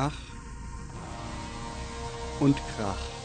[0.00, 0.12] Ach
[2.40, 3.17] und Krach.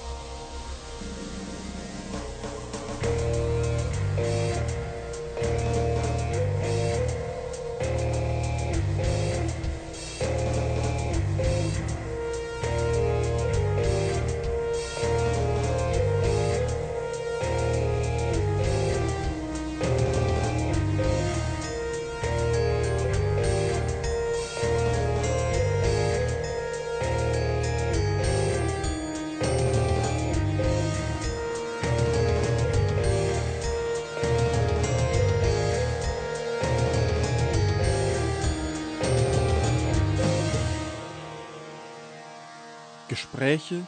[43.43, 43.85] Gespräche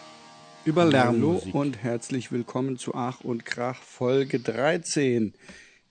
[0.65, 1.55] über Lernmusik.
[1.55, 5.33] und herzlich willkommen zu Ach und Krach Folge 13.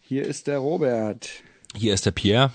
[0.03, 1.31] Hier ist der Robert.
[1.75, 2.53] Hier ist der Pierre.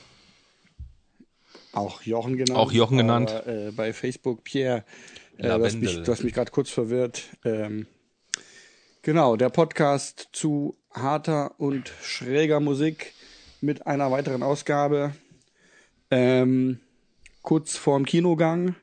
[1.73, 2.59] Auch Jochen genannt.
[2.59, 3.31] Auch Jochen genannt.
[3.31, 4.85] Aber, äh, bei Facebook Pierre.
[5.39, 7.23] Äh, du hast mich, du hast mich gerade kurz verwirrt.
[7.43, 7.87] Ähm,
[9.01, 13.13] genau, der Podcast zu harter und schräger Musik
[13.61, 15.15] mit einer weiteren Ausgabe.
[16.11, 16.79] Ähm,
[17.41, 18.75] kurz vorm Kinogang.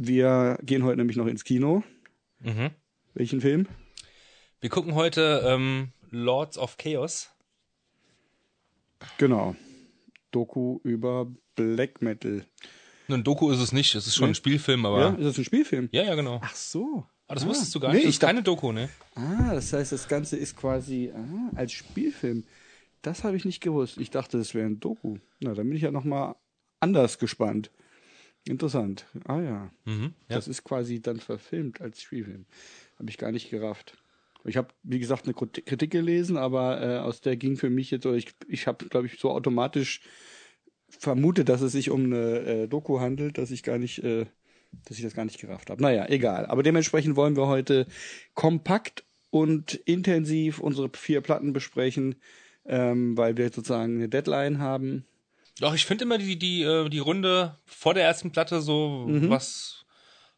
[0.00, 1.82] Wir gehen heute nämlich noch ins Kino.
[2.38, 2.70] Mhm.
[3.14, 3.66] Welchen Film?
[4.60, 7.30] Wir gucken heute ähm, Lords of Chaos.
[9.18, 9.56] Genau.
[10.30, 12.44] Doku über Black Metal.
[13.08, 14.32] Ein Doku ist es nicht, es ist schon nee.
[14.32, 15.00] ein Spielfilm, aber.
[15.00, 15.88] Ja, ist das ein Spielfilm?
[15.90, 16.40] Ja, ja, genau.
[16.44, 17.04] Ach so.
[17.26, 17.48] Aber das ah.
[17.48, 17.98] wusstest du gar nicht.
[17.98, 18.88] Nee, das ist keine Doku, ne?
[19.16, 22.44] Ah, das heißt, das Ganze ist quasi ah, als Spielfilm.
[23.02, 23.98] Das habe ich nicht gewusst.
[23.98, 25.16] Ich dachte, das wäre ein Doku.
[25.40, 26.36] Na, dann bin ich ja nochmal
[26.78, 27.72] anders gespannt.
[28.48, 29.06] Interessant.
[29.24, 29.70] Ah ja.
[29.84, 30.36] Mhm, ja.
[30.36, 32.46] Das ist quasi dann verfilmt als Spielfilm.
[32.98, 33.96] Habe ich gar nicht gerafft.
[34.44, 38.04] Ich habe, wie gesagt, eine Kritik gelesen, aber äh, aus der ging für mich jetzt,
[38.04, 40.00] so, ich, ich habe, glaube ich, so automatisch
[40.88, 44.26] vermutet, dass es sich um eine äh, Doku handelt, dass ich gar nicht, äh,
[44.86, 45.82] dass ich das gar nicht gerafft habe.
[45.82, 46.46] Naja, egal.
[46.46, 47.86] Aber dementsprechend wollen wir heute
[48.34, 52.14] kompakt und intensiv unsere vier Platten besprechen,
[52.64, 55.04] ähm, weil wir sozusagen eine Deadline haben
[55.60, 59.30] doch, ich finde immer die, die, äh, die Runde vor der ersten Platte so, mhm.
[59.30, 59.84] was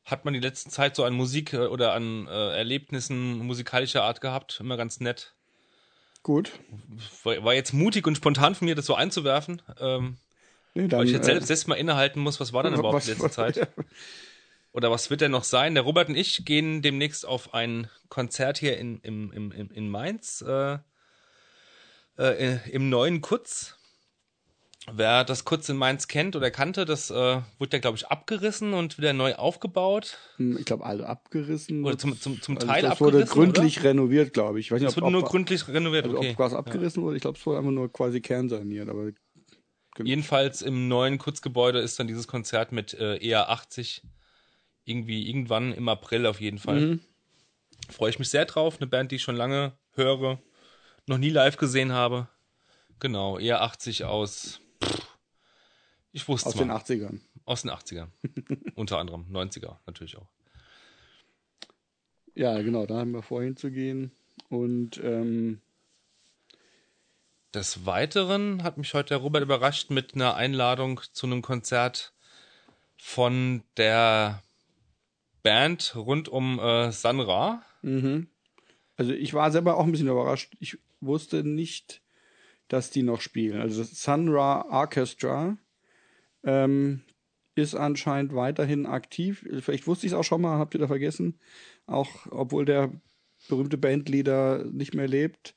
[0.04, 4.20] hat man die letzte Zeit so an Musik äh, oder an äh, Erlebnissen musikalischer Art
[4.20, 4.58] gehabt?
[4.60, 5.34] Immer ganz nett.
[6.22, 6.52] Gut.
[7.24, 9.62] War, jetzt mutig und spontan von mir, das so einzuwerfen.
[9.78, 10.18] Ähm,
[10.74, 12.96] nee, dann, weil ich jetzt selbst, äh, selbst mal innehalten muss, was war denn überhaupt
[12.96, 13.68] was, die letzte Zeit?
[14.72, 15.74] Oder was wird denn noch sein?
[15.74, 20.44] Der Robert und ich gehen demnächst auf ein Konzert hier in, im, im, in Mainz,
[20.46, 20.78] äh,
[22.18, 23.76] äh, im neuen Kutz
[24.92, 28.74] Wer das kurz in Mainz kennt oder kannte, das äh, wurde ja, glaube ich, abgerissen
[28.74, 30.18] und wieder neu aufgebaut.
[30.36, 31.84] Hm, ich glaube, alle abgerissen.
[31.84, 33.20] Oder zum, zum, zum also Teil das abgerissen.
[33.20, 33.88] Das wurde gründlich oder?
[33.90, 34.66] renoviert, glaube ich.
[34.66, 36.32] ich weiß nicht, es wurde nur gründlich renoviert, also okay.
[36.32, 37.06] Ob was abgerissen ja.
[37.06, 38.88] wurde, ich glaube, es wurde einfach nur quasi kernsaniert.
[38.88, 39.10] Aber
[40.02, 44.02] Jedenfalls im neuen Kurzgebäude ist dann dieses Konzert mit äh, eher 80
[44.84, 46.80] irgendwie irgendwann im April auf jeden Fall.
[46.80, 47.00] Mhm.
[47.90, 48.76] Freue ich mich sehr drauf.
[48.78, 50.40] Eine Band, die ich schon lange höre,
[51.06, 52.28] noch nie live gesehen habe.
[52.98, 54.60] Genau, eher 80 aus
[56.12, 57.20] ich wusste Aus den 80ern.
[57.44, 58.08] Aus den 80ern.
[58.74, 59.26] Unter anderem.
[59.30, 60.28] 90er natürlich auch.
[62.34, 64.12] Ja, genau, da haben wir vorhin zu gehen.
[64.48, 65.60] Und ähm,
[67.54, 72.12] des Weiteren hat mich heute der Robert überrascht mit einer Einladung zu einem Konzert
[72.96, 74.42] von der
[75.42, 77.62] Band rund um äh, Sanra.
[77.82, 78.28] Mhm.
[78.96, 80.54] Also ich war selber auch ein bisschen überrascht.
[80.60, 82.02] Ich wusste nicht,
[82.68, 83.60] dass die noch spielen.
[83.60, 85.56] Also das Sunra Orchestra
[86.44, 87.02] ähm,
[87.54, 89.46] ist anscheinend weiterhin aktiv.
[89.60, 91.38] Vielleicht wusste ich es auch schon mal, habt ihr da vergessen.
[91.86, 92.92] Auch obwohl der
[93.48, 95.54] berühmte Bandleader nicht mehr lebt,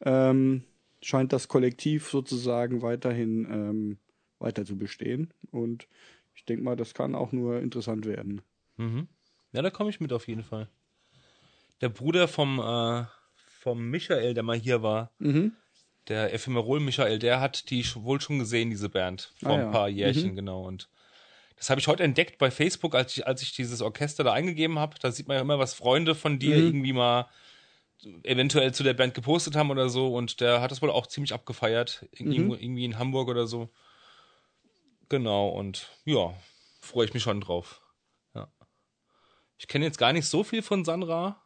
[0.00, 0.64] ähm,
[1.00, 3.98] scheint das Kollektiv sozusagen weiterhin ähm,
[4.38, 5.32] weiter zu bestehen.
[5.50, 5.88] Und
[6.34, 8.42] ich denke mal, das kann auch nur interessant werden.
[8.76, 9.08] Mhm.
[9.52, 10.68] Ja, da komme ich mit auf jeden Fall.
[11.80, 13.04] Der Bruder vom, äh,
[13.60, 15.52] vom Michael, der mal hier war, mhm
[16.08, 19.88] der Ephemerol Michael, der hat die wohl schon gesehen, diese Band, vor ah, ein paar
[19.88, 20.36] Jährchen, mhm.
[20.36, 20.62] genau.
[20.62, 20.88] Und
[21.56, 24.78] das habe ich heute entdeckt bei Facebook, als ich, als ich dieses Orchester da eingegeben
[24.78, 24.96] habe.
[25.00, 26.66] Da sieht man ja immer, was Freunde von dir mhm.
[26.66, 27.28] irgendwie mal
[28.22, 30.14] eventuell zu der Band gepostet haben oder so.
[30.14, 32.06] Und der hat das wohl auch ziemlich abgefeiert.
[32.18, 32.52] Mhm.
[32.52, 33.70] Irgendwie in Hamburg oder so.
[35.08, 36.34] Genau, und ja,
[36.80, 37.80] freue ich mich schon drauf.
[38.34, 38.48] Ja.
[39.56, 41.40] Ich kenne jetzt gar nicht so viel von Sandra.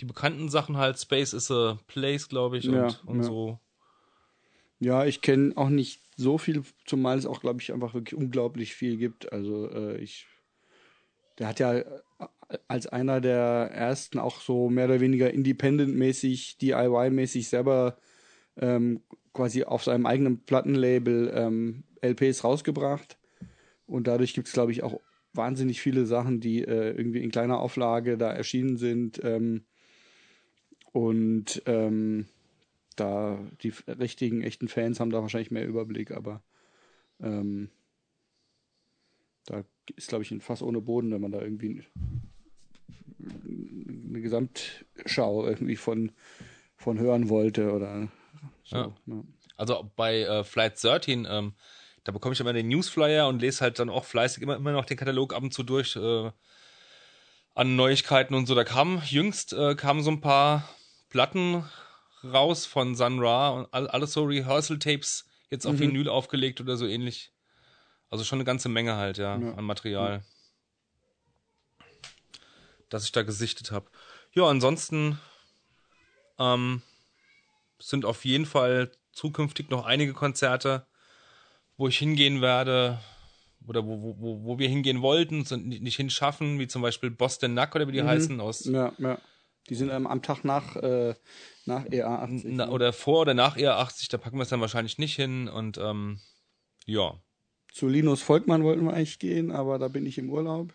[0.00, 3.22] Die bekannten Sachen halt, Space is a Place, glaube ich, und, ja, und ja.
[3.22, 3.58] so.
[4.84, 8.74] Ja, ich kenne auch nicht so viel, zumal es auch, glaube ich, einfach wirklich unglaublich
[8.74, 9.32] viel gibt.
[9.32, 10.26] Also äh, ich,
[11.38, 11.86] der hat ja äh,
[12.68, 17.96] als einer der ersten auch so mehr oder weniger independent-mäßig, DIY-mäßig selber
[18.58, 19.00] ähm,
[19.32, 23.16] quasi auf seinem eigenen Plattenlabel ähm, LPs rausgebracht.
[23.86, 25.00] Und dadurch gibt es, glaube ich, auch
[25.32, 29.18] wahnsinnig viele Sachen, die äh, irgendwie in kleiner Auflage da erschienen sind.
[29.24, 29.64] Ähm,
[30.92, 32.26] und ähm,
[32.96, 36.42] da die richtigen, echten Fans haben da wahrscheinlich mehr Überblick, aber
[37.20, 37.70] ähm,
[39.46, 39.64] da
[39.96, 41.84] ist, glaube ich, ein Fass ohne Boden, wenn man da irgendwie
[43.18, 46.12] eine Gesamtschau irgendwie von,
[46.76, 48.08] von hören wollte oder
[48.64, 48.76] so.
[48.76, 48.92] Ja.
[49.06, 49.24] Ja.
[49.56, 51.54] Also bei äh, Flight 13, ähm,
[52.02, 54.84] da bekomme ich immer den Newsflyer und lese halt dann auch fleißig immer, immer noch
[54.84, 56.30] den Katalog ab und zu durch äh,
[57.54, 58.54] an Neuigkeiten und so.
[58.54, 60.68] Da kam jüngst äh, kamen so ein paar
[61.08, 61.64] Platten
[62.24, 65.80] raus von Sun Ra und alles so Rehearsal-Tapes jetzt auf mhm.
[65.80, 67.32] Vinyl aufgelegt oder so ähnlich.
[68.10, 69.54] Also schon eine ganze Menge halt, ja, ja.
[69.54, 70.22] an Material.
[71.80, 71.84] Ja.
[72.88, 73.90] Das ich da gesichtet habe.
[74.32, 75.18] Ja, ansonsten
[76.38, 76.82] ähm,
[77.78, 80.86] sind auf jeden Fall zukünftig noch einige Konzerte,
[81.76, 83.00] wo ich hingehen werde
[83.66, 87.74] oder wo, wo, wo wir hingehen wollten, und nicht hinschaffen, wie zum Beispiel Boston Nack
[87.74, 88.08] oder wie die mhm.
[88.08, 88.64] heißen aus.
[88.66, 89.18] Ja, ja.
[89.68, 91.14] Die sind ähm, am Tag nach, äh,
[91.64, 92.42] nach EA80.
[92.46, 95.78] Na, oder vor oder nach EA80, da packen wir es dann wahrscheinlich nicht hin und
[95.78, 96.20] ähm,
[96.86, 97.14] ja.
[97.72, 100.72] Zu Linus Volkmann wollten wir eigentlich gehen, aber da bin ich im Urlaub.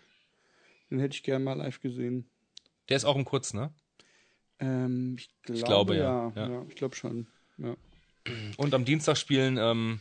[0.90, 2.28] Den hätte ich gerne mal live gesehen.
[2.88, 3.72] Der ist auch im Kurz, ne?
[4.58, 6.32] Ähm, ich, glaube, ich glaube ja.
[6.34, 6.48] ja.
[6.48, 7.28] ja ich glaube schon.
[7.58, 7.76] Ja.
[8.56, 10.00] Und am Dienstag spielen ähm,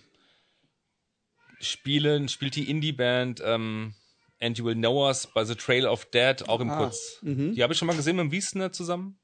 [1.59, 3.93] spielen spielt die Indie-Band ähm,
[4.39, 7.19] And You Will Know Us bei The Trail of Dead, auch im ah, Kurz.
[7.21, 7.53] Mhm.
[7.53, 9.19] Die habe ich schon mal gesehen mit dem Wiesner zusammen.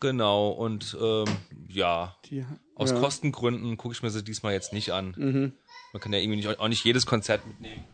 [0.00, 1.24] Genau, und ähm,
[1.68, 2.44] ja, die,
[2.74, 3.00] aus ja.
[3.00, 5.14] Kostengründen gucke ich mir sie diesmal jetzt nicht an.
[5.16, 5.52] Mhm.
[5.92, 7.84] Man kann ja irgendwie nicht, auch nicht jedes Konzert mitnehmen.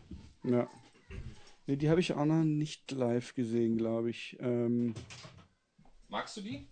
[0.43, 0.67] Ja.
[1.67, 4.35] Nee, die habe ich auch noch nicht live gesehen, glaube ich.
[4.41, 4.95] Ähm,
[6.09, 6.67] Magst du die?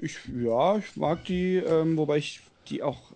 [0.00, 3.12] Ich, ja, ich mag die, ähm, wobei ich die auch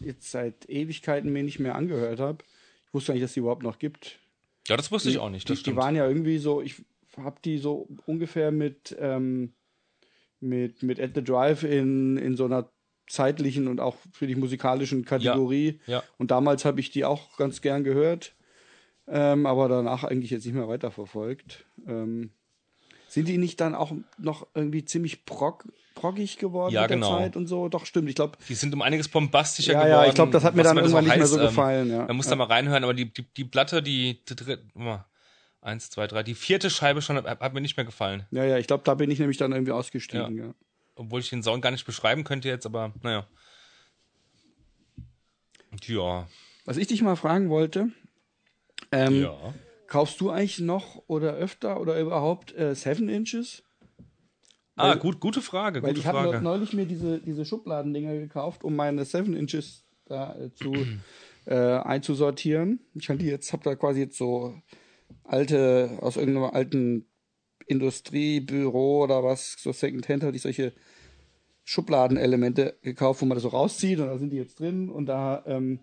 [0.00, 2.44] jetzt seit Ewigkeiten mir nicht mehr angehört habe
[2.96, 4.18] wusste nicht, dass die überhaupt noch gibt.
[4.66, 5.48] Ja, das wusste die, ich auch nicht.
[5.48, 6.82] Die, die, waren ja irgendwie so, ich
[7.16, 9.52] habe die so ungefähr mit, ähm,
[10.40, 12.68] mit, mit At the Drive in, in so einer
[13.06, 15.80] zeitlichen und auch für die musikalischen Kategorie.
[15.86, 16.02] Ja, ja.
[16.18, 18.34] Und damals habe ich die auch ganz gern gehört,
[19.06, 21.66] ähm, aber danach eigentlich jetzt nicht mehr weiterverfolgt.
[21.86, 22.30] Ähm,
[23.08, 25.64] sind die nicht dann auch noch irgendwie ziemlich prog
[25.94, 27.16] proggig geworden ja, mit genau.
[27.16, 27.68] der Zeit und so?
[27.68, 28.08] Doch, stimmt.
[28.08, 28.36] Ich glaube.
[28.48, 30.02] Die sind um einiges bombastischer ja, geworden.
[30.02, 31.88] Ja, ich glaube, das hat mir dann irgendwann nicht mehr so gefallen.
[31.88, 32.06] Ähm, ja.
[32.06, 32.30] Man muss ja.
[32.30, 34.62] da mal reinhören, aber die, die, die Platte, die, die dritte,
[35.62, 38.26] eins, zwei, drei, die vierte Scheibe schon hat, hat mir nicht mehr gefallen.
[38.30, 40.44] Ja, ja, ich glaube, da bin ich nämlich dann irgendwie ausgestiegen, ja.
[40.44, 40.54] ja.
[40.94, 43.26] Obwohl ich den Sound gar nicht beschreiben könnte jetzt, aber naja.
[45.84, 46.26] Ja.
[46.64, 47.88] Was ich dich mal fragen wollte,
[48.92, 49.54] ähm, ja.
[49.86, 53.62] Kaufst du eigentlich noch oder öfter oder überhaupt äh, Seven Inches?
[54.76, 55.82] Ah, weil, gut, gute Frage.
[55.82, 60.36] Weil gute ich habe neulich mir diese, diese Schubladendinger gekauft, um meine 7 Inches da
[60.36, 60.74] äh, zu
[61.46, 62.80] äh, einzusortieren.
[62.94, 64.54] Ich hatte jetzt, habe da quasi jetzt so
[65.24, 67.06] alte, aus irgendeinem alten
[67.66, 70.72] Industriebüro oder was, so Secondhand hatte ich solche
[71.64, 75.42] Schubladenelemente gekauft, wo man das so rauszieht und da sind die jetzt drin und da
[75.46, 75.80] ähm,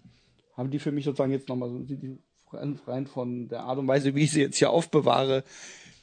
[0.56, 2.20] haben die für mich sozusagen jetzt nochmal so, sind die
[2.54, 5.44] rein von der Art und Weise, wie ich sie jetzt hier aufbewahre,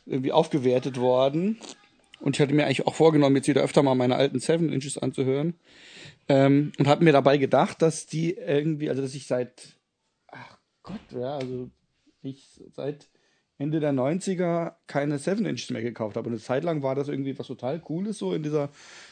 [0.07, 1.59] irgendwie aufgewertet worden.
[2.21, 4.99] Und ich hatte mir eigentlich auch vorgenommen, jetzt wieder öfter mal meine alten Seven Inches
[4.99, 5.55] anzuhören.
[6.29, 9.77] Ähm, und habe mir dabei gedacht, dass die irgendwie, also dass ich seit,
[10.29, 11.71] ach Gott, ja, also
[12.23, 13.09] ich seit
[13.59, 16.29] Ende der 90er keine Seven Inches mehr gekauft habe.
[16.29, 18.71] Und eine Zeit lang war das irgendwie was total Cooles so in dieser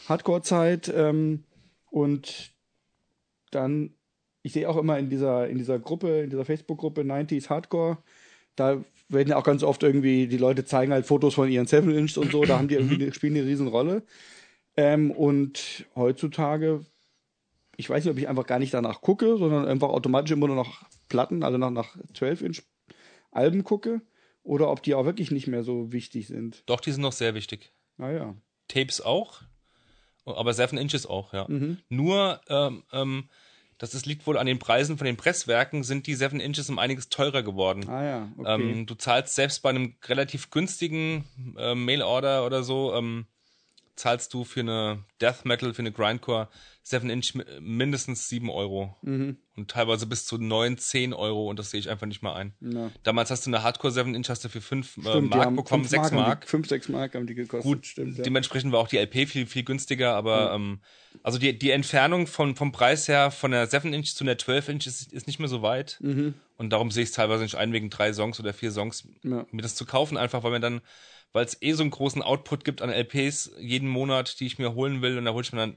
[0.09, 0.93] Hardcore-Zeit.
[0.95, 1.45] Ähm,
[1.91, 2.53] und
[3.51, 3.95] dann,
[4.49, 7.99] ich sehe auch immer in dieser, in dieser Gruppe, in dieser Facebook-Gruppe 90s Hardcore,
[8.57, 11.95] da werden ja auch ganz oft irgendwie, die Leute zeigen halt Fotos von ihren Seven
[11.95, 13.13] Inch und so, da haben die irgendwie, mhm.
[13.13, 14.05] spielen die eine Riesenrolle.
[14.75, 16.81] Ähm, und heutzutage,
[17.77, 20.57] ich weiß nicht, ob ich einfach gar nicht danach gucke, sondern einfach automatisch immer nur
[20.57, 22.63] noch Platten, also nach, nach 12 Inch
[23.31, 24.01] Alben gucke,
[24.45, 26.63] oder ob die auch wirklich nicht mehr so wichtig sind.
[26.65, 27.71] Doch, die sind noch sehr wichtig.
[27.99, 28.35] Ah ja.
[28.69, 29.43] Tapes auch,
[30.25, 31.45] aber Seven Inches auch, ja.
[31.49, 31.77] Mhm.
[31.91, 33.29] Nur, ähm, ähm,
[33.79, 36.79] das ist, liegt wohl an den Preisen von den Presswerken, sind die 7 Inches um
[36.79, 37.89] einiges teurer geworden.
[37.89, 38.55] Ah ja, okay.
[38.55, 41.25] Ähm, du zahlst selbst bei einem relativ günstigen
[41.57, 43.27] äh, Mail-Order oder so, ähm,
[43.95, 46.49] zahlst du für eine Death Metal, für eine Grindcore
[46.83, 48.97] 7 Inch mindestens 7 Euro.
[49.03, 49.37] Mhm.
[49.57, 52.55] Und teilweise bis zu 9, 10 Euro und das sehe ich einfach nicht mal ein.
[52.61, 52.91] Ja.
[53.03, 56.13] Damals hast du eine Hardcore 7 Inch hast du für 5 äh, Mark bekommen, 6
[56.13, 56.49] Mark.
[56.49, 57.65] 5, 6 Mark haben die gekostet.
[57.65, 58.19] Gut, stimmt.
[58.19, 58.25] Ja.
[58.25, 60.65] Dementsprechend war auch die LP viel, viel günstiger, aber mhm.
[60.65, 60.81] ähm,
[61.29, 64.71] also die, die Entfernung von, vom Preis her von der 7 Inch zu der 12
[64.71, 65.99] Inch ist, ist nicht mehr so weit.
[66.01, 66.33] Mhm.
[66.57, 69.45] Und darum sehe ich es teilweise nicht ein, wegen drei Songs oder vier Songs, ja.
[69.51, 70.81] mir das zu kaufen, einfach weil mir dann
[71.35, 74.73] weil es eh so einen großen Output gibt an LPs jeden Monat, die ich mir
[74.73, 75.77] holen will und da hole ich mir dann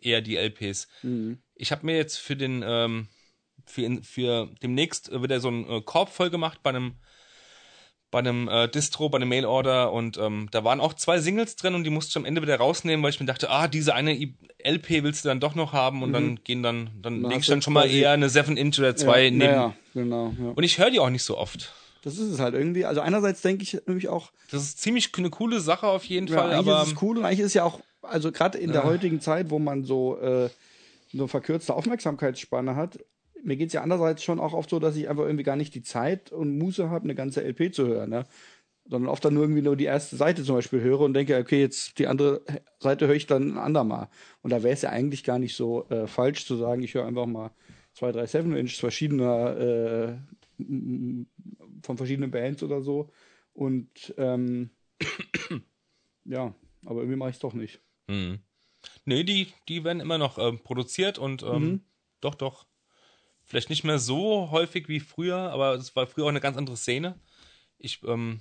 [0.00, 0.88] eher die LPs.
[1.02, 1.36] Mhm.
[1.54, 3.08] Ich habe mir jetzt für den ähm,
[3.66, 6.94] für, für demnächst wird er so ein äh, Korb voll gemacht bei einem
[8.10, 11.74] bei einem äh, Distro, bei einem Mailorder und ähm, da waren auch zwei Singles drin
[11.74, 14.14] und die musste ich am Ende wieder rausnehmen, weil ich mir dachte, ah, diese eine
[14.64, 16.14] LP willst du dann doch noch haben und mhm.
[16.14, 18.96] dann gehen dann, dann Na, leg ich dann schon mal eher eine 7 Inch oder
[18.96, 19.42] zwei ja, neben.
[19.42, 20.34] Ja, genau.
[20.38, 20.50] Ja.
[20.54, 21.72] Und ich höre die auch nicht so oft.
[22.02, 22.84] Das ist es halt irgendwie.
[22.84, 24.30] Also einerseits denke ich nämlich auch.
[24.50, 26.52] Das ist ziemlich eine coole Sache auf jeden ja, Fall.
[26.52, 29.20] Eigentlich aber ist es cool und eigentlich ist ja auch, also gerade in der heutigen
[29.20, 30.48] Zeit, wo man so äh,
[31.12, 32.98] so verkürzte Aufmerksamkeitsspanne hat,
[33.42, 35.74] mir geht es ja andererseits schon auch oft so, dass ich einfach irgendwie gar nicht
[35.74, 38.10] die Zeit und Muße habe, eine ganze LP zu hören.
[38.10, 38.24] Ne?
[38.88, 41.60] sondern oft dann nur irgendwie nur die erste Seite zum Beispiel höre und denke, okay,
[41.60, 42.42] jetzt die andere
[42.78, 44.08] Seite höre ich dann ein andermal.
[44.42, 47.06] Und da wäre es ja eigentlich gar nicht so äh, falsch zu sagen, ich höre
[47.06, 47.50] einfach mal
[47.92, 50.16] zwei, drei Seven Inch verschiedener äh,
[51.82, 53.10] von verschiedenen Bands oder so.
[53.52, 54.70] Und ähm,
[56.24, 56.54] ja,
[56.84, 57.80] aber irgendwie mache ich es doch nicht.
[58.08, 58.38] Mhm.
[59.04, 61.80] Nee, die, die werden immer noch ähm, produziert und ähm, mhm.
[62.20, 62.66] doch, doch.
[63.48, 66.76] Vielleicht nicht mehr so häufig wie früher, aber es war früher auch eine ganz andere
[66.76, 67.18] Szene.
[67.78, 68.40] Ich ähm,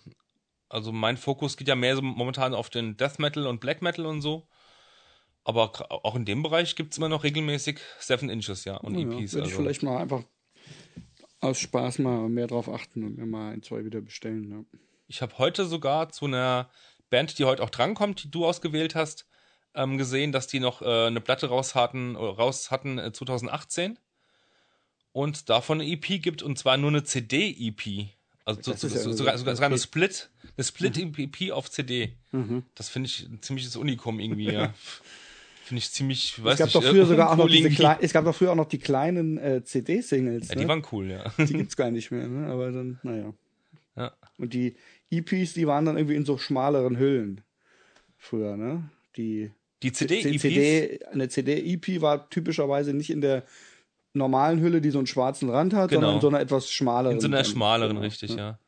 [0.70, 4.06] also mein Fokus geht ja mehr so momentan auf den Death Metal und Black Metal
[4.06, 4.48] und so.
[5.44, 5.72] Aber
[6.06, 9.34] auch in dem Bereich gibt es immer noch regelmäßig Seven Inches, ja, und ja, EPs.
[9.34, 9.46] Würde also.
[9.46, 10.24] ich vielleicht mal einfach
[11.40, 14.52] aus Spaß mal mehr drauf achten und mir mal ein, zwei wieder bestellen.
[14.52, 14.80] Ja.
[15.08, 16.70] Ich habe heute sogar zu einer
[17.10, 19.26] Band, die heute auch drankommt, die du ausgewählt hast,
[19.74, 23.98] ähm, gesehen, dass die noch äh, eine Platte raus hatten, raus hatten äh, 2018
[25.18, 28.10] und davon eine EP gibt und zwar nur eine CD-EP.
[28.46, 31.52] Also so, so, sogar, sogar, sogar eine Split, eine Split-EP mhm.
[31.54, 32.14] auf CD.
[32.32, 32.64] Mhm.
[32.76, 34.74] Das finde ich ein ziemliches Unikum irgendwie, ja.
[35.64, 38.14] Finde ich ziemlich, weiß es gab nicht, doch früher sogar auch noch diese kleinen, es
[38.14, 40.48] gab doch früher auch noch die kleinen äh, CD-Singles.
[40.48, 40.68] Ja, die ne?
[40.70, 41.34] waren cool, ja.
[41.38, 42.48] Die gibt's gar nicht mehr, ne?
[42.48, 43.34] Aber dann, naja.
[43.98, 44.14] Ja.
[44.38, 44.78] Und die
[45.10, 47.42] EPs, die waren dann irgendwie in so schmaleren Hüllen
[48.18, 48.90] früher, ne?
[49.18, 49.52] Die
[49.84, 50.42] die CD-EPs?
[50.42, 53.44] CD, eine CD-EP war typischerweise nicht in der
[54.14, 56.02] normalen Hülle, die so einen schwarzen Rand hat, genau.
[56.02, 57.16] sondern in so einer etwas schmaleren.
[57.16, 58.02] In so einer schmaleren, genau.
[58.02, 58.60] richtig, ja.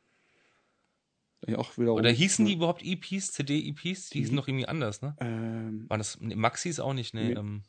[1.46, 1.58] ja.
[1.58, 4.10] Auch wiederum, Oder hießen die überhaupt EPs, CD-EPs?
[4.10, 5.16] Die hießen doch irgendwie anders, ne?
[5.20, 7.24] Ähm, War das Maxis auch nicht, ne?
[7.24, 7.32] Nee.
[7.32, 7.62] Ähm,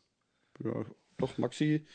[0.63, 0.85] ja,
[1.17, 1.85] doch, Maxi,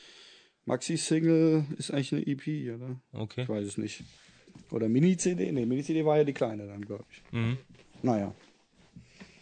[0.67, 3.01] Maxi-Single ist eigentlich eine EP, oder?
[3.13, 3.43] Okay.
[3.43, 4.03] Ich weiß es nicht.
[4.71, 5.53] Oder Mini-CD?
[5.53, 7.23] Ne, Mini-CD war ja die kleine dann, glaube ich.
[7.33, 7.59] Mhm.
[8.03, 8.35] Naja.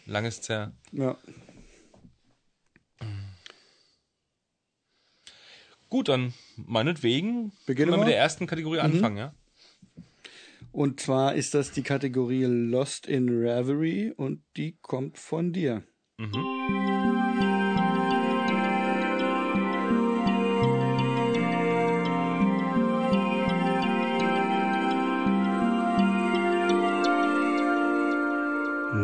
[0.05, 0.73] Langes her.
[0.91, 1.17] Ja.
[5.95, 8.83] Gut, dann meinetwegen Beginnen wir mit der ersten Kategorie mhm.
[8.83, 9.33] anfangen, ja?
[10.73, 15.83] Und zwar ist das die Kategorie Lost in Reverie und die kommt von dir.
[16.17, 16.33] Mhm.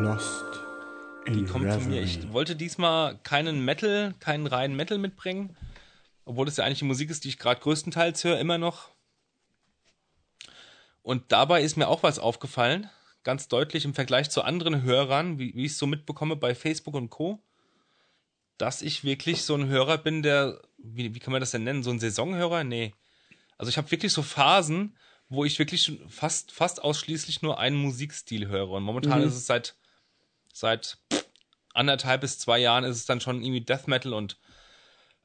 [0.04, 0.44] Lost
[1.24, 1.80] in Die kommt Reverie.
[1.80, 2.02] von mir.
[2.02, 5.56] Ich wollte diesmal keinen Metal, keinen reinen Metal mitbringen,
[6.26, 8.90] obwohl es ja eigentlich die Musik ist, die ich gerade größtenteils höre, immer noch.
[11.02, 12.90] Und dabei ist mir auch was aufgefallen,
[13.24, 16.96] ganz deutlich im Vergleich zu anderen Hörern, wie, wie ich es so mitbekomme bei Facebook
[16.96, 17.42] und Co.,
[18.58, 21.82] dass ich wirklich so ein Hörer bin, der, wie, wie kann man das denn nennen,
[21.82, 22.64] so ein Saisonhörer?
[22.64, 22.94] Nee.
[23.58, 24.96] Also ich habe wirklich so Phasen,
[25.30, 28.70] wo ich wirklich fast, fast ausschließlich nur einen Musikstil höre.
[28.70, 29.28] Und momentan Mhm.
[29.28, 29.76] ist es seit,
[30.54, 30.98] seit
[31.74, 34.38] anderthalb bis zwei Jahren ist es dann schon irgendwie Death Metal und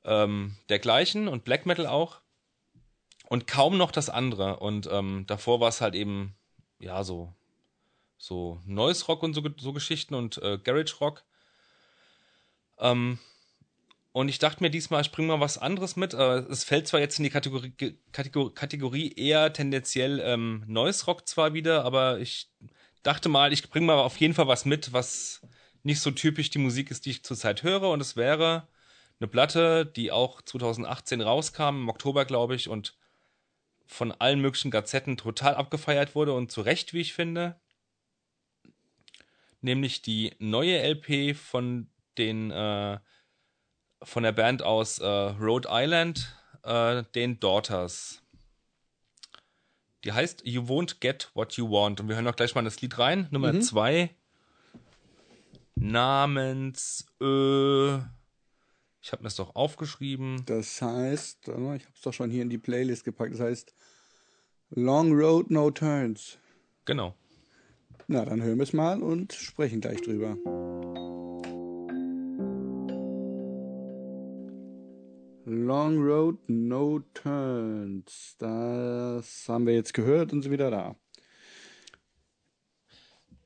[0.06, 2.20] ähm, dergleichen und Black Metal auch.
[3.28, 4.60] Und kaum noch das andere.
[4.60, 6.36] Und ähm, davor war es halt eben,
[6.78, 7.34] ja, so,
[8.16, 11.24] so Noise Rock und so, so Geschichten und äh, Garage Rock.
[12.78, 13.18] Ähm,
[14.12, 16.14] und ich dachte mir diesmal, ich bringe mal was anderes mit.
[16.14, 17.72] Äh, es fällt zwar jetzt in die Kategorie,
[18.12, 22.48] Kategorie, Kategorie eher tendenziell ähm, Noise Rock zwar wieder, aber ich
[23.02, 25.42] dachte mal, ich bringe mal auf jeden Fall was mit, was
[25.82, 27.90] nicht so typisch die Musik ist, die ich zurzeit höre.
[27.90, 28.68] Und es wäre
[29.20, 32.96] eine Platte, die auch 2018 rauskam, im Oktober, glaube ich, und
[33.86, 37.58] von allen möglichen Gazetten total abgefeiert wurde und zu Recht, wie ich finde.
[39.60, 42.98] Nämlich die neue LP von den äh,
[44.02, 48.22] von der Band aus äh, Rhode Island, äh, den Daughters.
[50.04, 52.00] Die heißt You Won't Get What You Want.
[52.00, 53.26] Und wir hören auch gleich mal das Lied rein.
[53.30, 53.62] Nummer Mhm.
[53.62, 54.14] zwei.
[55.74, 57.98] Namens äh,
[59.06, 60.42] ich habe mir das doch aufgeschrieben.
[60.46, 63.34] Das heißt, ich habe es doch schon hier in die Playlist gepackt.
[63.34, 63.72] Das heißt
[64.70, 66.38] Long Road No Turns.
[66.86, 67.14] Genau.
[68.08, 70.36] Na, dann hören wir es mal und sprechen gleich drüber.
[75.44, 78.34] Long Road No Turns.
[78.40, 80.96] Das haben wir jetzt gehört und sind wieder da.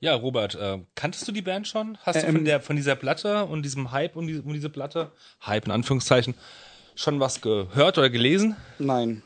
[0.03, 1.99] Ja, Robert, äh, kanntest du die Band schon?
[2.03, 4.71] Hast du Ähm, von, der, von dieser Platte und diesem Hype um diese, um diese
[4.71, 5.13] Platte,
[5.45, 6.35] Hype in Anführungszeichen,
[6.95, 8.57] schon was gehört oder gelesen?
[8.79, 9.23] Nein.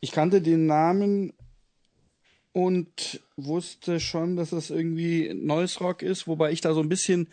[0.00, 1.32] ich kannte den Namen
[2.52, 7.28] und wusste schon, dass es irgendwie Noise Rock ist, wobei ich da so ein bisschen,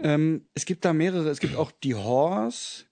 [0.00, 2.84] ähm, es gibt da mehrere, es gibt auch die Horse,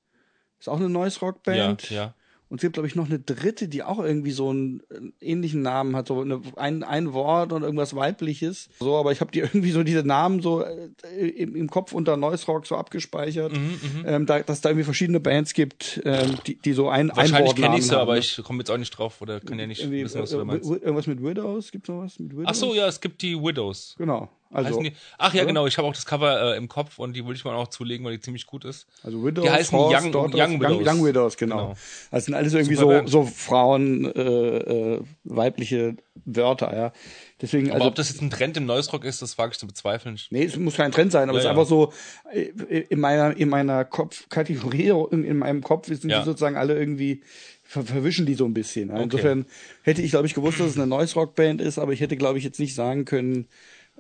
[0.59, 1.91] ist auch eine Noise Rock Band.
[1.91, 2.15] Ja, ja.
[2.51, 5.63] Und es gibt, glaube ich, noch eine dritte, die auch irgendwie so einen äh, ähnlichen
[5.63, 8.69] Namen hat, so eine, ein, ein Wort und irgendwas weibliches.
[8.81, 10.89] So, aber ich habe die irgendwie so diese Namen so äh,
[11.29, 15.21] im, im Kopf unter Noise Rock so abgespeichert, Mhm, ähm, da, dass da irgendwie verschiedene
[15.21, 18.19] Bands gibt, ähm, die, die so ein Wahrscheinlich kenne Einwortnamen ich sie, aber ne?
[18.19, 20.45] ich komme jetzt auch nicht drauf oder kann ja nicht wissen, was äh, du da
[20.45, 20.69] meinst.
[20.69, 22.47] irgendwas mit Widows, gibt's noch was mit Widows?
[22.49, 23.95] Ach so, ja, es gibt die Widows.
[23.97, 24.29] Genau.
[24.53, 24.83] Also?
[25.17, 25.47] Ach ja, oder?
[25.47, 27.69] genau, ich habe auch das Cover äh, im Kopf und die würde ich mal auch
[27.69, 28.87] zulegen, weil die ziemlich gut ist.
[29.05, 30.87] also Widows, Die heißen Horse, Young- Daughters, Young Widows.
[30.89, 31.57] Young, Widows, genau.
[31.57, 31.77] Genau.
[32.11, 36.93] Das sind alles irgendwie Super so, so Frauen, äh, äh, weibliche Wörter, ja.
[37.41, 39.59] Deswegen, Aber also, ob das jetzt ein Trend im Noise Rock ist, das wage ich
[39.59, 40.19] zu bezweifeln.
[40.31, 41.51] Nee, es muss kein Trend sein, aber Ja, es ist ja.
[41.53, 41.93] einfach so,
[42.33, 46.19] äh, in meiner, in meiner Kopfkategorie, in, in meinem Kopf sind Ja.
[46.21, 47.23] die sozusagen alle irgendwie,
[47.63, 48.91] ver verwischen die so ein bisschen.
[48.91, 49.03] Okay.
[49.05, 49.47] Insofern
[49.83, 52.17] hätte ich, glaube ich, gewusst, dass es eine Noise Rock Band ist, aber ich hätte,
[52.17, 53.47] glaube ich, jetzt nicht sagen können,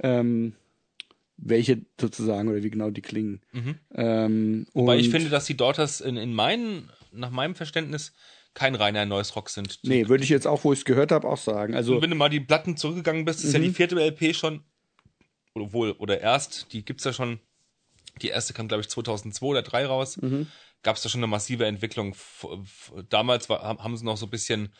[0.02, 0.54] ähm,
[1.36, 3.40] welche sozusagen oder wie genau die klingen.
[3.94, 8.12] Ähm, Weil und- ich finde, dass die Daughters in, in meinen, nach meinem Verständnis
[8.52, 9.78] kein reiner Noise Rock sind.
[9.84, 11.74] Nee, würde ich jetzt auch, wo ich es gehört habe, auch sagen.
[11.74, 13.64] Also, Und wenn du mal die Platten zurückgegangen bist, ist ja Mhm.
[13.64, 14.62] die vierte LP schon,
[15.54, 17.38] oder wohl, oder erst, die gibt's ja schon,
[18.22, 20.46] die erste kam, glaube ich, 2002 oder 3 raus, Mhm.
[20.82, 22.14] gab's da schon eine massive Entwicklung.
[23.08, 24.72] Damals war, haben haben sie noch so ein bisschen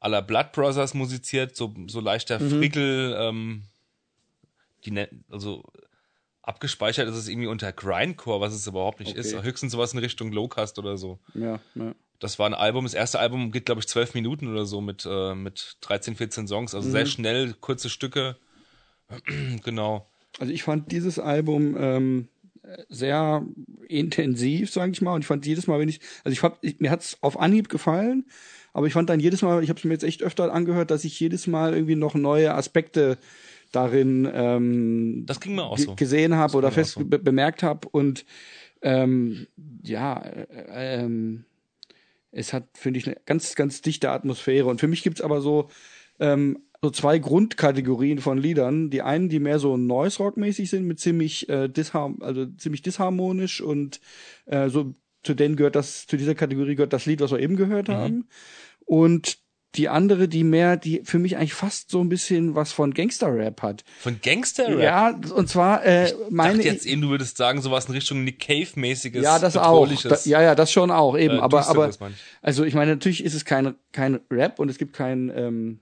[0.00, 2.50] à la Blood Brothers musiziert, so, so leichter Mhm.
[2.50, 3.62] Frickel, ähm,
[4.84, 5.64] die nennen, also
[6.42, 9.20] abgespeichert ist es irgendwie unter Grindcore, was es überhaupt nicht Okay.
[9.20, 9.42] ist.
[9.42, 11.18] Höchstens sowas in Richtung Lowcast oder so.
[11.34, 11.94] ja, ja.
[12.20, 15.06] Das war ein Album, das erste Album geht, glaube ich, zwölf Minuten oder so mit,
[15.08, 16.92] äh, mit 13, 14 Songs, also Mhm.
[16.92, 18.36] sehr schnell, kurze Stücke.
[19.64, 20.10] genau.
[20.40, 22.28] Also ich fand dieses Album ähm,
[22.88, 23.44] sehr
[23.88, 25.14] intensiv, sage ich mal.
[25.14, 27.68] Und ich fand jedes Mal, wenn ich, also ich fand, ich, mir hat's auf Anhieb
[27.68, 28.26] gefallen,
[28.72, 31.04] aber ich fand dann jedes Mal, ich habe es mir jetzt echt öfter angehört, dass
[31.04, 33.18] ich jedes Mal irgendwie noch neue Aspekte
[33.72, 35.94] darin ähm, Das ging mir auch so.
[35.94, 37.04] gesehen habe oder fest so.
[37.04, 38.24] be bemerkt habe und
[38.82, 39.46] ähm,
[39.82, 41.44] ja, äh, ähm,
[42.30, 44.66] es hat, finde ich, eine ganz, ganz dichte Atmosphäre.
[44.66, 45.68] Und für mich gibt's aber so,
[46.20, 48.90] ähm, so zwei Grundkategorien von Liedern.
[48.90, 52.82] Die einen, die mehr so Noise Rock mäßig sind, mit ziemlich äh, dishar also ziemlich
[52.82, 54.00] disharmonisch und
[54.46, 57.56] äh, so zu denen gehört das, zu dieser Kategorie gehört das Lied, was wir eben
[57.56, 58.28] gehört haben.
[58.84, 59.38] Und
[59.74, 63.62] die andere, die mehr, die für mich eigentlich fast so ein bisschen was von Gangster-Rap
[63.62, 63.84] hat.
[64.00, 64.82] Von Gangster-Rap?
[64.82, 68.40] Ja, und zwar äh, meine dachte jetzt eben, du würdest sagen, sowas in Richtung Nick
[68.40, 69.86] Cave-mäßiges, ja, das auch.
[70.02, 71.36] Da, ja, ja, das schon auch eben.
[71.36, 71.98] äh, aber, aber, ich.
[72.40, 75.80] also ich meine, natürlich ist es kein, kein Rap und es gibt kein, ähm,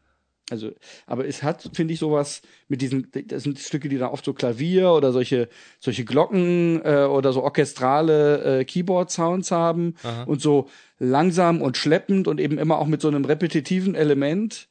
[0.50, 0.70] also,
[1.06, 4.32] aber es hat, finde ich, sowas mit diesen, das sind Stücke, die da oft so
[4.32, 5.48] Klavier oder solche,
[5.80, 12.40] solche Glocken äh, oder so orchestrale äh, Keyboard-Sounds haben und so langsam und schleppend und
[12.40, 14.68] eben immer auch mit so einem repetitiven Element.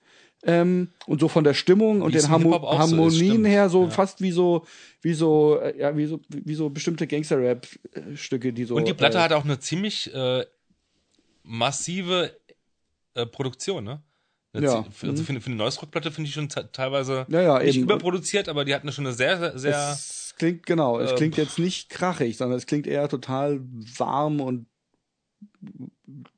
[0.48, 3.46] Ähm, und so von der Stimmung und Wie es den Harmo auch so ist, Harmonien
[3.46, 3.90] her so Ja.
[3.90, 4.66] fast wie so
[5.02, 9.18] wie so äh, ja wie so wie so bestimmte Gangster-Rap-Stücke, die so Und die Platte
[9.18, 10.46] äh, hat auch eine ziemlich äh,
[11.42, 12.38] massive
[13.16, 14.04] äh, Produktion, ne?
[14.64, 14.78] Ja.
[14.78, 17.60] Also für eine, für eine Noise Rock Platte finde ich schon te- teilweise Ja, ja,
[17.60, 17.84] nicht eben.
[17.84, 21.60] überproduziert, aber die hatten schon eine sehr, sehr, Es klingt, genau, es äh, klingt jetzt
[21.60, 23.62] nicht krachig, sondern es klingt eher total
[23.98, 24.68] warm und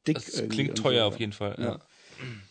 [0.07, 0.17] dick.
[0.33, 1.07] irgendwie klingt teuer so.
[1.07, 1.55] auf jeden Fall.
[1.57, 1.63] Ja.
[1.65, 1.79] Ja.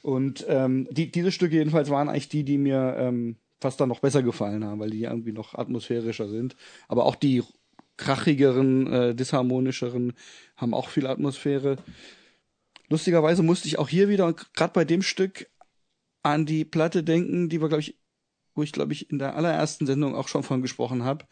[0.02, 4.00] Und ähm, die, diese Stücke jedenfalls waren eigentlich die, die mir ähm, fast dann noch
[4.00, 6.55] besser gefallen haben, weil die irgendwie noch atmosphärischer sind.
[6.88, 7.42] Aber auch die
[7.96, 10.12] krachigeren, äh, disharmonischeren
[10.57, 11.76] haben auch viel Atmosphäre.
[12.88, 15.48] Lustigerweise musste ich auch hier wieder, gerade bei dem Stück,
[16.27, 17.99] an die Platte denken, die wir, glaube ich,
[18.55, 21.27] wo ich, glaube ich, in der allerersten Sendung auch schon von gesprochen habe.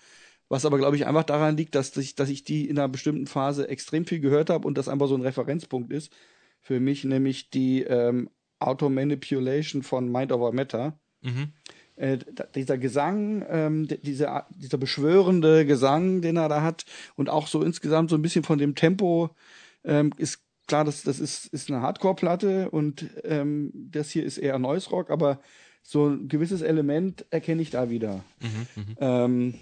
[0.49, 3.27] Was aber, glaube ich, einfach daran liegt, dass ich, dass ich die in einer bestimmten
[3.27, 6.13] Phase extrem viel gehört habe und das einfach so ein Referenzpunkt ist
[6.61, 10.99] für mich, nämlich die ähm, Auto Manipulation von Mind Over Matter.
[11.23, 11.53] Mhm.
[11.97, 12.19] Äh,
[12.55, 16.85] dieser Gesang, ähm, dieser, dieser beschwörende Gesang, den er da hat,
[17.17, 19.31] und auch so insgesamt so ein bisschen von dem Tempo,
[19.85, 24.59] ähm, ist klar, das, das ist, ist eine Hardcore-Platte und ähm, das hier ist eher
[24.59, 25.41] Noise Rock, aber
[25.83, 28.25] so ein gewisses Element erkenne ich da wieder.
[28.99, 29.55] Ähm,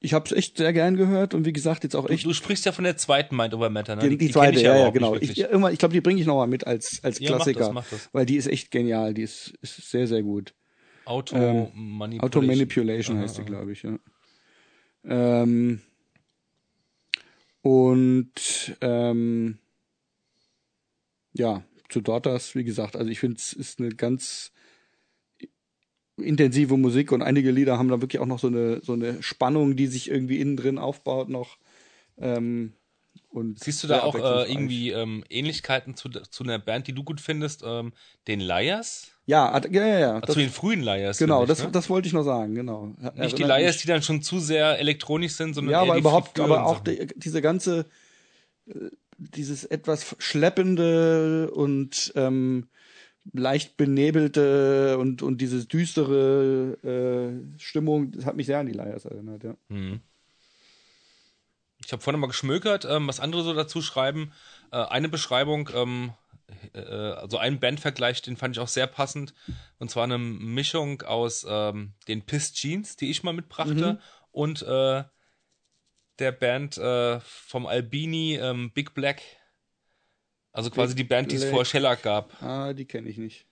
[0.00, 2.32] ich habe es echt sehr gern gehört und wie gesagt jetzt auch Du, echt du
[2.32, 4.02] sprichst ja von der zweiten Mind Over Matter, ne?
[4.02, 5.16] die, die, kenn zweite, ich ja, ja, genau.
[5.16, 7.72] Ich, ich glaube, die bringe ich noch mal mit als als Ja, mach das, Klassiker,
[7.72, 8.08] mach das.
[8.12, 9.14] weil die ist echt genial.
[9.14, 10.54] Die ist, ist sehr, sehr gut.
[11.04, 12.20] Auto ähm, Manipulation.
[12.20, 13.82] Auto Manipulation heißt die, glaube ich.
[13.82, 13.98] Ja.
[15.04, 15.80] Ähm,
[17.62, 19.58] und ähm,
[21.32, 24.52] ja, zu Daughters, wie gesagt, also ich finde es ist eine ganz
[26.16, 29.76] intensive Musik und einige Lieder haben da wirklich auch noch so eine so eine Spannung,
[29.76, 31.58] die sich irgendwie innen drin aufbaut noch.
[32.18, 32.74] Ähm,
[33.30, 37.04] Und Siehst du da auch äh, irgendwie ähm, Ähnlichkeiten zu, zu einer Band, die du
[37.04, 37.62] gut findest?
[37.66, 37.92] Ähm,
[38.28, 39.17] den Liars?
[39.28, 40.22] Ja, ja, ja, ja.
[40.22, 41.18] zu den frühen Liars.
[41.18, 41.70] genau, ich, das, ne?
[41.70, 42.94] das wollte ich noch sagen, genau.
[43.14, 46.00] Nicht die mich- die dann schon zu sehr elektronisch sind, sondern Ja, eher aber die
[46.00, 47.84] überhaupt, aber auch die, diese ganze,
[48.66, 48.72] äh,
[49.18, 52.68] dieses etwas schleppende und ähm,
[53.34, 59.04] leicht benebelte und, und diese düstere äh, Stimmung, das hat mich sehr an die Liars
[59.04, 59.54] erinnert, ja.
[59.68, 60.00] Mhm.
[61.84, 64.32] Ich habe vorhin mal geschmökert, ähm, was andere so dazu schreiben.
[64.72, 66.12] Äh, eine Beschreibung, ähm,
[66.72, 69.34] äh, also ein Bandvergleich, den fand ich auch sehr passend.
[69.78, 73.98] Und zwar eine Mischung aus ähm, den Piss Jeans, die ich mal mitbrachte, Mhm.
[74.30, 75.04] und äh,
[76.18, 79.22] der Band äh, vom Albini ähm, Big Black.
[80.52, 82.42] Also quasi Big die Band, die es vor Shellac gab.
[82.42, 83.46] Ah, die kenne ich nicht.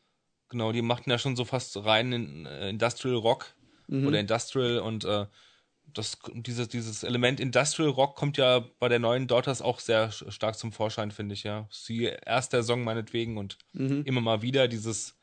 [0.48, 3.54] Genau, die machten ja schon so fast rein in äh, Industrial Rock
[3.88, 4.08] Mhm.
[4.08, 5.26] oder Industrial und äh,
[5.92, 10.58] das, dieses, dieses Element Industrial Rock kommt ja bei der neuen Daughters auch sehr stark
[10.58, 11.66] zum Vorschein, finde ich, ja.
[11.70, 13.58] Sie erster Song meinetwegen und
[14.04, 15.16] immer mal wieder dieses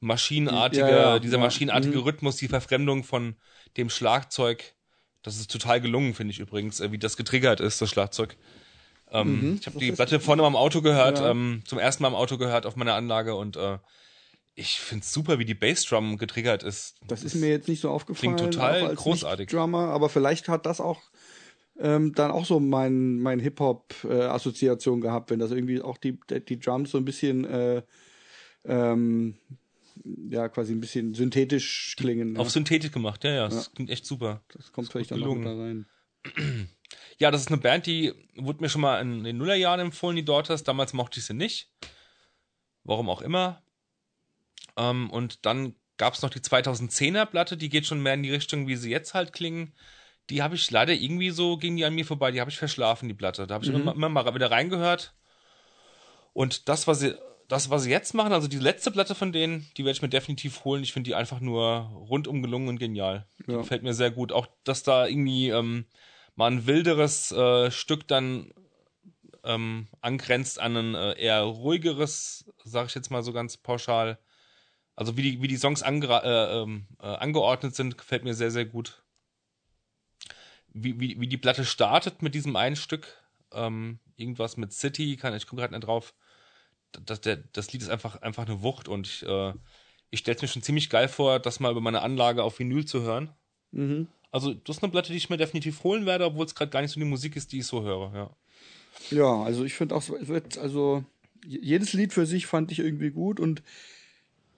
[0.00, 0.90] maschinenartige, Mhm.
[0.90, 1.42] Ja, ja, dieser ja.
[1.42, 2.04] maschinenartige Mhm.
[2.04, 3.36] Rhythmus, die Verfremdung von
[3.76, 4.74] dem Schlagzeug.
[5.22, 8.36] Das ist total gelungen, finde ich übrigens, äh, wie das getriggert ist, das Schlagzeug.
[9.10, 12.14] Ähm, ich habe die Platte vorne mal im Auto gehört, ähm, zum ersten Mal im
[12.14, 13.78] Auto gehört auf meiner Anlage und äh,
[14.56, 16.96] ich find's super, wie die Bassdrum getriggert ist.
[17.06, 18.36] Das ist mir jetzt nicht so aufgefallen.
[18.36, 19.50] Klingt total großartig.
[19.50, 21.02] Drummer, aber vielleicht hat das auch
[21.78, 26.90] ähm, dann auch so mein, mein Hip-Hop-Assoziation gehabt, wenn das irgendwie auch die, die Drums
[26.90, 27.82] so ein bisschen äh,
[28.64, 29.36] ähm,
[30.30, 32.32] ja, quasi ein bisschen synthetisch klingen.
[32.32, 32.40] ne?
[32.40, 34.42] Auf Synthetik gemacht, ja, ja, das klingt echt super.
[34.54, 35.86] das kommt ist vielleicht dann noch gelungen.
[36.34, 36.68] da rein.
[37.18, 40.24] Ja, das ist eine Band, die wurde mir schon mal in den Nullerjahren empfohlen, die
[40.24, 40.64] Daughters.
[40.64, 41.72] Damals mochte ich sie nicht.
[42.84, 43.62] Warum auch immer.
[44.76, 48.32] Ähm, und dann gab es noch die 2010er Platte, die geht schon mehr in die
[48.32, 49.74] Richtung, wie sie jetzt halt klingen.
[50.28, 53.08] Die habe ich leider irgendwie so, ging die an mir vorbei, die habe ich verschlafen,
[53.08, 53.46] die Platte.
[53.46, 55.14] Da habe ich immer, immer mal wieder reingehört.
[56.32, 57.14] Und das, was sie,
[57.48, 60.08] das, was sie jetzt machen, also die letzte Platte von denen, die werde ich mir
[60.08, 60.82] definitiv holen.
[60.82, 63.26] Ich finde die einfach nur rundum gelungen und genial.
[63.46, 63.58] Die Ja.
[63.58, 64.32] gefällt mir sehr gut.
[64.32, 65.86] Auch, dass da irgendwie ähm,
[66.34, 68.52] mal ein wilderes äh, Stück dann
[69.44, 74.18] ähm, angrenzt an ein äh, eher ruhigeres, sage ich jetzt mal so ganz pauschal.
[74.96, 78.64] Also wie die, wie die Songs äh, ähm, äh, angeordnet sind, gefällt mir sehr, sehr
[78.64, 79.02] gut.
[80.72, 83.06] Wie, wie, wie die Platte startet mit diesem einen Stück,
[83.52, 86.14] ähm, irgendwas mit City, kann, ich komme gerade nicht drauf.
[87.04, 89.52] Das, der, das Lied ist einfach, einfach eine Wucht und ich, äh,
[90.10, 92.86] ich stelle es mir schon ziemlich geil vor, das mal über meine Anlage auf Vinyl
[92.86, 93.30] zu hören.
[93.72, 94.08] Mhm.
[94.30, 96.80] Also, das ist eine Platte, die ich mir definitiv holen werde, obwohl es gerade gar
[96.80, 98.36] nicht so die Musik ist, die ich so höre, ja.
[99.10, 101.04] Ja, also ich finde auch, wird, also
[101.44, 103.62] jedes Lied für sich fand ich irgendwie gut und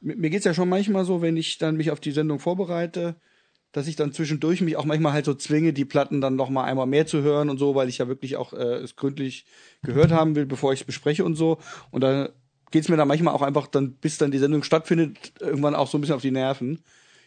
[0.01, 3.17] mir, mir geht's ja schon manchmal so, wenn ich dann mich auf die Sendung vorbereite,
[3.73, 6.65] dass ich dann zwischendurch mich auch manchmal halt so zwinge, die Platten dann noch mal
[6.65, 9.45] einmal mehr zu hören und so, weil ich ja wirklich auch äh, es gründlich
[9.83, 11.59] gehört haben will, bevor ich es bespreche und so.
[11.91, 12.31] Und da
[12.71, 15.99] geht's mir dann manchmal auch einfach dann, bis dann die Sendung stattfindet, irgendwann auch so
[15.99, 16.83] ein bisschen auf die Nerven.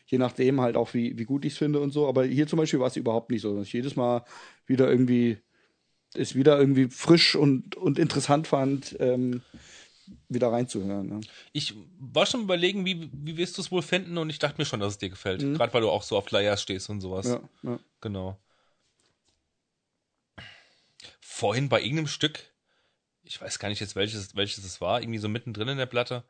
[0.07, 2.07] Je nachdem halt auch, wie, wie gut ich es finde und so.
[2.07, 4.25] Aber hier zum Beispiel war es überhaupt nicht so, dass ich jedes Mal
[4.65, 5.37] wieder irgendwie
[6.13, 9.41] es wieder irgendwie frisch und, und interessant fand, ähm,
[10.29, 11.07] wieder reinzuhören.
[11.07, 11.21] Ne?
[11.51, 14.65] Ich war schon überlegen, wie, wie wirst du es wohl finden und ich dachte mir
[14.65, 15.41] schon, dass es dir gefällt.
[15.41, 17.27] Gerade weil du auch so auf Layers stehst und sowas.
[17.27, 17.79] Ja, ja.
[18.01, 18.39] Genau.
[21.19, 22.39] Vorhin bei irgendeinem Stück,
[23.23, 26.23] ich weiß gar nicht jetzt welches, welches es war, irgendwie so mittendrin in der Platte,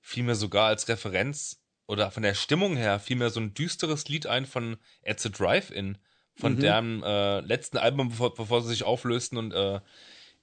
[0.00, 4.08] fiel mir sogar als Referenz oder von der Stimmung her fiel mir so ein düsteres
[4.08, 5.98] Lied ein von At the Drive-In,
[6.34, 9.80] von deren äh, letzten Album, bevor, bevor sie sich auflösten und äh,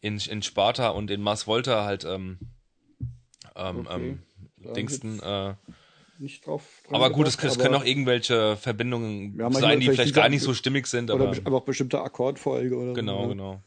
[0.01, 2.39] in, in Sparta und in Mars Volta halt ähm,
[3.59, 4.17] ähm, Okay.
[4.63, 5.55] ähm, Dingsten, äh,
[6.17, 6.83] Nicht drauf.
[6.89, 10.15] aber gut, es, gedacht, es können aber- auch irgendwelche Verbindungen Ja, sein, die vielleicht vielleicht
[10.15, 13.29] gar nicht so stimmig sind, Oder aber aber auch bestimmte Akkordfolge oder genau, so.
[13.29, 13.61] genau.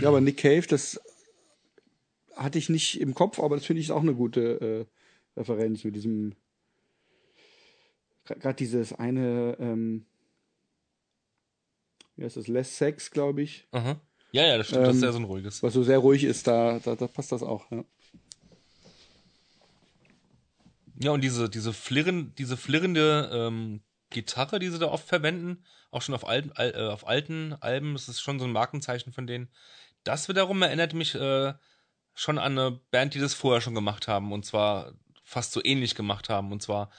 [0.00, 1.00] Ja, aber Nick Cave, das
[2.36, 4.86] hatte ich nicht im Kopf, aber das finde ich auch eine gute
[5.36, 6.34] äh, Referenz mit diesem.
[8.24, 10.06] Gerade dieses eine, ähm,
[12.16, 14.00] wie heißt das, Less Sex, glaube ich, Aha.
[14.32, 15.62] Ja, ja, das stimmt, das ist Ähm, ja so ein ruhiges.
[15.62, 17.70] was so sehr ruhig ist, da, da, da passt das auch.
[17.70, 17.84] Ja.
[21.02, 26.02] Ja, und diese, diese, flirren, diese flirrende ähm, Gitarre, die sie da oft verwenden, auch
[26.02, 29.26] schon auf alten, al, äh, auf alten Alben, das ist schon so ein Markenzeichen von
[29.26, 29.48] denen.
[30.04, 31.54] Das wiederum erinnert mich äh,
[32.14, 34.92] schon an eine Band, die das vorher schon gemacht haben und zwar
[35.24, 36.90] fast so ähnlich gemacht haben und zwar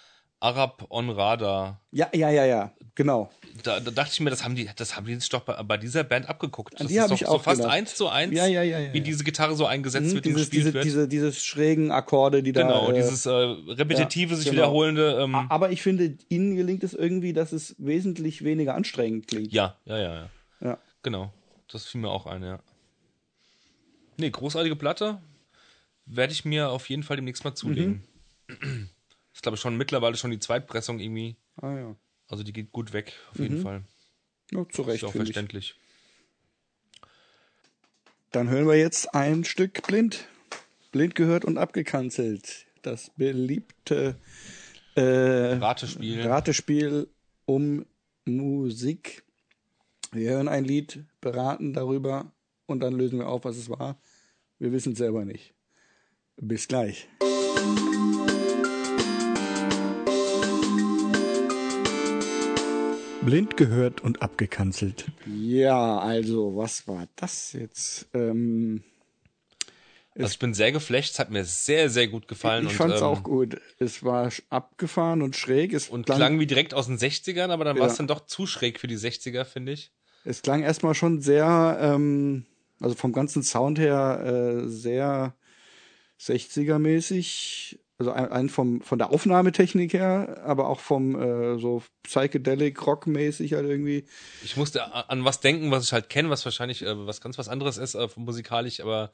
[0.42, 1.80] Arab on Radar.
[1.92, 3.30] ja, ja, ja, ja, genau.
[3.64, 5.78] Da, da dachte ich mir, das haben die, das haben die sich doch bei, bei
[5.78, 6.74] dieser Band abgeguckt.
[6.74, 7.74] An Das die ist doch ich so auch fast gedacht.
[7.76, 9.04] eins zu eins, Ja, ja, ja, ja, wie ja.
[9.04, 10.86] diese Gitarre so eingesetzt Hm, wird dieses, gespielt diese, wird.
[10.86, 12.94] diese, dieses schrägen Akkorde, die genau, da.
[12.94, 14.58] äh, dieses äh, repetitive, ja, sich genau.
[14.64, 15.20] wiederholende.
[15.22, 19.52] Ähm, Aber ich finde, ihnen gelingt es irgendwie, dass es wesentlich weniger anstrengend klingt.
[19.54, 20.30] Ja, ja, ja, ja.
[20.62, 20.78] Ja.
[21.04, 21.32] Genau.
[21.72, 22.60] Das fiel mir auch ein, ja.
[24.18, 25.20] Nee, großartige Platte.
[26.06, 28.04] Werde ich mir auf jeden Fall demnächst mal zulegen.
[28.48, 28.90] Mhm.
[29.42, 31.36] Ist, glaube ich, schon mittlerweile schon die Zweitpressung irgendwie.
[31.56, 31.96] Ah ja.
[32.28, 33.82] Also die geht gut weg, auf jeden Fall.
[34.52, 35.22] ja zu Recht, Ist auch ich.
[35.22, 35.74] verständlich.
[38.30, 40.28] Dann hören wir jetzt ein Stück blind.
[40.92, 42.68] Blind gehört und abgekanzelt.
[42.84, 44.16] Das beliebte
[44.94, 45.02] äh,
[45.56, 46.22] Ratespiel.
[46.22, 47.10] Ratespiel
[47.46, 47.88] um
[48.26, 49.24] Musik.
[50.12, 52.32] Wir hören ein Lied, beraten darüber
[52.68, 54.00] und dann lösen wir auf, was es war.
[54.60, 55.56] Wir wissen es selber nicht.
[56.38, 57.08] Bis gleich.
[63.24, 65.06] Blind gehört und abgekanzelt.
[65.28, 68.08] Ja, also, was war das jetzt?
[68.14, 68.84] Ähm,
[70.16, 72.66] Also ich bin sehr geflasht, es hat mir sehr, sehr gut gefallen.
[72.66, 73.62] ich fand es ähm, auch gut.
[73.80, 75.74] Es war abgefahren und schräg.
[75.74, 77.98] Es Und klang, klang wie direkt aus den 60ern, aber dann war es Ja.
[78.00, 79.92] dann doch zu schräg für die 60er, finde ich.
[80.24, 82.46] es klang erstmal schon sehr, ähm,
[82.80, 85.36] also vom ganzen Sound her äh, sehr
[86.20, 87.80] 60er-mäßig.
[88.02, 93.54] Also ein, ein vom, von der Aufnahmetechnik her, aber auch vom äh, so Psychedelic Rock-mäßig
[93.54, 94.06] halt irgendwie.
[94.44, 97.48] Ich musste an was denken, was ich halt kenne, was wahrscheinlich äh, was ganz was
[97.48, 99.12] anderes ist äh, musikalisch, aber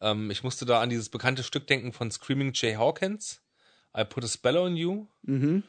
[0.00, 3.42] ähm, ich musste da an dieses bekannte Stück denken von Screaming Jay Hawkins,
[3.98, 5.64] I Put a Spell on You, Mhm.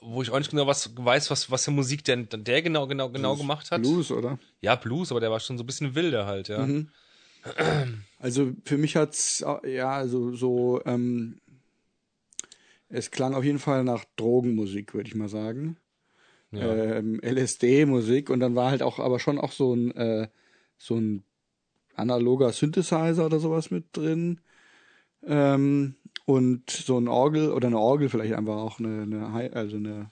[0.00, 3.08] wo ich auch nicht genau was weiß, was was für Musik denn der genau genau
[3.08, 3.82] genau gemacht hat.
[3.82, 4.40] Blues, oder?
[4.62, 6.66] Ja, Blues, aber der war schon so ein bisschen wilder halt, ja.
[6.66, 6.90] Mhm.
[8.18, 11.38] Also für mich hat's ja also so ähm,
[12.88, 15.76] es klang auf jeden Fall nach Drogenmusik, würde ich mal sagen.
[16.50, 16.96] ja.
[16.96, 20.28] Ähm, LSD-Musik und dann war halt auch aber schon auch so ein äh,
[20.78, 21.24] so ein
[21.94, 24.40] analoger Synthesizer oder sowas mit drin.
[25.24, 30.10] Ähm, und so ein Orgel oder eine Orgel vielleicht einfach auch eine, eine also eine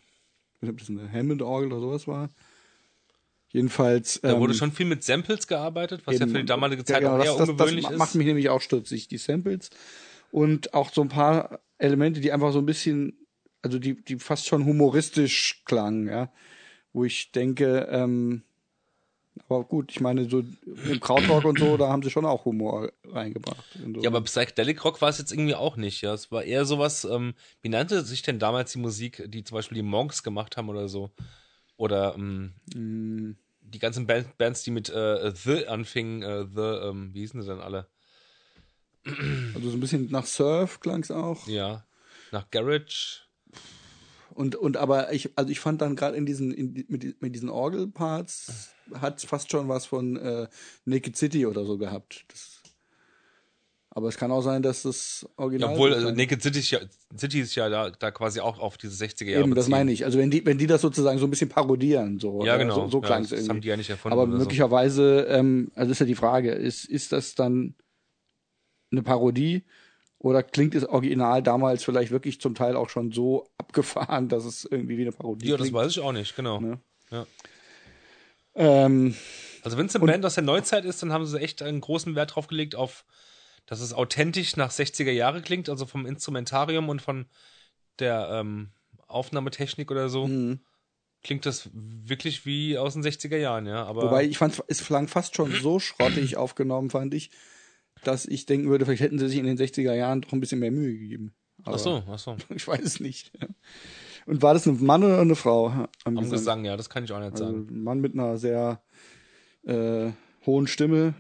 [0.55, 2.31] ich weiß nicht, ob das eine Hammond-Orgel oder sowas war.
[3.55, 4.21] Jedenfalls.
[4.21, 6.33] Da wurde ähm, schon viel mit Samples gearbeitet, was ja Eben.
[6.33, 7.99] für die damalige Ja, Zeit genau, auch das, eher das, ungewöhnlich das ist.
[7.99, 9.71] macht mich nämlich auch stutzig, die Samples.
[10.33, 13.17] Und auch so ein paar Elemente, die einfach so ein bisschen,
[13.63, 16.33] also die, die fast schon humoristisch klangen, ja.
[16.93, 18.43] Wo ich denke, ähm,
[19.49, 22.91] aber gut, ich meine, so im Krautrock und so, da haben sie schon auch Humor
[23.05, 23.65] reingebracht.
[23.77, 26.13] in so- Ja, aber Psychedelic Rock war es jetzt irgendwie auch nicht, ja.
[26.13, 29.77] Es war eher sowas, ähm, wie nannte sich denn damals die Musik, die zum Beispiel
[29.77, 31.11] die Monks gemacht haben oder so?
[31.77, 33.33] Oder ähm, Mm,
[33.75, 37.49] die ganzen Band, Bands, die mit äh, The anfingen, äh, The, ähm, wie hießen sie
[37.49, 37.89] denn alle?
[39.55, 41.47] also so ein bisschen nach Surf klang's auch.
[41.47, 41.85] Ja,
[42.33, 43.21] nach Garage.
[44.31, 47.51] Und, und aber ich, also ich fand dann gerade in diesen, in, mit, mit diesen
[47.51, 50.49] Orgelparts hat's fast schon was von äh,
[50.85, 52.25] Naked City oder so gehabt.
[52.29, 52.54] Das,
[53.95, 55.69] aber es kann auch sein, dass das Original.
[55.71, 56.81] Ja, obwohl, also Naked City ist ja,
[57.17, 60.05] City ist ja da, da quasi auch auf diese 60er Jahre Eben, das meine ich.
[60.05, 62.75] Also wenn die, wenn die das sozusagen so ein bisschen parodieren, so, Ja, genau.
[62.75, 63.51] so, so Ja, klang es das irgendwie.
[63.51, 64.39] haben die ja nicht erfunden Aber oder so.
[64.39, 67.75] möglicherweise, ähm, also ist ja die Frage, ist, ist das dann
[68.91, 69.65] eine Parodie
[70.19, 74.65] oder klingt das Original damals vielleicht wirklich zum Teil auch schon so abgefahren, dass es
[74.69, 75.75] irgendwie wie eine Parodie Ja, das klingt?
[75.77, 76.59] weiß ich auch nicht, genau.
[76.61, 76.81] Ne?
[77.11, 77.27] Ja.
[78.57, 79.15] Ähm,
[79.63, 82.15] Also wenn es eine Band aus der Neuzeit ist, dann haben sie echt einen großen
[82.15, 83.05] Wert drauf gelegt auf,
[83.67, 87.27] dass es authentisch nach 60er Jahre klingt, also vom Instrumentarium und von
[87.99, 88.71] der ähm,
[89.07, 90.27] Aufnahmetechnik oder so.
[90.27, 90.61] Mhm.
[91.23, 93.85] Klingt das wirklich wie aus den 60er Jahren, ja.
[93.85, 97.31] Aber Wobei ich fand, es klang fast schon so schrottig aufgenommen, fand ich,
[98.03, 100.59] dass ich denken würde, vielleicht hätten sie sich in den 60er Jahren doch ein bisschen
[100.61, 101.35] mehr Mühe gegeben.
[101.63, 102.37] Aber ach so, ach so.
[102.55, 103.33] Ich weiß es nicht.
[104.27, 105.69] Und war das ein Mann oder eine Frau?
[105.69, 106.31] Am Am Gesang?
[106.33, 107.69] Gesang, ja, das kann ich auch nicht Also sagen.
[107.71, 108.83] ein Mann mit einer sehr
[109.63, 110.11] äh,
[110.45, 111.15] hohen Stimme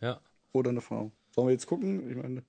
[0.00, 0.20] Ja.
[0.52, 1.12] oder eine Frau.
[1.36, 2.10] Sollen wir jetzt gucken?
[2.10, 2.42] Ich meine,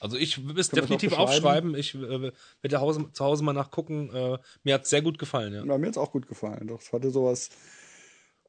[0.00, 1.74] Also ich will es definitiv aufschreiben.
[1.76, 4.10] Ich äh, werde Hause, zu Hause mal nachgucken.
[4.12, 5.64] Äh, mir hat es sehr gut gefallen, ja.
[5.64, 6.66] ja, mir hat's auch gut gefallen.
[6.66, 7.50] Doch, es hatte sowas,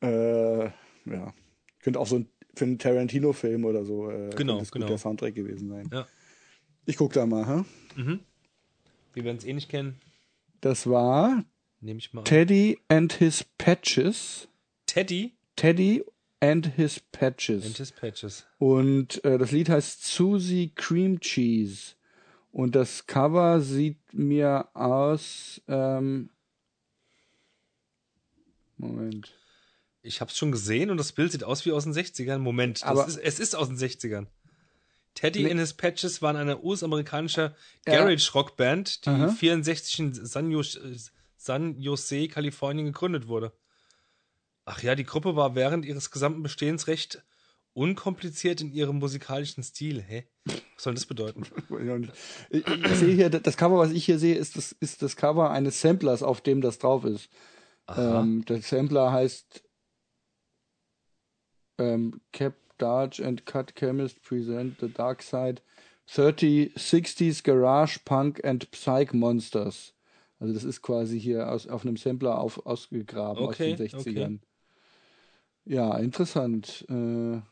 [0.01, 1.33] äh, ja,
[1.81, 4.87] könnte auch so ein, für einen Tarantino-Film oder so äh, Genau, es genau.
[4.87, 5.89] der Soundtrack gewesen sein.
[5.93, 6.07] Ja.
[6.85, 7.63] Ich guck da mal, hä?
[9.13, 10.01] Wir werden es eh nicht kennen.
[10.61, 11.43] Das war
[11.79, 12.25] Nehme ich mal an.
[12.25, 14.47] Teddy and his Patches.
[14.87, 16.03] Teddy Teddy
[16.41, 17.65] and his Patches.
[17.65, 18.45] and his Patches.
[18.57, 21.95] Und äh, das Lied heißt Susie Cream Cheese.
[22.51, 25.61] Und das Cover sieht mir aus.
[25.67, 26.29] Ähm,
[28.77, 29.33] Moment.
[30.01, 32.37] Ich habe es schon gesehen und das Bild sieht aus wie aus den 60ern.
[32.39, 34.27] Moment, das Aber- ist, es ist aus den 60ern.
[35.15, 35.51] Teddy Nee.
[35.51, 37.53] and his Patches waren eine US-amerikanische.
[37.85, 39.27] Garage-Rock-Band, die Aha.
[39.29, 40.79] 64 in San, Jos
[41.35, 43.51] San Jose, Kalifornien gegründet wurde.
[44.71, 47.23] Ach ja, die Gruppe war während ihres gesamten Bestehens recht
[47.73, 49.99] unkompliziert in ihrem musikalischen Stil.
[49.99, 50.27] Hä?
[50.45, 51.43] Was soll das bedeuten?
[52.51, 55.81] Ich sehe hier, das Cover, was ich hier sehe, ist das, ist das Cover eines
[55.81, 57.31] Samplers, auf dem das drauf ist.
[57.97, 59.63] Ähm, der Sampler heißt
[61.79, 65.63] ähm, Cap Darge and Cut Chemist present the Dark Side
[66.13, 69.95] 30 60s Garage Punk and Psych Monsters.
[70.39, 74.39] Also das ist quasi hier aus, auf einem Sampler auf, ausgegraben Okay, aus den 60ern.
[75.69, 76.83] Ja, interessant.
[76.89, 77.43] Äh, dann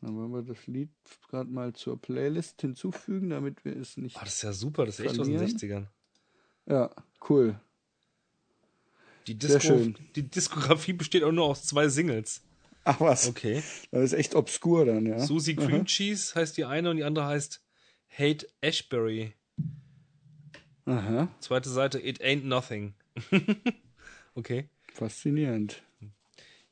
[0.00, 0.90] wollen wir das Lied
[1.28, 4.16] gerade mal zur Playlist hinzufügen, damit wir es nicht.
[4.16, 5.58] Oh, das ist ja super, das ist echt aus den Verlieren.
[5.58, 5.86] 60ern.
[6.72, 6.90] Ja,
[7.28, 7.58] cool.
[9.26, 9.96] Die, Sehr Disco, schön.
[10.14, 12.42] die Diskografie besteht auch nur aus zwei Singles.
[12.84, 13.64] Ach was, Okay.
[13.90, 15.18] das ist echt obskur dann, ja.
[15.18, 15.66] Susie Aha.
[15.66, 17.60] Cream Cheese heißt die eine und die andere heißt
[18.16, 19.34] Hate Ashbury.
[20.84, 22.94] Aha, Zweite Seite, It Ain't Nothing.
[24.36, 24.68] okay.
[24.94, 25.82] faszinierend.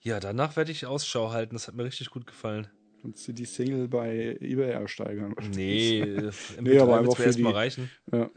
[0.04, 1.54] Ja, danach werde ich Ausschau halten.
[1.54, 2.68] Das hat mir richtig gut gefallen.
[3.02, 5.34] Kannst du die Single bei eBay ersteigern?
[5.54, 7.90] Nee, äh, Nee, aber MP3 einfach für mir erstmal die- reichen.
[8.12, 8.30] Ja.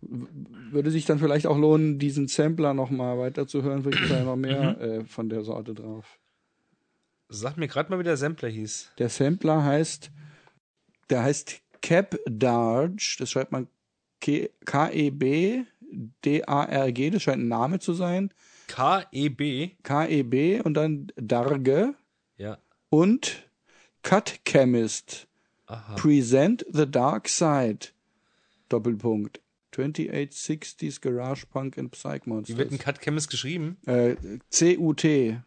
[0.00, 4.74] Würde sich dann vielleicht auch lohnen, diesen Sampler nochmal weiterzuhören, vielleicht ist da noch mehr
[4.76, 4.80] Mhm.
[4.82, 6.18] äh, von der Sorte drauf.
[7.28, 8.92] Sag mir gerade mal, wie der Sampler hieß.
[8.98, 10.10] Der Sampler heißt,
[11.10, 13.68] der heißt Cap Darge, das schreibt man
[14.20, 15.64] K- K-E-B
[16.24, 18.32] D-A-R-G, das scheint ein Name zu sein.
[18.68, 19.70] K-E-B.
[19.82, 21.94] K-E-B und dann Darge
[22.36, 22.58] Ja.
[22.90, 23.48] und
[24.02, 25.26] Cut Chemist.
[25.66, 25.94] Aha.
[25.96, 27.88] Present the Dark Side.
[28.68, 29.40] Doppelpunkt.
[29.74, 32.78] 2860s Garage Punk and Psych Wie wird ein Monsters.
[32.78, 33.76] Cut Chemist geschrieben?
[33.86, 34.16] Äh,
[34.48, 35.40] C-U-T.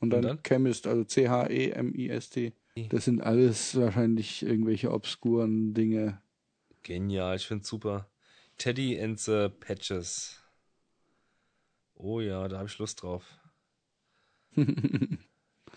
[0.00, 0.42] Und dann, Und dann?
[0.42, 2.52] Chemist, also C-H-E-M-I-S-T.
[2.88, 6.20] Das sind alles wahrscheinlich irgendwelche obskuren Dinge.
[6.82, 8.08] Genial, ich find's super.
[8.58, 10.41] Teddy and the Patches.
[11.94, 13.24] Oh ja, da habe ich Lust drauf.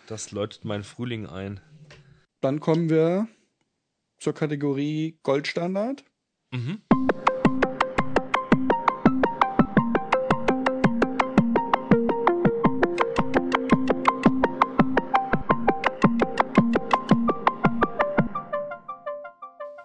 [0.07, 1.59] das läutet mein Frühling ein.
[2.41, 3.27] Dann kommen wir
[4.17, 6.03] zur Kategorie Goldstandard.
[6.51, 6.81] Mhm.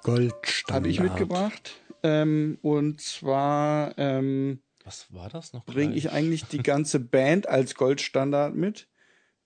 [0.02, 0.70] Goldstandard.
[0.70, 1.80] Habe ich mitgebracht.
[2.02, 5.64] Ähm, und zwar ähm, Was war das noch?
[5.66, 8.88] bringe ich eigentlich die ganze Band als Goldstandard mit.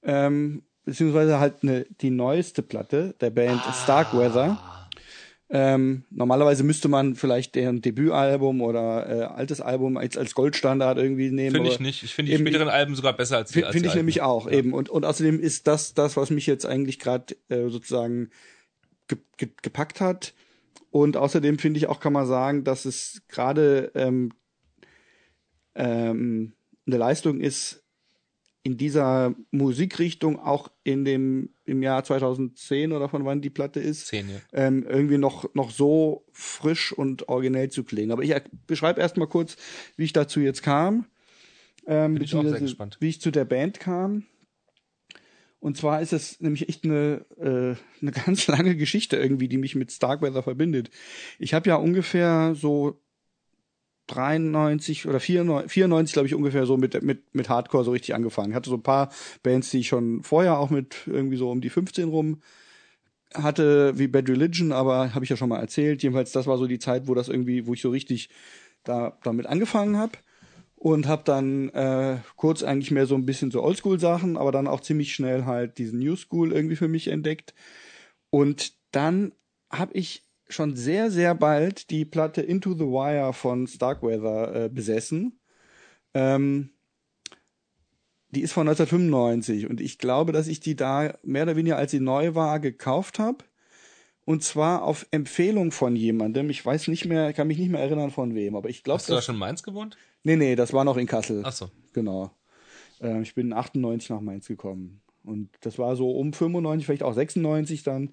[0.02, 4.58] Ähm, beziehungsweise halt eine, die neueste Platte der Band Starkweather.
[5.50, 11.30] Ähm, normalerweise müsste man vielleicht deren Debütalbum oder äh, altes Album als, als Goldstandard irgendwie
[11.30, 11.54] nehmen.
[11.54, 12.02] Finde ich nicht.
[12.02, 14.30] Ich finde die eben- späteren Alben sogar besser als die Finde find ich nämlich alten.
[14.32, 14.72] auch, eben.
[14.72, 18.30] Und, und außerdem ist das das, was mich jetzt eigentlich gerade äh, sozusagen
[19.08, 20.32] ge ge gepackt hat.
[20.90, 24.30] Und außerdem finde ich auch, kann man sagen, dass es gerade ähm,
[25.74, 26.52] ähm,
[26.86, 27.84] eine Leistung ist,
[28.66, 34.06] in dieser Musikrichtung auch in dem im Jahr 2010 oder von wann die Platte ist,
[34.06, 34.36] Zehn, ja.
[34.52, 38.10] ähm, irgendwie noch, noch so frisch und originell zu klingen.
[38.10, 39.56] Aber ich er- beschreibe erstmal kurz,
[39.96, 41.06] wie ich dazu jetzt kam.
[41.86, 42.96] Ähm, beziehungsweise gespannt.
[43.00, 44.24] Wie ich zu der Band kam.
[45.60, 49.74] Und zwar ist es nämlich echt eine, äh, eine ganz lange Geschichte irgendwie, die mich
[49.74, 50.90] mit Starkweather verbindet.
[51.38, 53.00] Ich habe ja ungefähr so
[54.06, 58.50] 93 oder 94, 94 glaube ich ungefähr so mit, mit, mit Hardcore so richtig angefangen.
[58.50, 59.10] Ich hatte so ein paar
[59.42, 62.42] Bands, die ich schon vorher auch mit irgendwie so um die 15 rum
[63.34, 66.02] hatte, wie Bad Religion, aber habe ich ja schon mal erzählt.
[66.02, 68.28] Jedenfalls, das war so die Zeit, wo das irgendwie, wo ich so richtig
[68.84, 70.12] da damit angefangen habe
[70.76, 74.80] und habe dann äh, kurz eigentlich mehr so ein bisschen so Oldschool-Sachen, aber dann auch
[74.80, 77.54] ziemlich schnell halt diesen New School irgendwie für mich entdeckt.
[78.30, 79.32] Und dann
[79.70, 85.40] habe ich schon sehr, sehr bald die Platte Into the Wire von Starkweather äh, besessen.
[86.12, 86.70] Ähm,
[88.30, 91.92] die ist von 1995 und ich glaube, dass ich die da mehr oder weniger, als
[91.92, 93.44] sie neu war, gekauft habe.
[94.26, 96.48] Und zwar auf Empfehlung von jemandem.
[96.48, 99.08] Ich weiß nicht mehr, kann mich nicht mehr erinnern von wem, aber ich glaube, Hast
[99.08, 99.96] du da schon in Mainz gewohnt?
[100.22, 101.42] Nee, nee, das war noch in Kassel.
[101.44, 101.70] Ach so.
[101.92, 102.30] Genau.
[103.00, 105.02] Ähm, ich bin 98 nach Mainz gekommen.
[105.24, 108.10] Und das war so um 95, vielleicht auch 96 dann.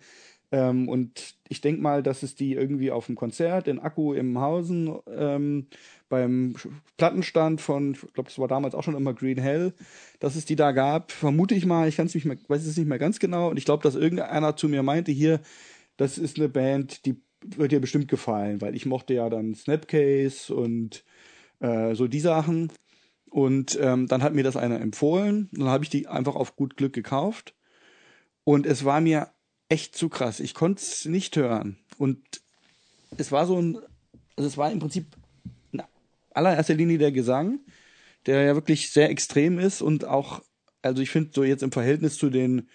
[0.52, 4.40] Ähm, und ich denk mal, dass es die irgendwie auf dem Konzert in Akku im
[4.40, 5.68] Hausen ähm,
[6.10, 6.56] beim
[6.98, 9.74] Plattenstand von, ich glaube, das war damals auch schon immer Green Hell,
[10.20, 12.88] dass es die da gab, vermute ich mal, ich kann's nicht mehr, weiß es nicht
[12.88, 13.50] mehr ganz genau.
[13.50, 15.40] Und ich glaube, dass irgendeiner zu mir meinte, hier,
[15.96, 20.54] das ist eine Band, die wird dir bestimmt gefallen, weil ich mochte ja dann Snapcase
[20.54, 21.04] und
[21.60, 22.72] äh, so die Sachen.
[23.30, 25.50] Und ähm, dann hat mir das einer empfohlen.
[25.54, 27.56] Dann habe ich die einfach auf gut Glück gekauft.
[28.44, 29.30] Und es war mir
[29.72, 30.40] echt zu krass.
[30.42, 31.78] Ich konnte es nicht hören.
[31.98, 32.20] Und
[33.18, 33.78] es war so ein,
[34.36, 35.06] also es war im Prinzip
[35.72, 35.82] in
[36.34, 37.60] allererster Linie der Gesang,
[38.26, 40.44] der ja wirklich sehr extrem ist und auch,
[40.82, 42.68] also ich finde so jetzt im Verhältnis zu den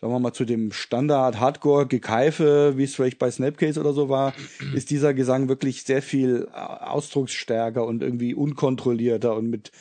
[0.00, 4.08] sagen wir mal, zu dem Standard Hardcore Gekeife, wie es vielleicht bei Snapcase oder so
[4.08, 4.32] war,
[4.74, 9.72] ist dieser Gesang wirklich sehr viel äh, ausdrucksstärker und irgendwie unkontrollierter und mit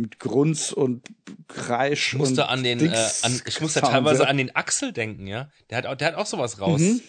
[0.00, 1.02] mit Grunz und
[1.48, 4.28] Kreisch Ich musste und an den, äh, an, ich musste Sound, teilweise ja.
[4.28, 5.50] an den Axel denken, ja.
[5.70, 6.80] Der hat, auch- der hat auch sowas raus.
[6.80, 7.00] Mhm.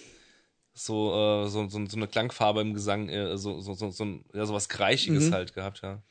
[0.74, 4.46] So, äh, so, so, so eine Klangfarbe im Gesang, äh, so, so, so, so, ja,
[4.46, 5.34] sowas Kreischiges Mhm.
[5.34, 6.02] halt gehabt, ja.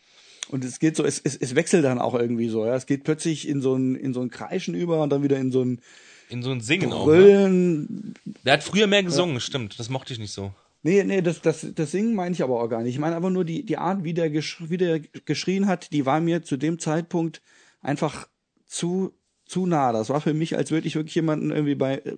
[0.51, 2.75] Und es geht so, es, es, es wechselt dann auch irgendwie so, ja.
[2.77, 5.51] Es geht plötzlich in so ein, in so ein Kreischen über und dann wieder in
[5.51, 5.81] so ein
[6.29, 7.07] In so ein Singen auch.
[7.07, 7.13] Ne?
[7.13, 8.15] Brüllen.
[8.45, 9.79] Der hat früher mehr gesungen, stimmt.
[9.79, 10.53] Das mochte ich nicht so.
[10.83, 12.95] Nee, nee, das, das, das Singen meine ich aber auch gar nicht.
[12.95, 16.07] Ich meine einfach nur die, die Art, wie der, gesch wie der geschrien hat, die
[16.07, 17.43] war mir zu dem Zeitpunkt
[17.81, 18.29] einfach
[18.67, 19.13] zu,
[19.49, 19.93] zu nah.
[19.93, 22.15] Das war für mich, als würde ich wirklich jemanden irgendwie bei, äh,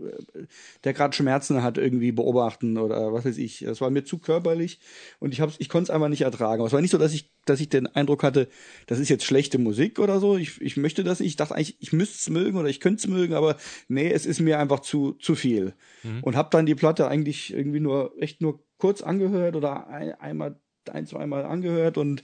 [0.85, 3.61] der gerade Schmerzen hat, irgendwie beobachten oder was weiß ich.
[3.61, 4.81] Das war mir zu körperlich
[5.19, 6.61] und ich hab's, ich konnte es einfach nicht ertragen.
[6.61, 8.49] Aber es war nicht so, dass ich, dass ich den Eindruck hatte,
[8.87, 10.37] das ist jetzt schlechte Musik oder so.
[10.37, 11.31] Ich, ich möchte das nicht.
[11.31, 13.57] Ich dachte eigentlich, ich müsste es mögen oder ich könnte es mögen, aber
[13.89, 15.75] nee, es ist mir einfach zu, zu viel.
[16.23, 20.59] Und habe dann die Platte eigentlich irgendwie nur, echt nur kurz angehört oder ein, einmal,
[20.91, 22.23] ein, zweimal angehört und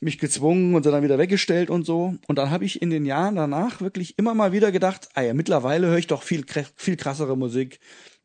[0.00, 2.16] mich gezwungen und dann wieder weggestellt und so.
[2.28, 5.34] Und dann habe ich in den Jahren danach wirklich immer mal wieder gedacht, ah ja,
[5.34, 6.44] mittlerweile höre ich doch viel,
[6.76, 7.80] viel krassere Musik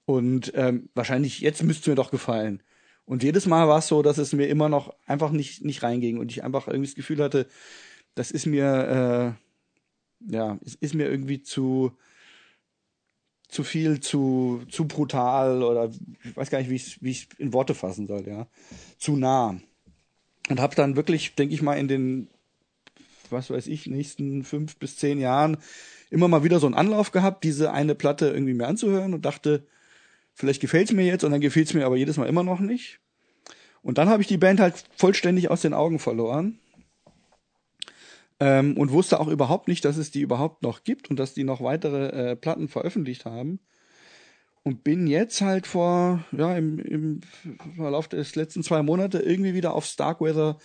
[0.05, 2.61] und ähm, wahrscheinlich jetzt müsste mir doch gefallen.
[3.05, 6.17] Und jedes Mal war es so, dass es mir immer noch einfach nicht, nicht reinging
[6.17, 7.47] und ich einfach irgendwie das Gefühl hatte,
[8.15, 9.37] das ist mir,
[10.29, 11.97] äh, ja, es ist mir irgendwie zu,
[13.47, 15.91] zu viel, zu, zu brutal oder
[16.23, 18.47] ich weiß gar nicht, wie ich wie ich in Worte fassen soll, ja.
[18.97, 19.59] Zu nah.
[20.49, 22.27] Und habe dann wirklich, denke ich mal, in den,
[23.29, 25.57] was weiß ich, nächsten fünf bis zehn Jahren
[26.09, 29.65] immer mal wieder so einen Anlauf gehabt, diese eine Platte irgendwie mir anzuhören und dachte,
[30.33, 32.99] vielleicht gefällt's mir jetzt und dann gefällt's mir aber jedes Mal immer noch nicht.
[33.81, 36.59] Und dann habe ich die Band halt vollständig aus den Augen verloren.
[38.39, 41.43] Ähm, und wusste auch überhaupt nicht, dass es die überhaupt noch gibt und dass die
[41.43, 43.59] noch weitere äh, Platten veröffentlicht haben.
[44.63, 47.21] Und bin jetzt halt vor, ja, im, im
[47.75, 50.59] Verlauf des letzten zwei Monate irgendwie wieder auf Starkweather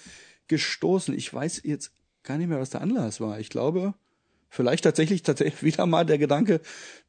[0.49, 1.15] gestoßen.
[1.15, 1.93] Ich weiß jetzt
[2.23, 3.41] gar nicht mehr, was der Anlass war.
[3.41, 3.95] Ich glaube,
[4.51, 6.61] vielleicht tatsächlich tatsächlich wieder mal der Gedanke,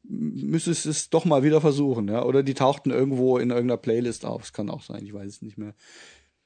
[0.03, 2.23] müsste es es doch mal wieder versuchen, ja.
[2.23, 4.41] Oder die tauchten irgendwo in irgendeiner Playlist auf.
[4.41, 5.73] Das kann auch sein, ich weiß es nicht mehr.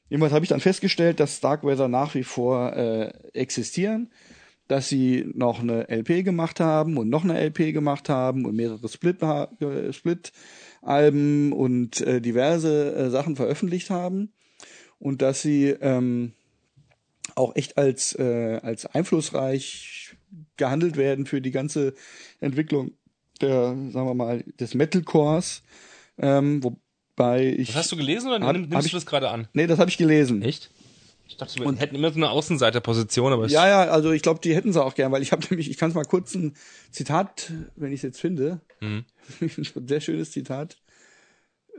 [0.10, 4.12] Jedenfalls habe ich dann festgestellt, dass Starkweather nach wie vor äh, existieren,
[4.72, 8.88] dass sie noch eine LP gemacht haben und noch eine LP gemacht haben und mehrere
[8.88, 9.18] Split
[9.92, 14.32] Split-Alben und äh, diverse äh, Sachen veröffentlicht haben
[15.00, 16.34] und dass sie ähm,
[17.36, 20.16] auch echt als äh, als einflussreich
[20.58, 21.94] gehandelt werden für die ganze
[22.40, 22.92] Entwicklung
[23.42, 25.64] der, sagen wir mal, des Metalcores,
[26.18, 29.48] ähm, wobei ich Das hast du gelesen oder nimm- nimmst ich- du das gerade an?
[29.54, 30.42] Nee, das habe ich gelesen.
[30.44, 30.70] Echt?
[31.32, 34.54] Ich dachte, wir hätten immer so eine Außenseiterposition, aber Ja, ja, also ich glaube, die
[34.54, 36.56] hätten sie auch gern, weil ich habe nämlich, ich kann es mal kurz ein
[36.92, 39.06] Zitat, wenn ich es jetzt finde, Mhm.
[39.42, 40.78] ein sehr schönes Zitat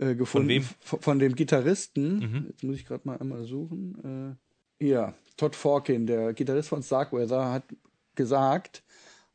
[0.00, 0.48] äh, gefunden.
[0.48, 0.64] wem?
[0.80, 2.18] Von, von dem Gitarristen.
[2.20, 2.46] Mhm.
[2.48, 4.38] Jetzt muss ich gerade mal einmal suchen.
[4.80, 7.64] Äh, hier, Todd Forkin, der Gitarrist von Starkweather, hat
[8.14, 8.82] gesagt,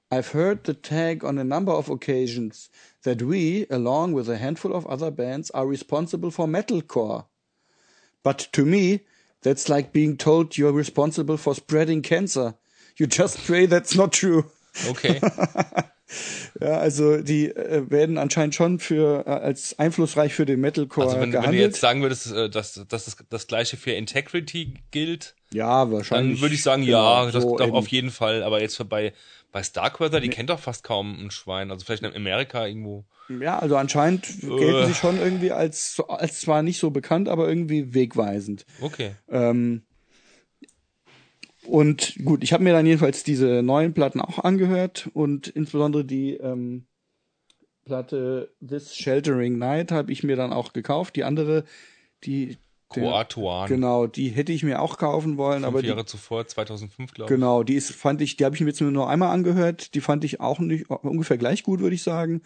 [0.09, 2.71] I've heard the tag on a number of occasions
[3.03, 7.25] that we, along with a handful of other bands, are responsible for metalcore.
[8.23, 9.01] But to me,
[9.47, 12.55] that's like being told you're responsible for spreading cancer.
[12.97, 14.51] You just pray that's not true.
[14.89, 15.21] okay.
[16.59, 21.17] Ja, also die äh, werden anscheinend schon für äh, als einflussreich für den Metalcore Also
[21.17, 21.61] wenn, wenn du gehandelt.
[21.61, 26.37] jetzt sagen würdest, äh, dass, dass das, das gleiche für Integrity gilt, ja, wahrscheinlich.
[26.37, 28.43] dann würde ich sagen, genau, ja, das so doch auf jeden Fall.
[28.43, 29.13] Aber jetzt bei,
[29.51, 31.71] bei Starkweather, die kennt doch fast kaum ein Schwein.
[31.71, 33.05] Also vielleicht in Amerika irgendwo.
[33.29, 37.93] Ja, also anscheinend gelten sie schon irgendwie als als zwar nicht so bekannt, aber irgendwie
[37.93, 38.65] wegweisend.
[38.81, 39.15] Okay.
[39.29, 39.83] Ähm,
[41.67, 46.33] und gut, ich habe mir dann jedenfalls diese neuen Platten auch angehört und insbesondere die
[46.35, 46.87] ähm,
[47.85, 51.15] Platte This Sheltering Night habe ich mir dann auch gekauft.
[51.15, 51.63] Die andere,
[52.23, 52.57] die
[52.89, 53.67] Kroatuan.
[53.67, 57.31] genau, die hätte ich mir auch kaufen wollen, aber Fünf die, Jahre zuvor, 2005, glaube
[57.31, 57.35] ich.
[57.35, 59.93] genau, die ist fand ich, die habe ich mir jetzt nur einmal angehört.
[59.93, 62.41] Die fand ich auch nicht ungefähr gleich gut, würde ich sagen.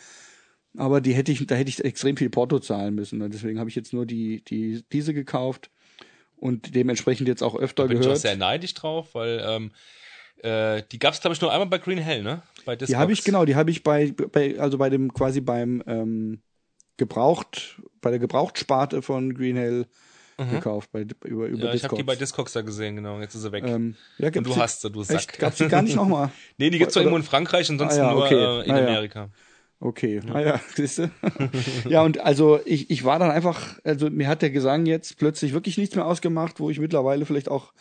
[0.78, 3.22] Aber die hätte ich, da hätte ich extrem viel Porto zahlen müssen.
[3.22, 5.70] Und deswegen habe ich jetzt nur die, die, diese gekauft
[6.42, 8.20] und dementsprechend jetzt auch öfter Bin ich auch gehört.
[8.20, 9.72] sehr neidisch drauf, weil ähm,
[10.44, 12.42] äh, die gab es, glaube ich, nur einmal bei Green Hell, ne?
[12.66, 13.26] Bei Die habe ich, Discogs.
[13.26, 16.42] genau, die habe ich bei, bei, also bei dem, quasi beim ähm,
[16.98, 19.86] Gebraucht, bei der Gebrauchtsparte von Green Hell
[20.50, 21.64] gekauft, bei, über, über Mhm.
[21.66, 22.52] Ja, ich habe die bei Discogs.
[22.52, 23.20] Discogs da gesehen, genau.
[23.20, 23.64] Jetzt ist sie weg.
[23.68, 25.18] ähm, ja, Und du die- hast sie, du Sack.
[25.18, 25.38] Echt?
[25.40, 26.32] Gab's die gar nicht nochmal?
[26.58, 28.62] nee, die gibt's doch irgendwo in Frankreich, ansonsten Ah ja, nur okay.
[28.62, 29.30] äh, in Ah ja.
[29.84, 31.12] Okay, ah ja, siehst du.
[31.90, 35.54] ja, und also ich, ich war dann einfach, also mir hat der Gesang jetzt plötzlich
[35.54, 37.74] wirklich nichts mehr ausgemacht, wo ich mittlerweile vielleicht auch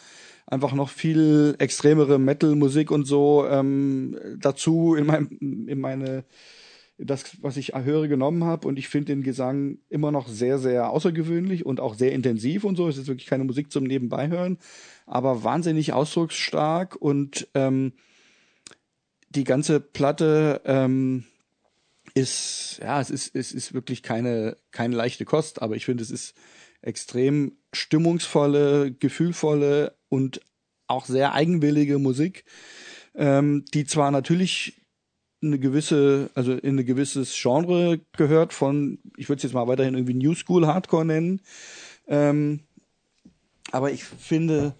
[0.47, 5.27] einfach noch viel extremere Metal-Musik und so ähm, dazu in, mein,
[5.69, 6.25] in meine
[6.97, 10.91] das, was ich höre, genommen habe und ich finde den Gesang immer noch sehr, sehr
[10.91, 12.89] außergewöhnlich und auch sehr intensiv und so.
[12.89, 14.59] Es ist wirklich keine Musik zum Nebenbeihören,
[15.07, 17.93] aber wahnsinnig ausdrucksstark und ähm,
[19.31, 21.25] die ganze Platte ähm,
[22.15, 26.11] ist, ja, es ist, es ist wirklich keine, keine leichte Kost, aber ich finde, es
[26.11, 26.35] ist
[26.83, 30.41] extrem stimmungsvolle, gefühlvolle und
[30.87, 32.45] auch sehr eigenwillige Musik,
[33.15, 34.81] ähm, die zwar natürlich
[35.43, 39.95] eine gewisse, also in ein gewisses Genre gehört von, ich würde es jetzt mal weiterhin
[39.95, 41.41] irgendwie New School Hardcore nennen,
[42.09, 42.61] ähm,
[43.73, 44.75] aber ich finde,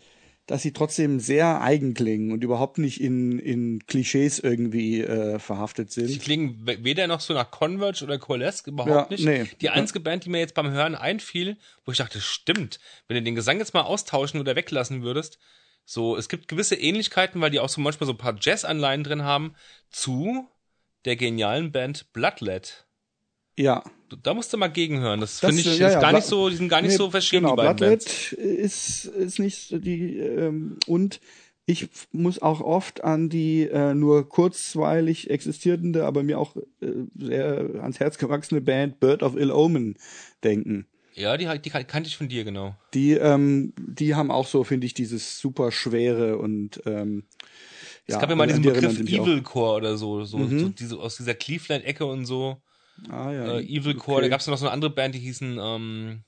[0.51, 5.93] dass sie trotzdem sehr eigen klingen und überhaupt nicht in, in Klischees irgendwie äh, verhaftet
[5.93, 6.09] sind.
[6.09, 9.25] Sie klingen weder noch so nach Converge oder Coalesce, überhaupt ja, nicht.
[9.25, 9.49] Nee.
[9.61, 13.23] Die einzige Band, die mir jetzt beim Hören einfiel, wo ich dachte, stimmt, wenn du
[13.23, 15.39] den Gesang jetzt mal austauschen oder weglassen würdest,
[15.85, 19.23] so, es gibt gewisse Ähnlichkeiten, weil die auch so manchmal so ein paar Jazz-Anleihen drin
[19.23, 19.55] haben,
[19.89, 20.49] zu
[21.05, 22.87] der genialen Band Bloodlet.
[23.57, 23.85] Ja.
[24.23, 25.21] Da musst du mal gegenhören.
[25.21, 27.11] Das, das finde ich ja, ja, gar nicht so, die sind gar nicht nee, so
[27.11, 28.33] verschieden, genau, die beiden Bloodlet Bands.
[28.33, 31.21] ist, ist nicht die, ähm, und
[31.67, 36.87] ich muss auch oft an die äh, nur kurzweilig existierende, aber mir auch äh,
[37.17, 39.97] sehr ans Herz gewachsene Band Bird of Ill Omen
[40.43, 40.87] denken.
[41.15, 42.75] Ja, die, die kannte ich von dir, genau.
[42.95, 47.25] Die, ähm, die haben auch so, finde ich, dieses super schwere und ähm,
[48.07, 50.59] es ja, gab ja mal diesen Begriff Evil Core oder so, so, mhm.
[50.59, 52.61] so diese, aus dieser Cleveland-Ecke und so.
[53.09, 53.59] Ah ja.
[53.59, 54.27] Äh, Evil Core, okay.
[54.27, 56.25] da gab es noch so eine andere Band, die hießen, ähm,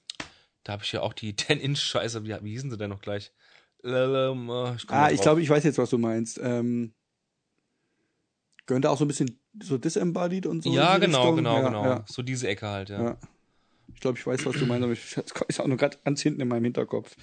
[0.64, 3.32] da habe ich ja auch die 10-Inch-Scheiße, wie, wie hießen sie denn noch gleich?
[3.84, 6.40] Ähm, äh, ich ah, ich glaube, ich weiß jetzt, was du meinst.
[6.42, 6.94] Ähm,
[8.66, 10.72] könnte auch so ein bisschen so disembodied und so.
[10.72, 11.36] Ja, genau, Richtung.
[11.36, 11.84] genau, ja, genau.
[11.84, 12.04] Ja.
[12.08, 13.02] So diese Ecke halt, ja.
[13.02, 13.16] ja.
[13.92, 15.16] Ich glaube, ich weiß, was du meinst, aber ich,
[15.48, 17.16] ist auch nur gerade ganz hinten in meinem Hinterkopf,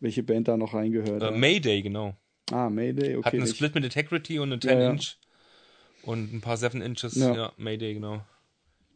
[0.00, 1.22] welche Band da noch reingehört.
[1.22, 2.16] Äh, Mayday, genau.
[2.50, 3.26] Ah, Mayday, okay.
[3.26, 5.16] Hat einen Split mit Integrity und eine 10-Inch
[6.02, 7.14] und ein paar 7 Inches.
[7.14, 7.52] Ja.
[7.56, 8.22] Mayday, genau.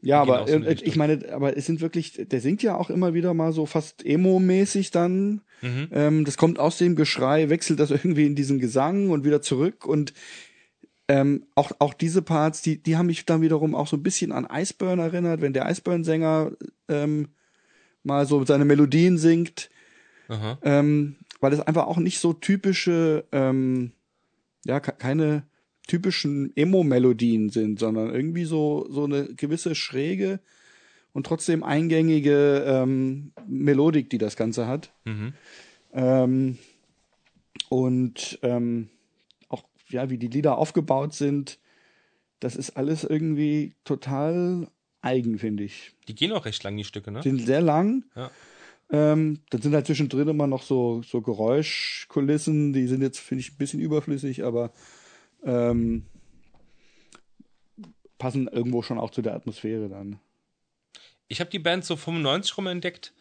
[0.03, 3.34] Ja, aber so ich meine, aber es sind wirklich, der singt ja auch immer wieder
[3.34, 5.40] mal so fast emo-mäßig dann.
[5.62, 5.88] Mhm.
[5.90, 9.86] Ähm, das kommt aus dem Geschrei, wechselt das irgendwie in diesen Gesang und wieder zurück
[9.86, 10.12] und
[11.09, 14.32] ähm, auch, auch diese Parts, die, die haben mich dann wiederum auch so ein bisschen
[14.32, 16.53] an Iceburn erinnert, wenn der Iceburn-Sänger
[16.88, 17.28] ähm,
[18.03, 19.70] mal so seine Melodien singt.
[20.62, 23.92] Ähm, weil es einfach auch nicht so typische, ähm,
[24.64, 25.44] ja, keine
[25.87, 30.41] typischen Emo-Melodien sind, sondern irgendwie so, so eine gewisse schräge
[31.12, 34.93] und trotzdem eingängige ähm, Melodik, die das Ganze hat.
[35.05, 35.32] Mhm.
[35.93, 36.59] Ähm,
[37.68, 38.89] und ähm,
[39.49, 41.59] auch, ja, wie die Lieder aufgebaut sind,
[42.41, 44.68] das ist alles irgendwie total
[45.01, 45.95] eigen, finde ich.
[46.09, 47.20] Die gehen auch recht lang, die Stücke, ne?
[47.20, 48.05] Die sind sehr lang.
[48.14, 48.30] Ja.
[48.91, 53.53] Ähm, dann sind halt zwischendrin immer noch so, so Geräuschkulissen, die sind jetzt, finde ich,
[53.53, 54.72] ein bisschen überflüssig, aber
[55.47, 56.05] ähm,
[58.18, 60.20] passen irgendwo schon auch zu der Atmosphäre dann.
[61.28, 63.14] Ich habe die Band so 95 rum entdeckt,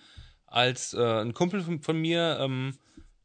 [0.48, 2.78] als äh, ein Kumpel von, von mir, ähm,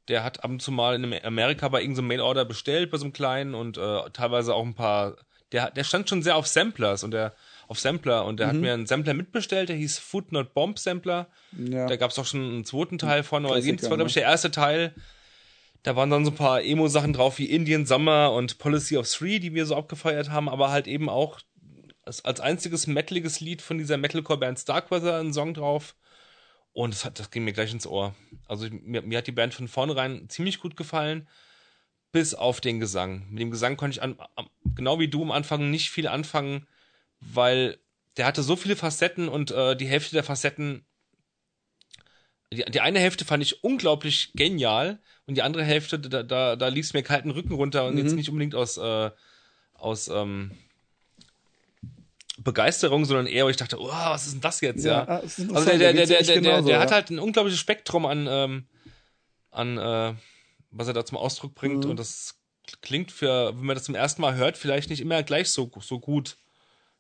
[0.09, 3.13] der hat ab und zu mal in Amerika bei irgendeinem Mailorder bestellt, bei so einem
[3.13, 5.17] kleinen und äh, teilweise auch ein paar.
[5.53, 7.35] Der, der stand schon sehr auf Samplers und der
[7.67, 8.51] auf Sampler und der mhm.
[8.51, 11.29] hat mir einen Sampler mitbestellt, der hieß Food Not Bomb Sampler.
[11.57, 11.87] Ja.
[11.87, 14.25] Da gab es auch schon einen zweiten Teil von, aber das war, glaube ich, der
[14.25, 14.95] erste Teil.
[15.83, 19.39] Da waren dann so ein paar Emo-Sachen drauf wie Indian Summer und Policy of Three,
[19.39, 21.41] die wir so abgefeiert haben, aber halt eben auch
[22.03, 25.95] als, als einziges metaliges Lied von dieser Metalcore-Band Starkweather ein Song drauf.
[26.73, 28.15] Und das, hat, das ging mir gleich ins Ohr.
[28.47, 31.29] Also mir, mir hat die Band von vornherein ziemlich gut gefallen,
[32.13, 33.27] bis auf den Gesang.
[33.31, 34.17] Mit dem Gesang konnte ich an,
[34.75, 36.67] genau wie du am Anfang nicht viel anfangen,
[37.21, 37.79] weil
[38.17, 40.85] der hatte so viele Facetten und äh, die Hälfte der Facetten
[42.53, 46.69] die, die eine Hälfte fand ich unglaublich genial und die andere Hälfte, da, da, da
[46.69, 48.01] ließ mir kalten Rücken runter und mhm.
[48.01, 49.11] jetzt nicht unbedingt aus, äh,
[49.75, 50.51] aus ähm,
[52.39, 54.93] Begeisterung, sondern eher, wo ich dachte, oh, was ist denn das jetzt, ja?
[54.93, 55.07] ja?
[55.09, 58.27] Ah, also der, der, der, der, der, der, der hat halt ein unglaubliches Spektrum an,
[58.29, 58.67] ähm,
[59.51, 60.15] an äh,
[60.71, 61.91] was er da zum Ausdruck bringt mhm.
[61.91, 62.37] und das
[62.83, 65.99] klingt für, wenn man das zum ersten Mal hört, vielleicht nicht immer gleich so, so
[65.99, 66.37] gut.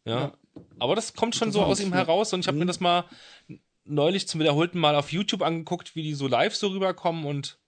[0.04, 0.20] Ja.
[0.20, 0.32] ja.
[0.78, 2.60] Aber das kommt schon so aus ihm heraus und ich habe mhm.
[2.60, 3.04] mir das mal
[3.90, 7.58] neulich zum wiederholten Mal auf YouTube angeguckt, wie die so live so rüberkommen und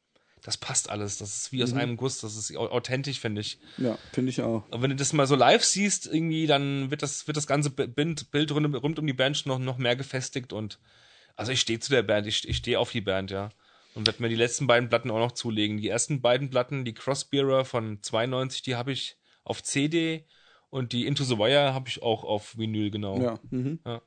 [0.43, 1.18] das passt alles.
[1.18, 1.79] Das ist wie aus mhm.
[1.79, 2.20] einem Guss.
[2.20, 3.59] Das ist authentisch, finde ich.
[3.79, 4.68] Ja, finde ich auch.
[4.70, 7.70] Und wenn du das mal so live siehst, irgendwie, dann wird das, wird das ganze
[7.70, 10.81] Bild, Bild rund, rund um die Band noch, noch mehr gefestigt und
[11.37, 13.51] also ich stehe zu der Band, ich, ich stehe auf die Band, ja.
[13.95, 15.77] Und werde mir die letzten beiden Platten auch noch zulegen.
[15.77, 20.27] Die ersten beiden Platten, die Crossbearer von 92, die habe ich auf CD
[20.70, 23.20] und die Into the Wire habe ich auch auf Vinyl, genau.
[23.20, 23.39] Ja.
[23.51, 23.81] Mhm.
[23.85, 24.01] ja.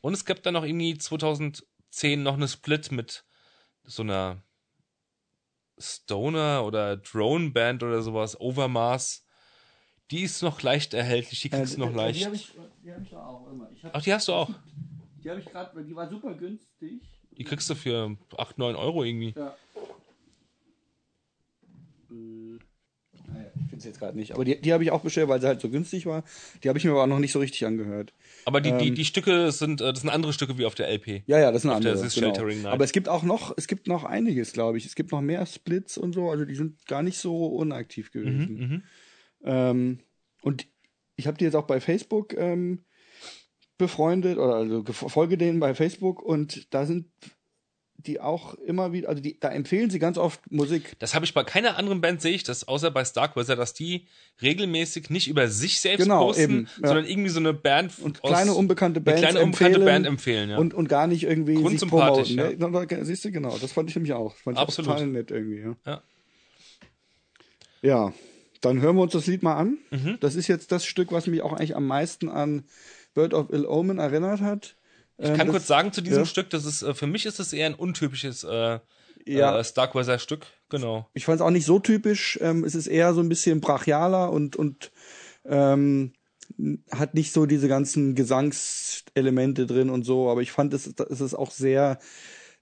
[0.00, 3.24] Und es gibt dann noch irgendwie 2010 noch eine Split mit
[3.84, 4.42] so einer
[5.78, 9.24] Stoner oder Drone Band oder sowas, Overmaß.
[10.10, 12.20] Die ist noch leicht erhältlich, die kriegst du noch leicht.
[12.20, 13.70] Die habe ich, die hab ich da auch immer.
[13.72, 14.50] Ich hab, Ach, die hast du auch.
[15.22, 17.02] die habe ich gerade, die war super günstig.
[17.30, 19.34] Die kriegst du für 8, 9 Euro irgendwie.
[19.36, 19.56] Ja.
[23.78, 24.32] Finde es jetzt gerade nicht.
[24.34, 26.24] Aber die, die habe ich auch bestellt, weil sie halt so günstig war.
[26.62, 28.12] Die habe ich mir aber auch noch nicht so richtig angehört.
[28.44, 31.22] Aber die, die, die Stücke sind, äh, das sind andere Stücke wie auf der LP.
[31.26, 32.02] Ja, ja, das sind der andere.
[32.02, 32.68] This Genau.
[32.68, 34.86] Aber es gibt auch noch, es gibt noch einiges, glaube ich.
[34.86, 36.30] Es gibt noch mehr Splits und so.
[36.30, 38.84] Also die sind gar nicht so unaktiv Mhm, gewesen.
[39.44, 39.98] Ähm,
[40.42, 40.66] und
[41.16, 42.84] ich habe die jetzt auch bei Facebook ähm,
[43.76, 47.06] befreundet oder also folge denen bei Facebook und da sind
[47.98, 50.96] die auch immer wieder, also die, da empfehlen sie ganz oft Musik.
[51.00, 54.06] Das habe ich bei keiner anderen Band sehe ich das, außer bei Starkweather, dass die
[54.40, 56.88] regelmäßig nicht über sich selbst Genau, posten, eben, ja.
[56.88, 60.58] sondern irgendwie so eine Band Und kleine unbekannte eine kleine unbekannte Band empfehlen, ja.
[60.58, 62.58] und, und gar nicht irgendwie sich Grundsympathisch, promoten.
[62.72, 62.96] Ne?
[62.98, 63.04] Ja.
[63.04, 64.36] Siehst du, genau, das fand ich nämlich auch.
[64.36, 64.90] Fand ich Absolut.
[64.90, 65.58] auch total nett irgendwie.
[65.58, 65.76] Ja.
[65.84, 66.02] Ja.
[67.82, 68.12] ja,
[68.60, 69.78] dann hören wir uns das Lied mal an.
[69.90, 70.18] Mhm.
[70.20, 72.64] Das ist jetzt das Stück, was mich auch eigentlich am meisten an
[73.14, 74.76] Bird of Ill Omen erinnert hat.
[75.18, 76.26] Ich kann das, kurz sagen zu diesem ja.
[76.26, 78.78] Stück, das ist äh, für mich ist es eher ein untypisches äh,
[79.26, 79.58] Ja.
[79.58, 81.08] äh, Starkweather Stück, genau.
[81.12, 82.38] Ich fand es auch nicht so typisch.
[82.40, 84.92] Ähm, es ist eher so ein bisschen brachialer und, und
[85.44, 86.12] ähm,
[86.90, 91.34] hat nicht so diese ganzen Gesangselemente drin und so, aber ich fand es, es ist
[91.34, 91.98] auch sehr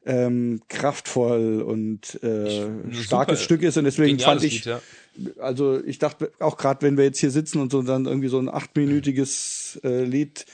[0.07, 4.81] ähm, kraftvoll und äh, starkes super Stück ist und deswegen fand ich, Lied, ja.
[5.39, 8.39] also ich dachte auch gerade, wenn wir jetzt hier sitzen und so dann irgendwie so
[8.39, 10.47] ein achtminütiges äh, Lied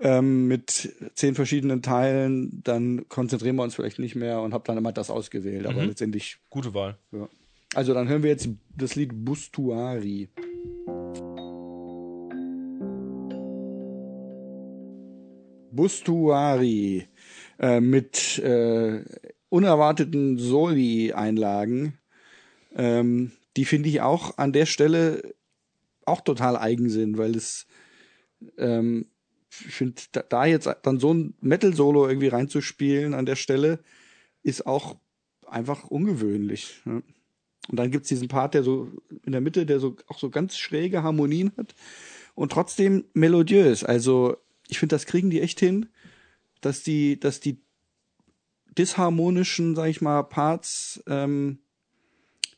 [0.00, 4.78] ähm, mit zehn verschiedenen Teilen, dann konzentrieren wir uns vielleicht nicht mehr und habe dann
[4.78, 6.98] immer das ausgewählt, aber letztendlich Gute Wahl.
[7.12, 7.28] ja.
[7.74, 10.28] Also dann hören wir jetzt das Lied Bustuari.
[15.70, 17.06] Bustuari
[17.60, 19.04] äh, mit äh,
[19.50, 21.98] unerwarteten Soli-Einlagen.
[22.74, 25.34] Ähm, die finde ich auch an der Stelle
[26.04, 27.66] auch total eigen sind, weil es
[28.58, 29.06] ähm,
[29.50, 33.80] ich finde, da, jetzt dann so ein Metal-Solo irgendwie reinzuspielen an der Stelle,
[34.42, 34.96] ist auch
[35.46, 36.80] einfach ungewöhnlich.
[36.84, 37.02] Ne?
[37.68, 38.90] Und dann gibt's diesen Part, der so
[39.24, 41.74] in der Mitte, der so auch so ganz schräge Harmonien hat
[42.34, 43.84] und trotzdem melodiös.
[43.84, 44.36] Also
[44.68, 45.88] ich finde, das kriegen die echt hin,
[46.60, 47.60] dass die, dass die
[48.78, 51.58] disharmonischen, sag ich mal, Parts ähm,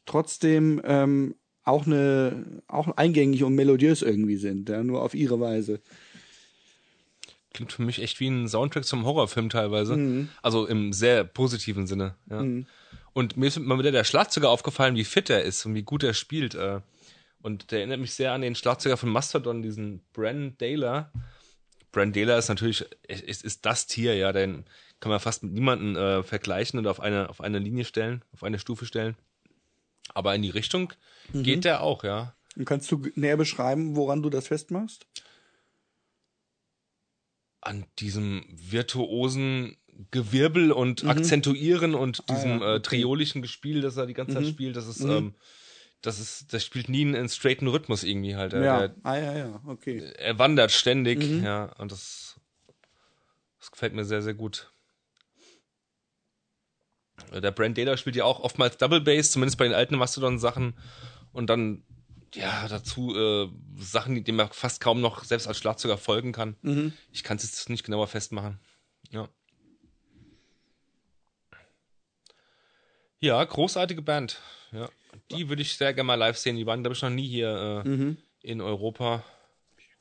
[0.05, 1.35] trotzdem ähm,
[1.65, 5.81] auch eine, auch eingängig und melodiös irgendwie sind, ja, nur auf ihre Weise.
[7.53, 9.97] Klingt für mich echt wie ein Soundtrack zum Horrorfilm teilweise.
[9.97, 10.29] Mhm.
[10.43, 12.15] Also im sehr positiven Sinne.
[12.31, 12.45] Ja.
[13.13, 16.03] Und mir ist mal wieder der Schlagzeuger aufgefallen, wie fit er ist und wie gut
[16.03, 16.55] er spielt.
[16.55, 16.81] Äh.
[17.43, 21.11] Und der erinnert mich sehr an den Schlagzeuger von Mastodon, diesen Bran Daler.
[21.91, 24.65] Bran Daler ist natürlich, ist, ist das Tier, ja, den
[25.01, 28.45] kann man fast mit niemandem äh, vergleichen und auf eine, auf eine Linie stellen, auf
[28.45, 29.17] eine Stufe stellen.
[30.15, 30.93] Aber in die Richtung
[31.33, 31.43] Mhm.
[31.43, 32.35] geht der auch, ja.
[32.57, 35.07] Und kannst du näher beschreiben, woran du das festmachst?
[37.63, 39.77] An diesem virtuosen
[40.11, 42.63] Gewirbel und Akzentuieren und diesem Mhm.
[42.63, 45.35] Ah ja, äh, triolischen Gespiel, das er die ganze Zeit spielt, das ist, ähm,
[46.01, 48.53] das ist, das spielt nie einen straighten Rhythmus irgendwie halt.
[48.53, 48.81] Er, Ja.
[48.83, 50.13] er, Ah ja, ja, okay.
[50.19, 51.45] er wandert ständig, Mhm.
[51.45, 52.41] ja, und das,
[53.61, 54.73] das gefällt mir sehr, sehr gut.
[57.31, 60.75] Äh, Der Brand Data spielt ja auch oftmals Double Bass, zumindest bei den alten Mastodon-Sachen.
[61.33, 61.85] Und dann,
[62.35, 66.57] ja, dazu äh, Sachen, die- denen man fast kaum noch selbst als Schlagzeuger folgen kann.
[66.63, 66.93] Mhm.
[67.13, 68.59] Ich kann es jetzt nicht genauer festmachen.
[69.11, 69.29] Ja.
[73.21, 74.41] Ja, großartige Band.
[74.73, 74.89] Ja.
[75.31, 76.57] Die würde ich sehr gerne mal live sehen.
[76.57, 78.17] Die waren, glaube ich, noch nie hier äh, Mhm.
[78.43, 79.25] in Europa.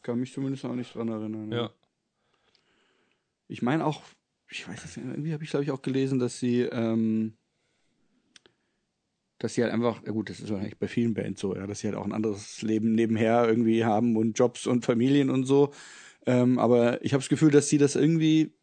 [0.02, 1.52] Kann mich zumindest auch nicht dran erinnern.
[1.52, 1.72] Ja.
[3.48, 4.02] Ich meine auch,
[4.50, 7.38] ich weiß nicht, irgendwie habe ich glaube ich auch gelesen, dass sie, ähm,
[9.44, 11.80] dass sie halt einfach, ja gut, das ist wahrscheinlich bei vielen Bands so, ja, dass
[11.80, 15.72] sie halt auch ein anderes Leben nebenher irgendwie haben und Jobs und Familien und so.
[16.26, 18.54] Ähm, aber ich habe das Gefühl, dass sie das irgendwie,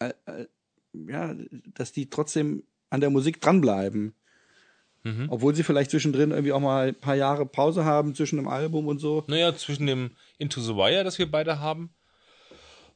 [0.00, 0.46] äh, äh,
[0.92, 1.34] ja,
[1.74, 4.14] dass die trotzdem an der Musik dranbleiben.
[5.04, 5.26] Mhm.
[5.28, 8.88] Obwohl sie vielleicht zwischendrin irgendwie auch mal ein paar Jahre Pause haben zwischen einem Album
[8.88, 9.24] und so.
[9.28, 11.94] Naja, zwischen dem Into the Wire, das wir beide haben,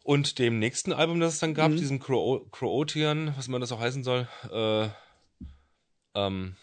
[0.04, 1.54] und dem nächsten Album, das es dann Mhm.
[1.54, 4.88] gab, diesem Cro Croatian, was immer das auch heißen soll, äh,
[6.26, 6.56] ähm,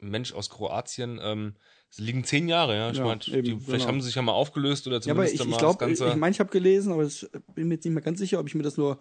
[0.00, 1.54] Mensch aus Kroatien, ähm,
[1.90, 2.90] es liegen zehn Jahre, ja.
[2.90, 3.88] Ich Ja, meine, eben, vielleicht genau.
[3.88, 5.92] haben sie sich ja mal aufgelöst oder Ja, aber zumindest ich, ich mal glaube, das
[5.92, 6.18] ich Ganze.
[6.18, 8.54] meine, ich habe gelesen, aber ich bin mir jetzt nicht mehr ganz sicher, ob ich
[8.54, 8.98] mir das nur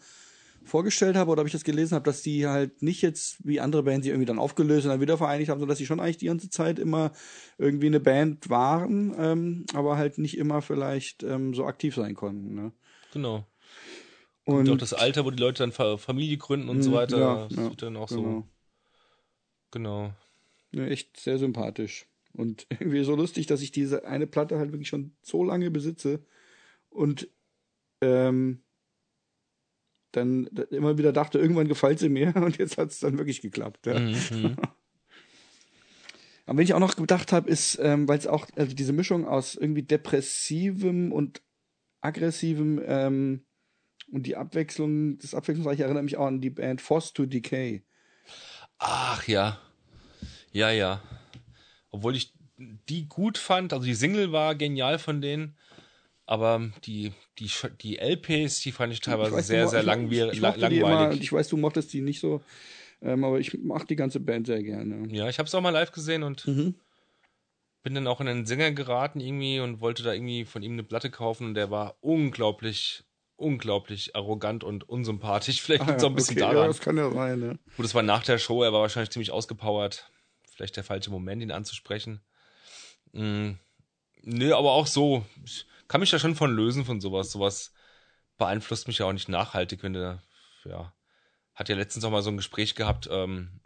[0.64, 3.84] vorgestellt habe oder ob ich das gelesen habe, dass die halt nicht jetzt wie andere
[3.84, 6.18] Bands die irgendwie dann aufgelöst und dann wieder vereinigt haben, sondern dass sie schon eigentlich
[6.18, 7.12] die ganze Zeit immer
[7.60, 12.56] irgendwie eine Band waren, ähm, aber halt nicht immer vielleicht ähm, so aktiv sein konnten.
[12.56, 12.72] Ne?
[13.12, 13.46] genau.
[14.46, 16.96] Und Und auch das Alter, wo die Leute dann Fa- Familie gründen und so Mhm,
[16.96, 17.18] weiter.
[17.20, 18.42] ja, das ja, wird dann auch genau.
[18.44, 18.48] so.
[19.72, 20.13] Genau.
[20.72, 22.05] Ja, echt sehr sympathisch.
[22.34, 26.24] Und irgendwie so lustig, dass ich diese eine Platte halt wirklich schon so lange besitze
[26.89, 27.30] und
[28.01, 28.61] ähm,
[30.11, 33.86] dann immer wieder dachte, irgendwann gefällt sie mir und jetzt hat es dann wirklich geklappt.
[33.86, 33.99] Ja.
[33.99, 34.55] Mhm.
[36.47, 39.26] Aber wenn ich auch noch gedacht habe, ist, ähm, weil es auch, also diese Mischung
[39.26, 41.41] aus irgendwie depressivem und
[42.01, 43.45] aggressivem ähm,
[44.11, 47.84] und die Abwechslung, das Abwechslungsreiche erinnert mich auch an die Band Force to Decay.
[48.78, 49.60] Ach ja.
[50.52, 51.02] Ja, ja.
[51.92, 55.56] Obwohl ich die gut fand, also die Single war genial von denen,
[56.26, 57.50] aber die, die,
[57.82, 60.32] die LPs, die fand ich teilweise ich weiß, sehr, sehr langwierig.
[60.34, 60.80] Ich, ich langweilig.
[60.80, 62.42] Immer, ich weiß, du mochtest die nicht so,
[63.02, 65.08] ähm, aber ich mag die ganze Band sehr gerne.
[65.14, 66.76] Ja, ich habe es auch mal live gesehen und mhm.
[67.84, 70.84] bin dann auch in einen Sänger geraten irgendwie und wollte da irgendwie von ihm eine
[70.84, 73.04] Platte kaufen und der war unglaublich,
[73.38, 75.62] unglaublich arrogant und unsympathisch.
[75.64, 76.58] Vielleicht liegt es ah, auch ein bisschen okay, daran.
[76.58, 77.60] Ja, das kann ja sein, ne?
[77.76, 80.10] Gut, das war nach der Show, er war wahrscheinlich ziemlich ausgepowert.
[80.50, 82.22] Vielleicht der falsche Moment, ihn anzusprechen.
[83.12, 83.60] Mhm.
[84.22, 85.26] Nö, aber auch so.
[85.44, 87.32] Ich kann mich da schon von lösen von sowas.
[87.32, 87.74] Sowas
[88.38, 90.22] beeinflusst mich ja auch nicht nachhaltig, wenn du,
[90.64, 90.94] ja,
[91.54, 93.62] hat ja letztens auch mal so ein Gespräch gehabt ähm,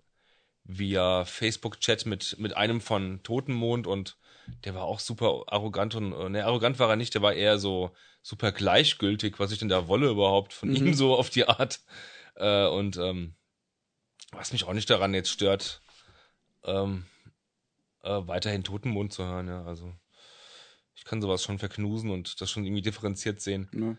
[0.64, 4.18] via Facebook-Chat mit mit einem von Totenmond und
[4.64, 7.58] der war auch super arrogant und äh, ne arrogant war er nicht, der war eher
[7.58, 7.92] so
[8.22, 10.76] super gleichgültig, was ich denn da wolle überhaupt von mhm.
[10.76, 11.80] ihm so auf die Art
[12.36, 13.36] äh, und ähm,
[14.32, 15.82] was mich auch nicht daran jetzt stört,
[16.64, 17.06] ähm,
[18.04, 19.94] äh, weiterhin Totenmond zu hören, ja, also
[20.96, 23.70] ich kann sowas schon verknusen und das schon irgendwie differenziert sehen.
[23.74, 23.98] Ja.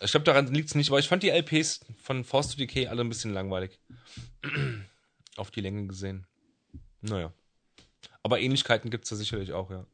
[0.00, 2.86] Ich glaube, daran liegt es nicht, aber ich fand die LPs von Force to Decay
[2.86, 3.78] alle ein bisschen langweilig.
[5.36, 6.26] Auf die Länge gesehen.
[7.00, 7.32] Naja.
[8.22, 9.86] Aber Ähnlichkeiten gibt es da sicherlich auch, ja.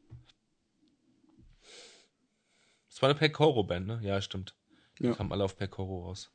[2.89, 3.99] Das war eine Pecoro-Band, ne?
[4.03, 4.55] Ja, stimmt.
[4.99, 5.13] Die ja.
[5.13, 6.31] kamen alle auf Pecoro raus.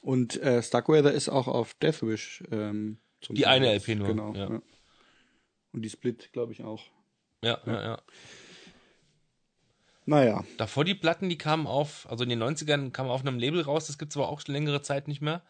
[0.00, 2.42] Und äh, Starkweather ist auch auf Deathwish.
[2.50, 4.08] Ähm, die eine LP nur.
[4.08, 4.34] Genau.
[4.34, 4.50] Ja.
[4.50, 4.62] Ja.
[5.72, 6.84] Und die Split, glaube ich, auch.
[7.42, 8.02] Ja, ja, ja.
[10.04, 10.44] Naja.
[10.56, 13.86] Davor die Platten, die kamen auf, also in den 90ern kamen auf einem Label raus,
[13.86, 15.42] das gibt es aber auch schon längere Zeit nicht mehr.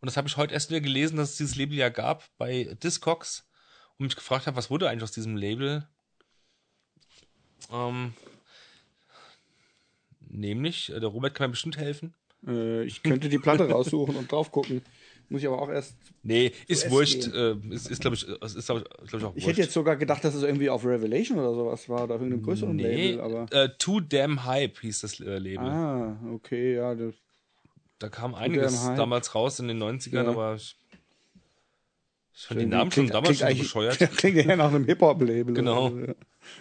[0.00, 2.76] Und das habe ich heute erst wieder gelesen, dass es dieses Label ja gab bei
[2.82, 3.48] Discogs
[3.98, 5.86] und mich gefragt habe, was wurde eigentlich aus diesem Label?
[7.72, 8.14] Ähm,
[10.28, 12.14] nämlich, äh, der Robert kann mir bestimmt helfen.
[12.46, 14.82] Äh, ich könnte die Platte raussuchen und drauf gucken.
[15.30, 15.96] Muss ich aber auch erst.
[16.22, 17.28] Nee, ist wurscht.
[17.28, 19.36] Äh, ist, ist glaube ich, ist, glaub ich, glaub ich auch wurscht.
[19.36, 22.42] Ich hätte jetzt sogar gedacht, dass es irgendwie auf Revelation oder sowas war, oder irgendeinem
[22.42, 23.46] größeren nee, Label, aber.
[23.50, 25.66] Äh, Too Damn Hype hieß das äh, Label.
[25.66, 26.94] Ah, okay, ja.
[26.94, 27.14] Das
[27.98, 30.28] da kam einiges damals raus in den 90ern, ja.
[30.28, 30.76] aber ich,
[32.34, 33.98] ich fand die Namen schon damals schon so bescheuert.
[34.16, 35.54] Klingt ja nach einem Hip-Hop-Label.
[35.54, 35.90] Genau.
[35.90, 36.14] So, ja.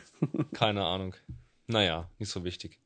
[0.54, 1.16] Keine Ahnung.
[1.68, 2.80] Naja, nicht so wichtig.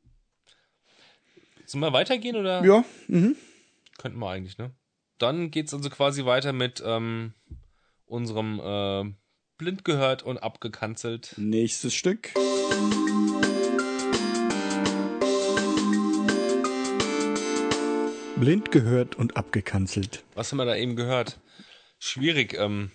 [1.66, 2.64] Sollen wir weitergehen oder?
[2.64, 2.86] Ja.
[3.08, 3.36] Mhm.
[3.98, 4.72] Könnten wir eigentlich, ne?
[5.18, 7.34] dann geht's also quasi weiter mit ähm,
[8.06, 9.12] unserem äh,
[9.58, 11.34] blind gehört und abgekanzelt.
[11.38, 12.34] Nächstes Stück.
[18.36, 20.24] Blind gehört und abgekanzelt.
[20.36, 21.40] Was haben wir da eben gehört?
[22.00, 22.54] Schwierig.
[22.58, 22.92] Ähm,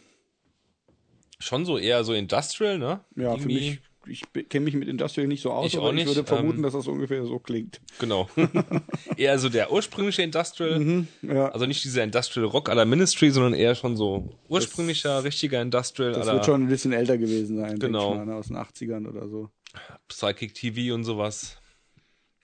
[1.38, 3.04] schon so eher so Industrial, ne?
[3.16, 3.42] Ja, Irgendwie.
[3.42, 6.58] für mich ich kenne mich mit Industrial nicht so aus, ich aber ich würde vermuten,
[6.58, 7.80] ähm, dass das ungefähr so klingt.
[7.98, 8.28] Genau.
[9.16, 10.78] eher so der ursprüngliche Industrial.
[10.78, 11.48] Mhm, ja.
[11.50, 16.12] Also nicht dieser Industrial Rock aller Ministry, sondern eher schon so ursprünglicher, das, richtiger Industrial.
[16.12, 17.78] Das wird schon ein bisschen älter gewesen sein.
[17.78, 18.14] Genau.
[18.14, 19.50] Mal, ne, aus den 80ern oder so.
[20.08, 21.58] Psychic TV und sowas.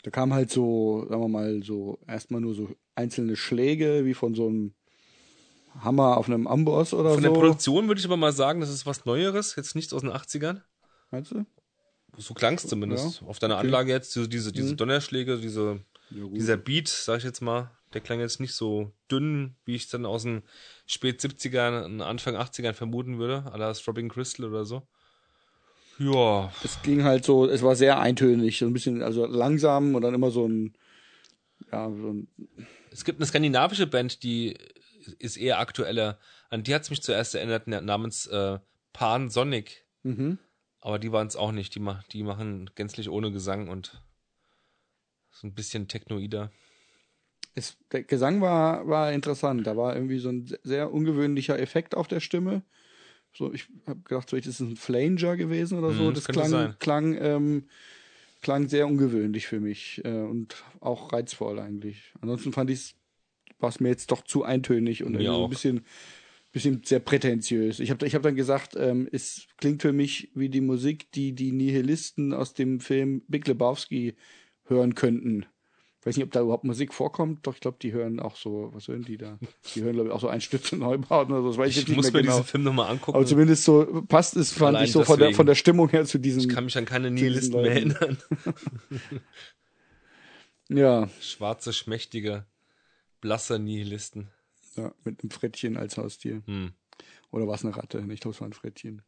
[0.04, 4.34] Da kam halt so, sagen wir mal, so erstmal nur so einzelne Schläge, wie von
[4.34, 4.74] so einem
[5.80, 7.24] Hammer auf einem Amboss oder von so.
[7.24, 10.02] Von der Produktion würde ich aber mal sagen, das ist was Neueres, jetzt nichts aus
[10.02, 10.60] den 80ern.
[11.10, 11.44] Meinst du?
[12.16, 13.20] So klang es zumindest.
[13.20, 13.28] Ja.
[13.28, 13.66] Auf deiner okay.
[13.66, 14.76] Anlage jetzt, diese, diese, diese mhm.
[14.76, 19.54] Donnerschläge, diese, ja, dieser Beat, sag ich jetzt mal, der klang jetzt nicht so dünn,
[19.64, 20.42] wie ich es dann aus den
[20.86, 24.82] spät 70ern, Anfang 80ern vermuten würde, à la Throbbing Crystal oder so.
[25.98, 26.52] Ja.
[26.62, 30.14] Es ging halt so, es war sehr eintönig, so ein bisschen, also langsam und dann
[30.14, 30.74] immer so ein,
[31.72, 32.28] ja, so ein.
[32.90, 34.56] Es gibt eine skandinavische Band, die
[35.18, 36.18] ist eher aktueller.
[36.50, 38.58] An die hat es mich zuerst erinnert, namens äh,
[38.92, 39.84] Pan Sonic.
[40.02, 40.38] Mhm.
[40.80, 41.74] Aber die waren es auch nicht.
[41.74, 44.00] Die, mach, die machen gänzlich ohne Gesang und
[45.30, 46.50] so ein bisschen technoider.
[47.54, 49.66] Es, der Gesang war, war interessant.
[49.66, 52.62] Da war irgendwie so ein sehr ungewöhnlicher Effekt auf der Stimme.
[53.32, 56.04] So, ich habe gedacht, vielleicht ist es ein Flanger gewesen oder so.
[56.04, 57.68] Mhm, das, das klang, klang, ähm,
[58.42, 62.14] klang sehr ungewöhnlich für mich äh, und auch reizvoll eigentlich.
[62.20, 62.94] Ansonsten fand ich es,
[63.58, 65.84] war es mir jetzt doch zu eintönig und so ein bisschen
[66.52, 67.80] bisschen sehr prätentiös.
[67.80, 71.32] Ich habe ich hab dann gesagt, ähm, es klingt für mich wie die Musik, die
[71.32, 74.14] die Nihilisten aus dem Film Big Lebowski
[74.64, 75.46] hören könnten.
[76.04, 78.88] weiß nicht, ob da überhaupt Musik vorkommt, doch ich glaube, die hören auch so, was
[78.88, 79.38] hören die da?
[79.74, 81.96] Die hören, glaube ich, auch so ein Stütze Neubauten oder so, das weiß ich, Ich
[81.96, 82.32] muss mir genau.
[82.32, 83.16] diesen Film nochmal angucken.
[83.16, 86.06] Aber zumindest so passt es, fand Allein ich so von der, von der Stimmung her
[86.06, 86.40] zu diesen.
[86.40, 88.18] ich kann mich an keine Nihilisten mehr erinnern.
[90.70, 92.46] ja, Schwarze, schmächtige,
[93.20, 94.28] blasser Nihilisten.
[94.76, 96.42] ja, mit einem Frettchen als Haustier.
[96.46, 96.72] Hm.
[97.30, 98.04] Oder war es eine Ratte?
[98.10, 99.02] Ich glaube, es war ein Frettchen.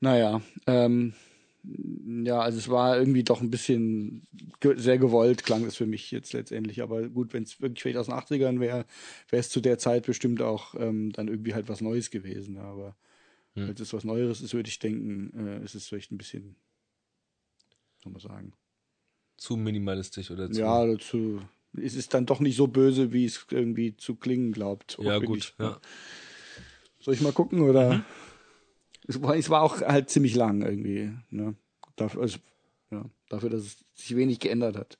[0.00, 1.14] Naja, ähm,
[1.62, 4.26] ja, also es war irgendwie doch ein bisschen
[4.60, 6.80] ge sehr gewollt, klang es für mich jetzt letztendlich.
[6.80, 8.86] Aber gut, wenn es wirklich vielleicht aus den 80ern wäre,
[9.28, 12.56] wäre es zu der Zeit bestimmt auch ähm, dann irgendwie halt was Neues gewesen.
[12.58, 12.96] Aber
[13.56, 13.66] Hm.
[13.66, 16.54] als es was Neueres ist, würde ich denken, äh, ist es vielleicht ein bisschen,
[18.02, 18.52] soll man sagen.
[19.36, 20.60] Zu minimalistisch oder zu.
[20.60, 21.42] Ja, dazu.
[21.42, 24.98] Es ist dann doch nicht so böse, wie es irgendwie zu klingen glaubt.
[25.00, 25.38] Ja, gut.
[25.38, 25.78] ich- Ja.
[27.00, 27.94] Soll ich mal gucken oder?
[27.94, 28.04] Mhm.
[29.08, 31.12] Es, war, es war auch halt ziemlich lang irgendwie.
[31.30, 31.54] Ne?
[31.96, 32.38] Dafür, also,
[32.90, 34.98] ja, dafür, dass es sich wenig geändert hat.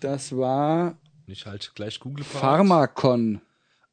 [0.00, 2.40] Das war Ich halte gleich Google parat.
[2.40, 3.40] Pharmakon.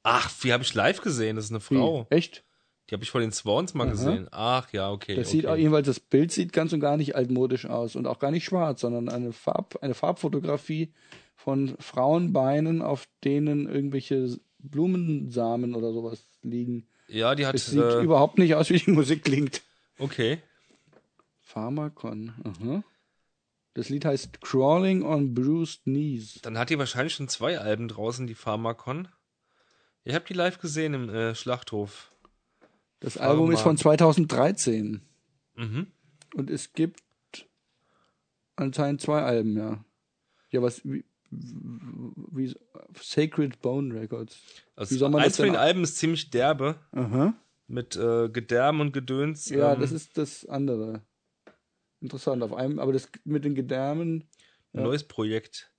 [0.04, 1.36] Ach, wie habe ich live gesehen?
[1.38, 2.08] Das ist eine Frau.
[2.10, 2.16] Wie?
[2.16, 2.44] Echt?
[2.92, 3.92] Die habe ich vor den Swans mal Aha.
[3.92, 4.28] gesehen.
[4.32, 5.16] Ach ja, okay.
[5.16, 5.38] Das okay.
[5.38, 8.32] sieht auch jedenfalls, das Bild sieht ganz und gar nicht altmodisch aus und auch gar
[8.32, 10.92] nicht schwarz, sondern eine Farb, eine Farbfotografie
[11.38, 16.86] von Frauenbeinen, auf denen irgendwelche Blumensamen oder sowas liegen.
[17.08, 17.56] Ja, die hat.
[17.56, 19.62] Es sieht Äh, überhaupt nicht aus, wie die Musik klingt.
[19.98, 20.40] okay.
[21.42, 22.34] Pharmakon.
[22.44, 22.84] Aha.
[23.74, 26.40] Das Lied heißt Crawling on Bruised Knees.
[26.42, 29.08] Dann hat die wahrscheinlich schon zwei Alben draußen, die Pharmakon.
[30.04, 32.11] Ich habe die live gesehen im äh, Schlachthof.
[33.02, 35.02] Das Pharma- Album ist von 2013
[35.56, 35.88] Mhm.
[36.36, 37.02] und es gibt
[38.56, 39.84] anscheinend zwei Alben, ja.
[40.52, 42.54] Ja, was wie, wie
[43.02, 44.40] Sacred Bone Records.
[44.76, 46.76] Also Wie soll man eins das von den Alben ist ziemlich derbe.
[46.92, 47.34] Aha.
[47.68, 49.50] Mit äh, Gedärm und Gedöns.
[49.50, 51.04] Ja, ähm, das ist das andere.
[52.02, 54.28] Interessant auf einem, aber das mit den Gedärmen.
[54.74, 54.82] ein ja.
[54.84, 55.72] neues Projekt.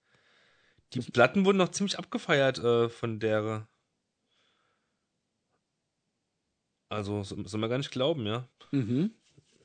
[0.94, 3.68] Die Platten wurden noch ziemlich abgefeiert äh, von der.
[6.92, 8.46] Also, so- soll man gar nicht glauben, ja.
[8.70, 9.12] Mhm.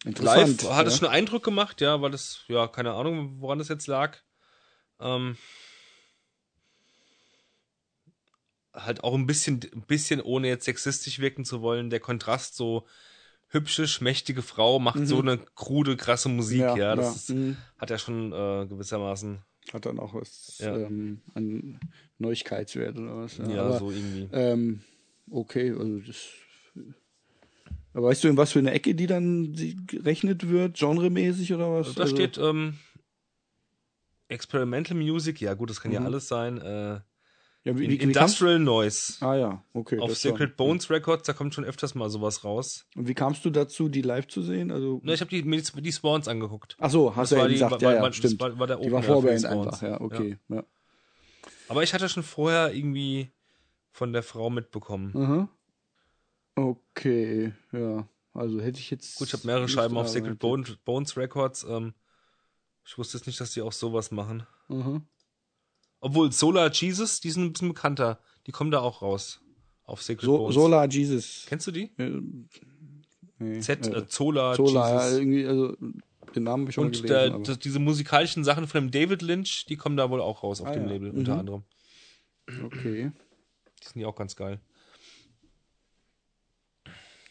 [0.05, 0.63] Interessant.
[0.63, 0.91] Live hat ja.
[0.91, 4.17] es schon Eindruck gemacht, ja, weil das, ja, keine Ahnung, woran das jetzt lag.
[4.99, 5.35] Ähm,
[8.73, 12.85] halt auch ein bisschen, ein bisschen, ohne jetzt sexistisch wirken zu wollen, der Kontrast so
[13.49, 16.95] hübsche, schmächtige Frau macht so eine krude, krasse Musik, ja.
[16.95, 17.57] das Ist, mhm.
[17.77, 19.39] hat ja schon äh, gewissermaßen,
[19.73, 20.75] Hat dann auch was Ja.
[20.77, 21.79] ähm, an
[22.19, 23.37] Neuigkeitswert oder was.
[23.37, 24.29] ja, aber, so irgendwie.
[24.31, 24.81] Ähm,
[25.31, 26.27] okay, also das.
[27.97, 29.53] Aber weißt du, in was für eine Ecke die dann
[29.87, 31.95] gerechnet wird, genremäßig oder was?
[31.95, 32.75] da Also- steht ähm,
[34.27, 36.05] Experimental Music, ja gut, das kann ja Mhm.
[36.05, 36.57] alles sein.
[36.59, 36.99] Äh,
[37.63, 39.13] ja, wie, wie, wie Industrial Noise.
[39.19, 39.97] kamst, Ah ja, okay.
[39.99, 42.85] Auf das war- Sacred Bones Records, da kommt schon öfters mal sowas raus.
[42.95, 44.69] Und wie kamst du dazu, die live zu sehen?
[44.71, 46.75] Also, Ne, ich habe die, mir die, Swans angeguckt.
[46.79, 48.39] ach so, hast du ja eben die- gesagt, war- ja, ja, war- das stimmt.
[48.39, 50.37] war- war der die war Vorband einfach, ja, okay.
[50.49, 50.63] Ja.
[51.69, 53.31] Aber ich hatte schon vorher irgendwie
[53.91, 55.13] von der Frau mitbekommen.
[55.15, 55.49] Aha.
[56.57, 58.07] Okay, ja.
[58.33, 59.15] Also hätte ich jetzt.
[59.17, 60.07] Gut, ich habe mehrere Scheiben auf.
[60.07, 61.63] Sacred Bones, Bones Records.
[61.69, 61.93] Ähm,
[62.83, 64.43] ich wusste jetzt nicht, dass die auch sowas machen.
[64.69, 65.01] Aha.
[65.99, 68.19] Obwohl Solar Jesus, die sind ein bisschen bekannter.
[68.47, 69.39] Die kommen da auch raus.
[69.83, 70.55] Auf Sacred So, Bones.
[70.55, 71.45] Solar Jesus.
[71.47, 71.91] Kennst du die?
[71.97, 72.21] Äh,
[73.37, 74.63] nee, Z, äh, äh, Zola, ja,
[75.05, 75.19] Jesus.
[75.19, 75.75] irgendwie, also
[76.35, 77.07] den Namen habe ich schon Und gelesen.
[77.07, 80.41] der, aber- das, diese musikalischen Sachen von dem David Lynch, die kommen da wohl auch
[80.43, 80.89] raus auf Ah, dem ja.
[80.89, 81.19] Label, Mhm.
[81.19, 81.63] unter anderem.
[82.65, 83.11] okay.
[83.83, 84.59] Die sind ja auch ganz geil.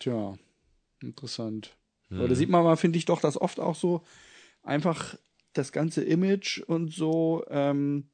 [0.06, 0.38] Tja,
[1.02, 1.76] interessant.
[2.10, 2.18] Hm.
[2.18, 4.02] Aber da sieht man mal, finde ich doch, dass oft auch so
[4.62, 5.16] einfach
[5.52, 8.08] das ganze Image und so ähm,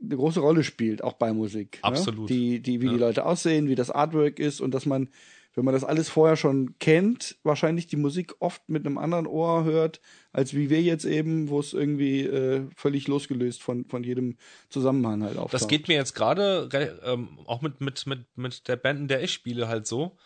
[0.00, 1.80] eine große Rolle spielt, auch bei Musik.
[1.82, 2.30] Absolut.
[2.30, 2.36] Ne?
[2.36, 2.92] Die, die, wie Ja.
[2.92, 5.08] die Leute aussehen, wie das Artwork ist und dass man,
[5.54, 9.64] wenn man das alles vorher schon kennt, wahrscheinlich die Musik oft mit einem anderen Ohr
[9.64, 10.00] hört,
[10.32, 14.36] als wie wir jetzt eben, wo es irgendwie äh, völlig losgelöst von, von jedem
[14.68, 15.54] Zusammenhang halt auftaucht.
[15.54, 16.68] Das geht mir jetzt gerade
[17.04, 20.16] ähm, auch mit, mit, mit, mit der Band, in der ich spiele, halt so.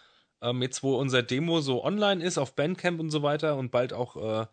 [0.41, 3.93] Ähm, jetzt, wo unser Demo so online ist auf Bandcamp und so weiter und bald
[3.93, 4.47] auch äh,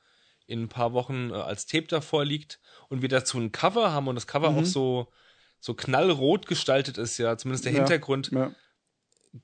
[0.48, 2.60] in ein paar Wochen äh, als Tape davor liegt
[2.90, 5.12] und wir dazu ein Cover haben und das Cover auch so,
[5.60, 7.80] so knallrot gestaltet ist, ja, zumindest der Ja.
[7.80, 8.52] Hintergrund, Ja.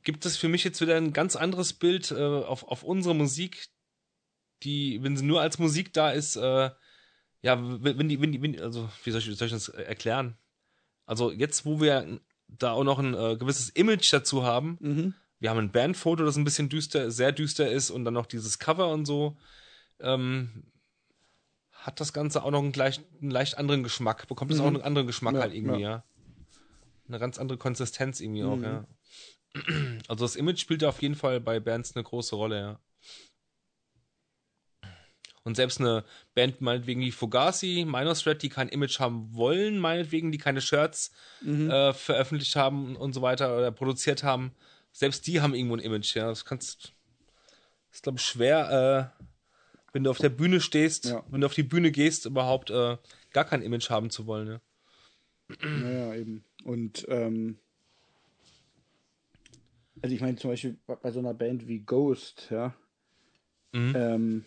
[0.03, 3.67] gibt es für mich jetzt wieder ein ganz anderes Bild äh, auf, auf unsere Musik,
[4.63, 6.69] die, wenn sie nur als Musik da ist, äh,
[7.43, 10.37] ja, wenn wenn die, wenn die, wenn, also, wie soll ich, soll ich das erklären?
[11.07, 15.13] Also, jetzt, wo wir da auch noch ein äh, gewisses Image dazu haben, Mhm.
[15.41, 18.59] Wir haben ein Bandfoto, das ein bisschen düster, sehr düster ist und dann noch dieses
[18.59, 19.35] Cover und so,
[19.99, 20.63] ähm,
[21.73, 24.83] hat das Ganze auch noch einen, gleich, einen leicht anderen Geschmack, bekommt es auch einen
[24.83, 25.37] anderen Geschmack Mhm.
[25.37, 25.89] Ja, halt irgendwie, ja.
[25.89, 26.03] ja.
[27.07, 28.63] Eine ganz andere Konsistenz irgendwie auch, Mhm.
[28.63, 28.85] ja.
[30.07, 32.79] Also das Image spielt auf jeden Fall bei Bands eine große Rolle, ja.
[35.43, 40.31] Und selbst eine Band, meinetwegen wie Fugazi, Minor Threat, die kein Image haben wollen, meinetwegen,
[40.31, 41.11] die keine Shirts
[41.41, 41.71] mhm.
[41.71, 44.53] äh, veröffentlicht haben und so weiter oder produziert haben,
[44.91, 46.27] selbst die haben irgendwo ein Image, ja.
[46.27, 46.93] Das kannst,
[47.91, 49.21] ist, glaube ich, schwer, äh,
[49.93, 51.23] wenn du auf der Bühne stehst, ja.
[51.29, 52.97] wenn du auf die Bühne gehst, überhaupt äh,
[53.31, 54.61] gar kein Image haben zu wollen, ja.
[55.61, 56.45] Naja, eben.
[56.63, 57.57] Und ähm,
[60.01, 62.73] also ich meine zum Beispiel bei so einer Band wie Ghost, ja,
[63.71, 63.93] mhm.
[63.95, 64.45] ähm,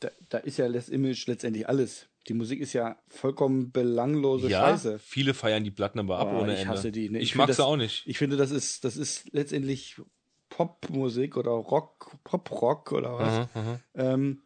[0.00, 2.08] da, da, ist ja das Image letztendlich alles.
[2.28, 4.98] Die Musik ist ja vollkommen belanglose ja, Scheiße.
[4.98, 6.72] Viele feiern die Platten aber ab oh, ohne ich Ende.
[6.72, 7.10] Hasse die.
[7.10, 8.06] Nee, ich, ich mag sie auch nicht.
[8.06, 10.00] Ich finde, das ist, das ist letztendlich
[10.48, 13.28] Popmusik oder Rock, Poprock oder was.
[13.28, 13.80] Aha, aha.
[13.94, 14.42] Ähm,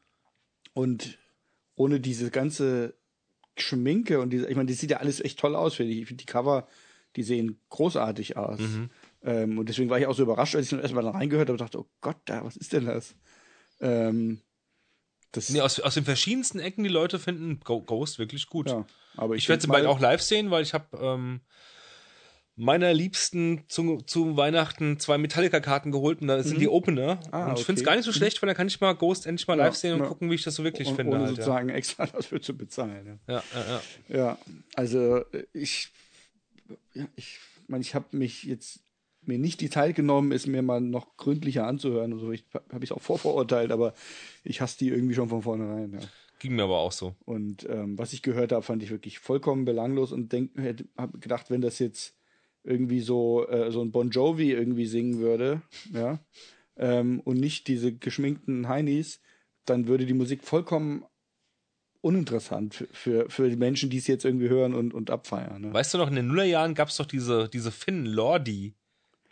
[0.72, 1.18] und
[1.74, 2.94] ohne diese ganze
[3.56, 6.00] Schminke und diese, ich meine, das sieht ja alles echt toll aus, finde ich.
[6.00, 6.68] Ich finde die Cover,
[7.16, 8.60] die sehen großartig aus.
[8.60, 8.90] Mhm.
[9.22, 11.60] Ähm, und deswegen war ich auch so überrascht, als ich dann erstmal reingehört habe und
[11.60, 13.16] dachte, oh Gott, da, was ist denn das?
[13.80, 14.40] Ähm,
[15.36, 18.70] das nee, aus, aus den verschiedensten Ecken die Leute finden Ghost wirklich gut.
[18.70, 21.40] Ja, aber ich, ich werde sie bald auch live sehen, weil ich habe ähm,
[22.56, 26.60] meiner Liebsten zu, zu Weihnachten zwei Metallica-Karten geholt und da sind mhm.
[26.60, 27.20] die Opener.
[27.30, 27.64] Ah, und ich okay.
[27.64, 29.76] finde es gar nicht so schlecht, weil dann kann ich mal Ghost endlich mal live
[29.76, 30.06] sehen und ja.
[30.06, 31.16] gucken, wie ich das so wirklich und, finde.
[31.16, 31.74] Ohne halt, sozusagen ja.
[31.74, 33.20] extra dafür zu bezahlen.
[33.28, 33.82] Ja, ja, ja.
[34.08, 34.38] Ja, ja
[34.74, 35.22] also
[35.52, 35.90] ich,
[36.94, 38.80] ja, ich meine, ich habe mich jetzt
[39.28, 42.12] mir nicht die Zeit genommen, es mir mal noch gründlicher anzuhören.
[42.12, 43.94] Also ich habe ich auch vorverurteilt, aber
[44.44, 45.92] ich hasse die irgendwie schon von vornherein.
[45.92, 46.00] Ja.
[46.38, 47.14] Ging mir aber auch so.
[47.24, 51.60] Und ähm, was ich gehört habe, fand ich wirklich vollkommen belanglos und habe gedacht, wenn
[51.60, 52.14] das jetzt
[52.62, 55.62] irgendwie so äh, so ein Bon Jovi irgendwie singen würde,
[55.92, 56.18] ja,
[56.76, 59.20] ähm, und nicht diese geschminkten Heinis,
[59.64, 61.04] dann würde die Musik vollkommen
[62.00, 65.62] uninteressant für, für, für die Menschen, die es jetzt irgendwie hören und, und abfeiern.
[65.62, 65.72] Ne?
[65.72, 68.74] Weißt du noch, in den Nullerjahren gab es doch diese, diese Finn Lordi.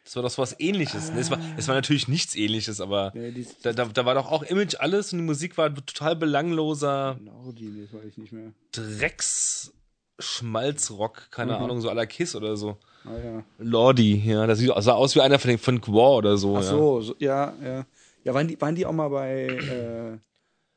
[0.04, 1.10] Das war doch so was ähnliches.
[1.10, 1.18] Ah.
[1.18, 4.30] Es, war, es war natürlich nichts ähnliches, aber ja, die, da, da, da, war doch
[4.30, 7.18] auch Image alles und die Musik war total belangloser.
[7.24, 8.52] Lordi, das weiß ich nicht mehr.
[8.72, 9.72] Drecks
[10.18, 11.64] Schmalzrock, keine mhm.
[11.64, 12.78] Ahnung, so à la Kiss oder so.
[13.04, 13.44] Ah, ja.
[13.58, 16.56] Lordi, ja, das sah aus wie einer von, den, von Quor oder so.
[16.56, 17.86] Ach so, ja, so, ja, ja.
[18.24, 20.18] Ja, waren die, waren die auch mal bei, äh,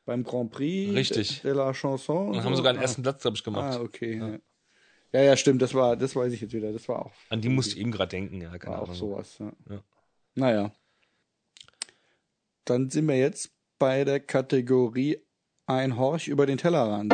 [0.06, 1.42] beim Grand Prix Richtig.
[1.42, 2.30] de, la Chanson?
[2.30, 2.82] Und haben sogar den ah.
[2.82, 3.78] ersten Platz, glaube ich, gemacht.
[3.78, 4.18] Ah, okay.
[4.18, 4.40] Ja.
[5.14, 5.22] Ja.
[5.22, 6.72] ja, stimmt, das war, das weiß ich jetzt wieder.
[6.72, 7.14] Das war auch.
[7.30, 8.92] An die musste ich eben gerade denken, ja, keine war Ahnung.
[8.92, 9.52] Auch sowas, ja.
[9.70, 9.84] ja.
[10.36, 10.72] Naja.
[12.66, 15.20] Dann sind wir jetzt bei der Kategorie
[15.66, 17.14] Ein Horch über den Tellerrand.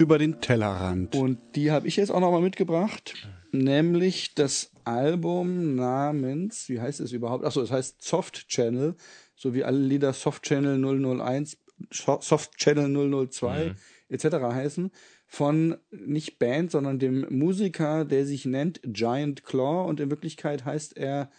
[0.00, 1.14] über den Tellerrand.
[1.14, 3.14] Und die habe ich jetzt auch nochmal mitgebracht,
[3.52, 7.44] nämlich das Album namens, wie heißt es überhaupt?
[7.44, 8.94] Achso, es heißt Soft Channel,
[9.34, 11.58] so wie alle Lieder Soft Channel 001,
[11.90, 13.74] Soft Channel 002 mhm.
[14.08, 14.24] etc.
[14.36, 14.90] heißen,
[15.26, 20.96] von nicht Band, sondern dem Musiker, der sich nennt Giant Claw und in Wirklichkeit heißt
[20.96, 21.30] er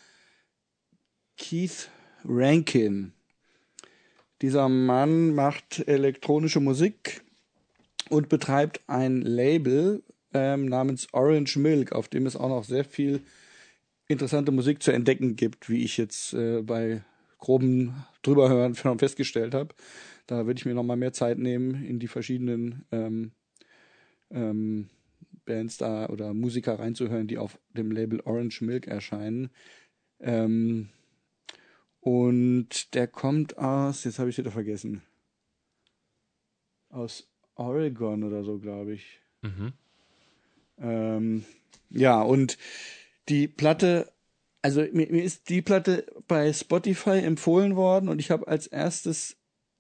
[1.38, 1.90] Keith
[2.24, 3.14] Rankin.
[4.42, 7.22] Dieser Mann macht elektronische Musik,
[8.12, 10.04] und betreibt ein Label
[10.34, 13.22] ähm, namens Orange Milk, auf dem es auch noch sehr viel
[14.08, 17.04] interessante Musik zu entdecken gibt, wie ich jetzt äh, bei
[17.38, 19.74] groben drüberhören festgestellt habe.
[20.28, 23.32] Da würde ich mir noch mal mehr Zeit nehmen, in die verschiedenen ähm,
[24.30, 24.90] ähm,
[25.46, 29.50] Bands da oder Musiker reinzuhören, die auf dem Label Orange Milk erscheinen.
[30.20, 30.90] Ähm,
[32.00, 35.04] und der kommt aus, jetzt habe ich wieder vergessen,
[36.90, 39.22] aus Oregon oder so, glaube ich.
[39.42, 39.74] Mhm.
[40.80, 41.46] Ähm,
[41.90, 42.58] ja, und
[43.30, 44.12] die Platte,
[44.62, 49.38] also mir, mir ist die Platte bei Spotify empfohlen worden und ich habe als erstes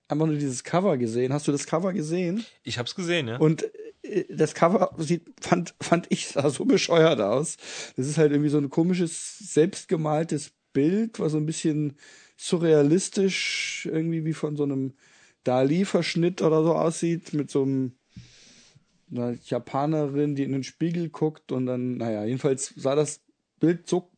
[0.08, 1.34] einfach nur dieses Cover gesehen.
[1.34, 2.46] Hast du das Cover gesehen?
[2.64, 3.38] Ich habe es gesehen, ja.
[3.38, 3.64] Und
[4.04, 7.58] äh, das Cover sieht, fand, fand ich, sah so bescheuert aus.
[7.96, 11.98] Das ist halt irgendwie so ein komisches, selbstgemaltes Bild, was so ein bisschen
[12.38, 14.94] surrealistisch irgendwie wie von so einem
[15.44, 17.94] Dali-Verschnitt oder so aussieht, mit so einem
[19.12, 23.22] einer Japanerin, die in den Spiegel guckt und dann, naja, jedenfalls sah das
[23.60, 24.10] Bild so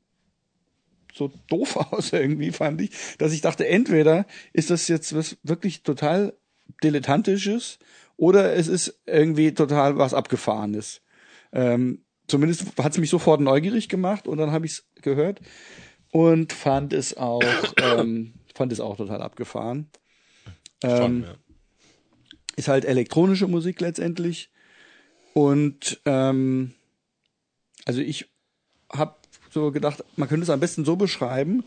[1.13, 5.83] so doof aus irgendwie, fand ich, dass ich dachte, entweder ist das jetzt was wirklich
[5.83, 6.35] total
[6.83, 7.79] dilettantisches
[8.17, 11.01] oder es ist irgendwie total was abgefahrenes.
[11.51, 15.41] Ähm, zumindest hat es mich sofort neugierig gemacht und dann habe ich es gehört
[16.11, 17.43] und fand es auch
[17.77, 19.89] ähm, fand es auch total abgefahren.
[20.83, 21.35] Ähm, ja.
[22.55, 24.51] Ist halt elektronische Musik letztendlich.
[25.33, 26.73] Und ähm,
[27.85, 28.29] also ich
[28.91, 29.15] habe
[29.49, 31.63] so gedacht, man könnte es am besten so beschreiben,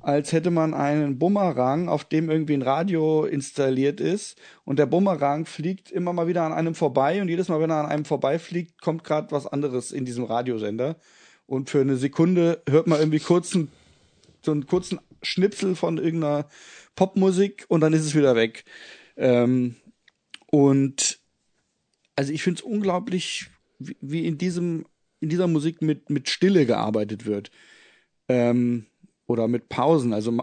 [0.00, 4.38] als hätte man einen Bumerang, auf dem irgendwie ein Radio installiert ist.
[4.64, 7.22] Und der Bumerang fliegt immer mal wieder an einem vorbei.
[7.22, 10.96] Und jedes Mal, wenn er an einem vorbeifliegt, kommt gerade was anderes in diesem Radiosender.
[11.46, 13.70] Und für eine Sekunde hört man irgendwie kurzen,
[14.42, 16.48] so einen kurzen Schnipsel von irgendeiner
[16.96, 17.64] Popmusik.
[17.68, 18.64] Und dann ist es wieder weg.
[19.16, 19.76] Ähm,
[20.50, 21.21] und
[22.16, 23.46] also ich finde es unglaublich,
[23.78, 24.86] wie, wie in diesem,
[25.20, 27.50] in dieser Musik mit, mit Stille gearbeitet wird.
[28.28, 28.86] Ähm,
[29.26, 30.12] oder mit Pausen.
[30.12, 30.36] Also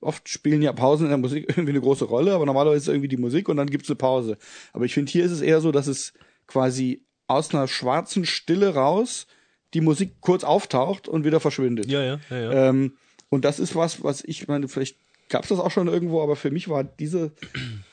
[0.00, 2.88] oft spielen ja Pausen in der Musik irgendwie eine große Rolle, aber normalerweise ist es
[2.88, 4.38] irgendwie die Musik und dann gibt's eine Pause.
[4.72, 6.12] Aber ich finde, hier ist es eher so, dass es
[6.46, 9.26] quasi aus einer schwarzen Stille raus
[9.74, 11.90] die Musik kurz auftaucht und wieder verschwindet.
[11.90, 12.38] Ja, ja, ja.
[12.38, 12.68] ja.
[12.68, 12.92] Ähm,
[13.28, 14.96] und das ist was, was ich meine, vielleicht
[15.28, 17.32] gab's das auch schon irgendwo, aber für mich war diese,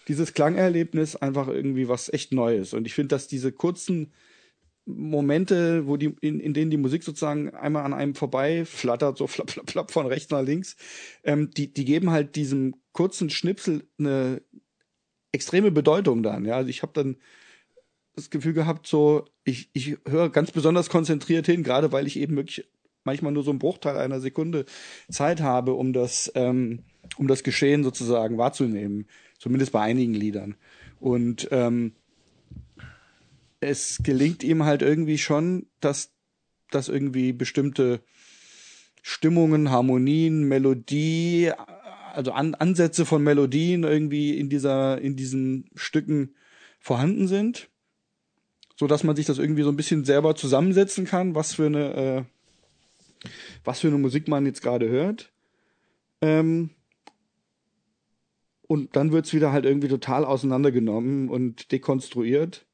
[0.08, 2.74] dieses Klangerlebnis einfach irgendwie was echt Neues.
[2.74, 4.14] Und ich finde, dass diese kurzen
[4.86, 9.26] Momente, wo die, in, in denen die Musik sozusagen einmal an einem vorbei flattert, so
[9.26, 10.76] flapp, flapp, flapp von rechts nach links,
[11.24, 14.42] ähm, die, die geben halt diesem kurzen Schnipsel eine
[15.32, 16.46] extreme Bedeutung dann.
[16.46, 17.18] Ja, also ich habe dann
[18.16, 22.36] das Gefühl gehabt, so ich, ich höre ganz besonders konzentriert hin, gerade weil ich eben
[22.36, 22.68] wirklich
[23.04, 24.66] manchmal nur so einen Bruchteil einer Sekunde
[25.10, 26.84] Zeit habe, um das, ähm,
[27.18, 29.08] um das Geschehen sozusagen wahrzunehmen.
[29.46, 30.56] Zumindest bei einigen Liedern.
[31.00, 31.92] Und ähm,
[33.60, 36.10] es gelingt ihm halt irgendwie schon, dass,
[36.72, 38.02] dass irgendwie bestimmte
[39.04, 41.52] Stimmungen, Harmonien, Melodie,
[42.12, 46.34] also An Ansätze von Melodien irgendwie in dieser, in diesen Stücken
[46.80, 47.70] vorhanden sind,
[48.76, 51.94] so dass man sich das irgendwie so ein bisschen selber zusammensetzen kann, was für eine,
[51.94, 53.30] äh,
[53.64, 55.32] was für eine Musik man jetzt gerade hört.
[56.20, 56.72] Ähm,
[58.68, 62.66] und dann wird's wieder halt irgendwie total auseinandergenommen und dekonstruiert.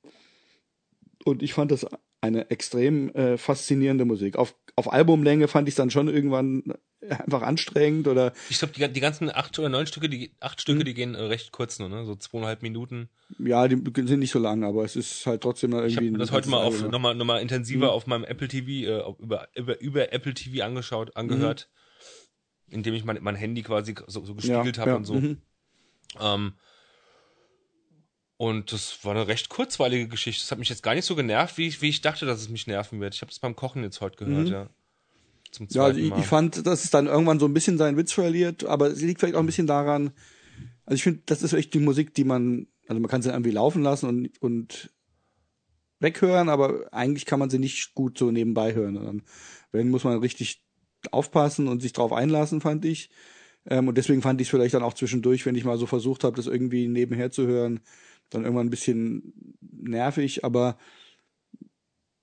[1.24, 1.86] Und ich fand das
[2.22, 4.36] eine extrem äh, faszinierende Musik.
[4.36, 6.64] Auf, auf Albumlänge fand ich es dann schon irgendwann
[7.10, 8.34] einfach anstrengend oder.
[8.50, 10.86] Ich glaube, die, die ganzen acht oder neun Stücke, die acht Stücke, mhm.
[10.86, 12.06] die gehen äh, recht kurz nur, ne?
[12.06, 13.10] So zweieinhalb Minuten.
[13.39, 13.76] Ja, die
[14.06, 15.92] sind nicht so lang, aber es ist halt trotzdem irgendwie.
[15.92, 17.92] Ich habe das heute mal auf nochmal noch mal intensiver mhm.
[17.92, 21.70] auf meinem Apple TV äh, über, über über Apple TV angeschaut, angehört,
[22.68, 22.76] mhm.
[22.76, 24.98] indem ich mein, mein Handy quasi so, so gespiegelt ja, habe ja.
[24.98, 25.16] und so.
[25.16, 25.42] Mhm.
[26.20, 26.53] Ähm,
[28.38, 30.43] und das war eine recht kurzweilige Geschichte.
[30.43, 32.49] Das hat mich jetzt gar nicht so genervt, wie ich, wie ich dachte, dass es
[32.49, 33.14] mich nerven wird.
[33.14, 34.51] Ich habe es beim Kochen jetzt heute gehört, mhm.
[34.51, 34.70] ja.
[35.51, 36.20] Zum zweiten ja, also ich, Mal.
[36.20, 39.20] ich fand, dass es dann irgendwann so ein bisschen seinen Witz verliert, aber es liegt
[39.20, 40.12] vielleicht auch ein bisschen daran,
[40.86, 43.51] also ich finde, das ist echt die Musik, die man, also man kann sie irgendwie
[43.51, 44.91] laufen lassen und, und
[45.99, 48.95] weghören, aber eigentlich kann man sie nicht gut so nebenbei hören.
[48.95, 49.24] Dann,
[49.72, 50.64] wenn muss man richtig
[51.12, 53.09] aufpassen und sich drauf einlassen, fand ich.
[53.68, 56.24] Ähm, und deswegen fand ich es vielleicht dann auch zwischendurch, wenn ich mal so versucht
[56.24, 57.80] habe, das irgendwie nebenher zu hören,
[58.30, 59.34] dann irgendwann ein bisschen
[59.72, 60.78] nervig, aber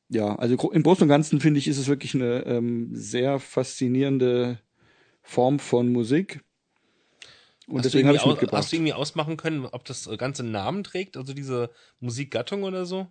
[0.09, 4.59] ja, also im Großen und Ganzen finde ich, ist es wirklich eine ähm, sehr faszinierende
[5.22, 6.43] Form von Musik.
[7.66, 8.59] Und hast deswegen habe ich mitgebracht.
[8.59, 11.70] Hast du irgendwie ausmachen können, ob das ganze Namen trägt, also diese
[12.01, 13.07] Musikgattung oder so?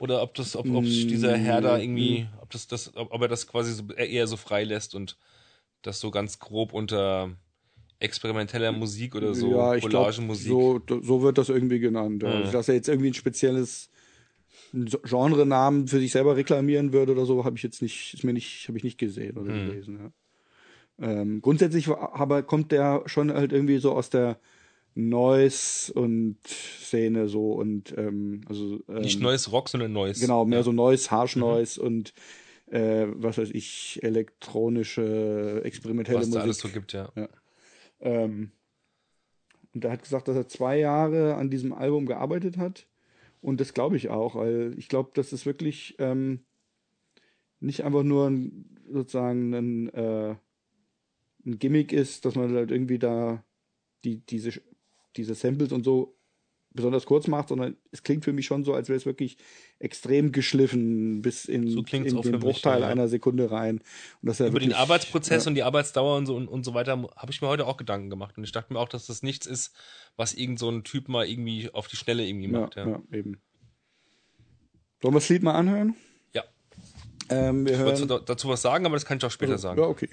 [0.00, 2.38] Oder ob das, ob, ob mm, dieser Herr da irgendwie, mm.
[2.40, 5.16] ob das, das, ob, ob er das quasi so, eher so frei lässt und
[5.82, 7.30] das so ganz grob unter
[8.00, 10.48] experimenteller Musik oder so, ja, ich Collagenmusik.
[10.48, 12.22] So, so wird das irgendwie genannt.
[12.22, 12.46] Ja.
[12.46, 12.52] Mhm.
[12.52, 13.90] Dass er jetzt irgendwie ein spezielles
[14.72, 18.68] Genrenamen für sich selber reklamieren würde oder so, habe ich jetzt nicht, ist mir nicht,
[18.68, 19.66] habe ich nicht gesehen oder mhm.
[19.66, 19.98] gelesen.
[19.98, 20.12] Ja.
[21.00, 24.38] Ähm, grundsätzlich aber kommt der schon halt irgendwie so aus der
[24.94, 30.20] Noise und Szene so und ähm, also ähm, nicht Noise Rock, sondern Noise.
[30.20, 30.64] Genau, mehr ja.
[30.64, 31.42] so Noise, Harsh mhm.
[31.42, 31.86] Noise mhm.
[31.86, 32.14] und
[32.70, 36.34] äh, was weiß ich, elektronische, experimentelle was Musik.
[36.34, 37.10] Was da alles so gibt, ja.
[37.16, 37.28] ja.
[38.00, 38.52] Ähm,
[39.74, 42.86] und er hat gesagt, dass er zwei Jahre an diesem Album gearbeitet hat.
[43.40, 46.44] Und das glaube ich auch, weil ich glaube, dass es wirklich ähm,
[47.60, 50.34] nicht einfach nur ein, sozusagen ein, äh,
[51.46, 53.44] ein Gimmick ist, dass man halt irgendwie da
[54.04, 54.60] die, diese,
[55.16, 56.17] diese Samples und so
[56.78, 59.36] besonders kurz macht, sondern es klingt für mich schon so, als wäre es wirklich
[59.80, 62.86] extrem geschliffen bis in, so in den Bruchteil ja.
[62.86, 63.78] einer Sekunde rein.
[64.22, 65.48] Und das Über wirklich, den Arbeitsprozess ja.
[65.48, 68.10] und die Arbeitsdauer und so und, und so weiter habe ich mir heute auch Gedanken
[68.10, 68.38] gemacht.
[68.38, 69.74] Und ich dachte mir auch, dass das nichts ist,
[70.16, 72.76] was irgend so ein Typ mal irgendwie auf die Schnelle irgendwie macht.
[72.76, 73.02] Ja, ja.
[73.10, 73.40] eben.
[75.02, 75.96] Sollen wir das Lied mal anhören?
[76.32, 76.44] Ja.
[77.28, 79.62] Ähm, wir ich hören, wollte dazu was sagen, aber das kann ich auch später also,
[79.62, 79.80] sagen.
[79.80, 80.08] Ja, okay.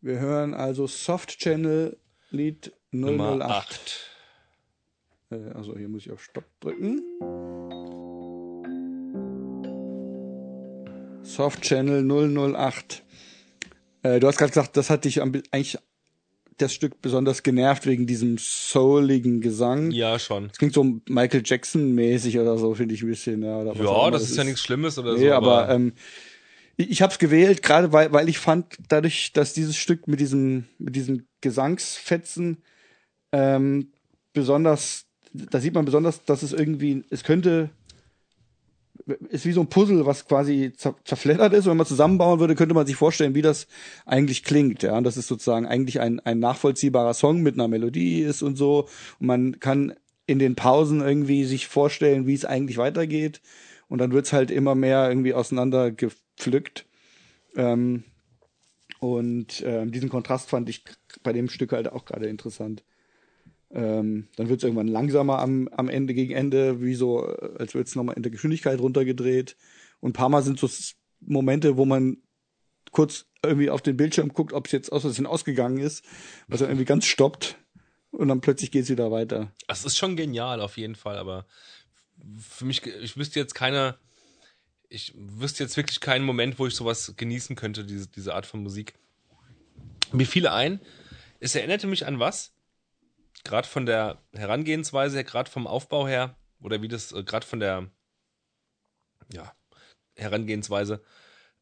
[0.00, 1.98] Wir hören also Soft Channel
[2.30, 2.92] Lied 008.
[2.92, 4.17] Nummer 8.
[5.30, 7.02] Äh, also hier muss ich auf Stopp drücken.
[11.22, 12.02] Soft Channel
[12.54, 13.02] 008.
[14.02, 15.78] Äh, du hast gerade gesagt, das hat dich eigentlich
[16.56, 19.92] das Stück besonders genervt wegen diesem souligen Gesang.
[19.92, 20.46] Ja, schon.
[20.46, 23.42] Es klingt so Michael Jackson mäßig oder so, finde ich ein bisschen.
[23.42, 25.34] Ja, ja das ist ja nichts Schlimmes oder nee, so.
[25.34, 25.92] aber, aber ähm,
[26.78, 30.20] Ich, ich habe es gewählt, gerade weil, weil ich fand, dadurch, dass dieses Stück mit
[30.20, 32.62] diesem, mit diesem Gesangsfetzen
[33.32, 33.92] ähm,
[34.32, 35.07] besonders,
[35.50, 37.70] da sieht man besonders, dass es irgendwie, es könnte,
[39.30, 41.66] ist wie so ein Puzzle, was quasi zer zerfleddert ist.
[41.66, 43.66] Und wenn man zusammenbauen würde, könnte man sich vorstellen, wie das
[44.04, 44.82] eigentlich klingt.
[44.82, 48.56] Ja, und das ist sozusagen eigentlich ein, ein nachvollziehbarer Song mit einer Melodie ist und
[48.56, 48.88] so.
[49.18, 49.94] Und man kann
[50.26, 53.40] in den Pausen irgendwie sich vorstellen, wie es eigentlich weitergeht.
[53.88, 56.84] Und dann wird's halt immer mehr irgendwie auseinander gepflückt.
[57.56, 58.04] Ähm,
[59.00, 60.84] und ähm, diesen Kontrast fand ich
[61.22, 62.82] bei dem Stück halt auch gerade interessant.
[63.70, 67.74] Ähm, dann wird es irgendwann langsamer am, am Ende gegen Ende, wie so, äh, als
[67.74, 69.56] wird es nochmal in der Geschwindigkeit runtergedreht.
[70.00, 70.68] Und ein paar Mal sind so
[71.20, 72.18] Momente, wo man
[72.92, 76.04] kurz irgendwie auf den Bildschirm guckt, ob es jetzt aus Versehen ausgegangen ist,
[76.48, 77.58] was er irgendwie ganz stoppt
[78.10, 79.52] und dann plötzlich geht es wieder weiter.
[79.66, 81.46] Das ist schon genial auf jeden Fall, aber
[82.38, 83.98] für mich, ich wüsste jetzt keine,
[84.88, 88.62] ich wüsste jetzt wirklich keinen Moment, wo ich sowas genießen könnte, diese, diese Art von
[88.62, 88.94] Musik.
[90.12, 90.80] Mir fiel ein,
[91.40, 92.52] es erinnerte mich an was?
[93.44, 97.60] Gerade von der Herangehensweise her, gerade vom Aufbau her, oder wie das, äh, gerade von
[97.60, 97.90] der,
[99.32, 99.52] ja,
[100.16, 101.02] Herangehensweise.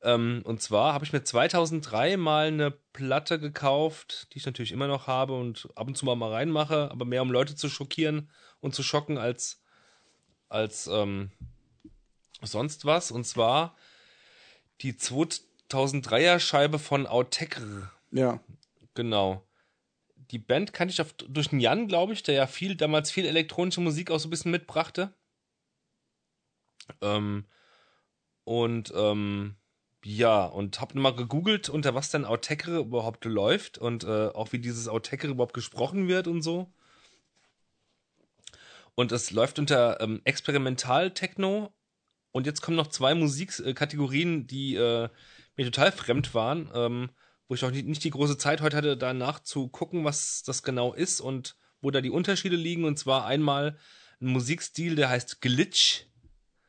[0.02, 4.86] Ähm, und zwar habe ich mir 2003 mal eine Platte gekauft, die ich natürlich immer
[4.86, 8.30] noch habe und ab und zu mal, mal reinmache, aber mehr um Leute zu schockieren
[8.60, 9.62] und zu schocken als,
[10.48, 11.30] als ähm,
[12.42, 13.10] sonst was.
[13.10, 13.76] Und zwar
[14.80, 17.90] die 2003er Scheibe von Autekr.
[18.10, 18.40] Ja.
[18.94, 19.45] Genau.
[20.30, 23.26] Die Band kannte ich auf, durch den Jan, glaube ich, der ja viel, damals viel
[23.26, 25.14] elektronische Musik auch so ein bisschen mitbrachte.
[27.00, 27.44] Ähm,
[28.44, 29.56] und ähm,
[30.04, 34.60] ja, und hab mal gegoogelt, unter was denn Autekre überhaupt läuft und äh, auch wie
[34.60, 36.72] dieses Autekre überhaupt gesprochen wird und so.
[38.94, 41.72] Und es läuft unter ähm, Experimental-Techno.
[42.32, 45.08] Und jetzt kommen noch zwei Musikkategorien, die äh,
[45.56, 47.10] mir total fremd waren, ähm,
[47.48, 50.62] wo ich auch nicht, nicht die große Zeit heute hatte, danach zu gucken, was das
[50.62, 52.84] genau ist und wo da die Unterschiede liegen.
[52.84, 53.76] Und zwar einmal
[54.20, 56.06] ein Musikstil, der heißt Glitch.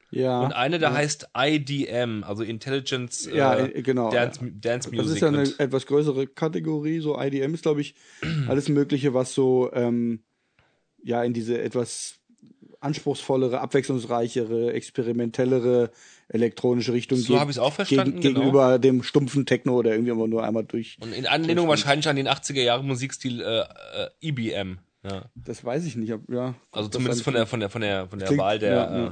[0.10, 0.42] Ja.
[0.42, 0.96] Und eine, der ja.
[0.96, 4.10] heißt IDM, also Intelligence Ja, äh, äh, genau.
[4.10, 5.06] Dance, Dance Music.
[5.06, 7.00] Das ist ja eine etwas größere Kategorie.
[7.00, 7.96] So IDM ist, glaube ich,
[8.48, 10.24] alles Mögliche, was so ähm,
[11.04, 12.20] ja in diese etwas
[12.80, 15.92] anspruchsvollere, abwechslungsreichere, experimentellere
[16.30, 17.40] elektronische Richtung So geht.
[17.40, 18.40] habe ich es auch verstanden, gegen, genau.
[18.40, 20.98] Gegenüber dem stumpfen Techno oder irgendwie immer nur einmal durch.
[21.00, 24.80] Und in Anlehnung wahrscheinlich an den 80er Jahre Musikstil äh, äh, IBM.
[25.04, 25.26] Ja.
[25.36, 26.12] Das weiß ich nicht.
[26.14, 28.72] ob- Ja, Also zumindest von der von der von der von der Klingt- Wahl der
[28.74, 29.12] ja, äh,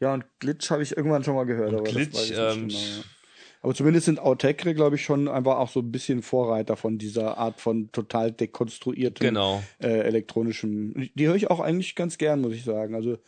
[0.00, 0.14] ja.
[0.14, 3.02] Und Glitch habe ich irgendwann schon mal gehört, aber Glitch, ähm, genau, ja.
[3.62, 7.36] Aber zumindest sind Autekre, glaube ich, schon einfach auch so ein bisschen Vorreiter von dieser
[7.36, 9.62] Art von total dekonstruiertem Genau.
[9.82, 10.94] äh, elektronischem.
[10.94, 12.94] Die- Die höre ich auch eigentlich ganz gern, muss ich sagen.
[12.94, 13.18] Also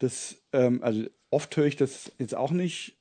[0.00, 2.96] das, ähm, also oft höre ich das jetzt auch nicht,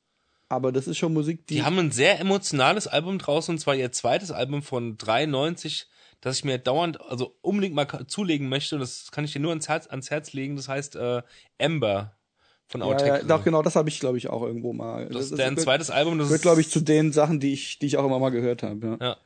[0.49, 3.75] aber das ist schon Musik, die, Die haben ein sehr emotionales Album draußen, und zwar
[3.75, 5.87] ihr zweites Album von 93,
[6.21, 8.75] das ich mir dauernd, also unbedingt mal zulegen möchte.
[8.75, 10.55] Und das kann ich dir nur ans Herz, ans Herz legen.
[10.55, 11.21] Das heißt äh,
[11.57, 12.17] Ember
[12.65, 13.07] von ja, Outtake.
[13.21, 15.07] ja, doch, genau, das habe ich, glaube ich, auch irgendwo mal.
[15.09, 16.17] das ist deren gehört- zweites Album.
[16.17, 18.31] Das gehört, ist, glaube ich, zu den Sachen, die ich, die ich auch immer mal
[18.31, 18.97] gehört habe.
[18.99, 19.07] Ja.
[19.07, 19.17] Ja.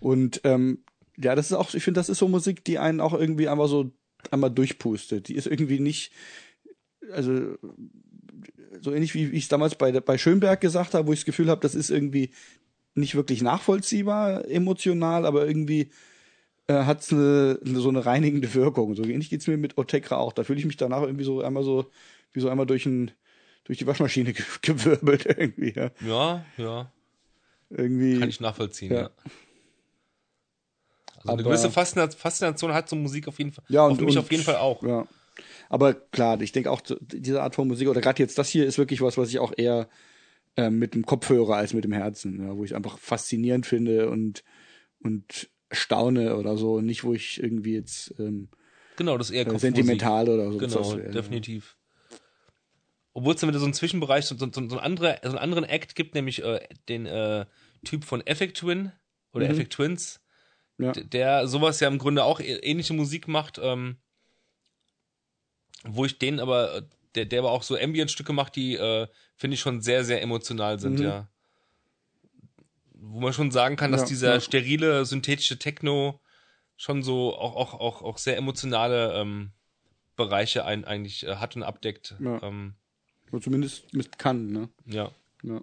[0.00, 0.84] Und ähm,
[1.16, 3.68] ja, das ist auch, ich finde, das ist so Musik, die einen auch irgendwie einfach
[3.68, 3.90] so
[4.30, 5.28] einmal durchpustet.
[5.28, 6.12] Die ist irgendwie nicht,
[7.12, 7.56] also
[8.80, 11.48] so ähnlich wie ich es damals bei, bei Schönberg gesagt habe, wo ich das Gefühl
[11.50, 12.30] habe, das ist irgendwie
[12.94, 15.90] nicht wirklich nachvollziehbar emotional, aber irgendwie
[16.68, 18.94] äh, hat es eine, eine, so eine reinigende Wirkung.
[18.94, 20.32] So ähnlich geht's mir mit Otekra auch.
[20.32, 21.90] Da fühle ich mich danach irgendwie so einmal so,
[22.32, 23.10] wie so einmal durch ein,
[23.64, 25.72] durch die Waschmaschine ge gewirbelt irgendwie.
[25.74, 25.90] Ja.
[26.06, 26.92] ja, ja,
[27.70, 28.18] Irgendwie.
[28.18, 28.92] kann ich nachvollziehen.
[28.92, 29.00] Ja.
[29.02, 29.10] Ja.
[31.16, 33.64] Also eine Aber- gewisse Faszination, Faszination hat so Musik auf jeden Fall.
[33.68, 34.82] Ja, und, auf mich und, auf jeden Fall auch.
[34.82, 35.06] Ja.
[35.68, 38.78] Aber klar, ich denke auch, diese Art von Musik, oder gerade jetzt das hier ist
[38.78, 39.88] wirklich was, was ich auch eher
[40.56, 44.08] ähm, mit dem Kopf höre als mit dem Herzen, ja, wo ich einfach faszinierend finde
[44.10, 44.44] und,
[45.00, 48.48] und staune oder so, und nicht wo ich irgendwie jetzt ähm,
[48.96, 50.58] Genau, das ist eher äh, sentimental oder so.
[50.58, 51.76] Genau, wäre, definitiv.
[53.12, 55.38] Obwohl es dann wieder so einen Zwischenbereich, so, so, so, so, ein anderer, so einen
[55.38, 57.46] anderen Act gibt, nämlich äh, den äh,
[57.84, 58.92] Typ von Effect Twin
[59.32, 60.20] oder Effect Twins,
[60.78, 60.92] Ja.
[60.92, 63.96] der sowas ja im Grunde auch ä- ähnliche Musik macht, ähm,
[65.84, 66.82] wo ich den aber, äh,
[67.14, 69.06] der, der aber auch so Ambient-Stücke macht, die äh,
[69.36, 71.04] finde ich schon sehr, sehr emotional sind, Mhm.
[71.04, 71.28] ja.
[72.92, 74.40] Wo man schon sagen kann, dass Ja, dieser ja.
[74.40, 76.20] sterile, synthetische Techno
[76.76, 79.52] schon so auch, auch, auch, auch sehr emotionale ähm,
[80.16, 82.16] Bereiche ein, eigentlich äh, hat und abdeckt.
[82.18, 82.42] Ja.
[82.42, 82.74] Ähm,
[83.30, 84.68] Oder zumindest mit kann, ne?
[84.86, 85.10] ja.
[85.42, 85.60] Ja.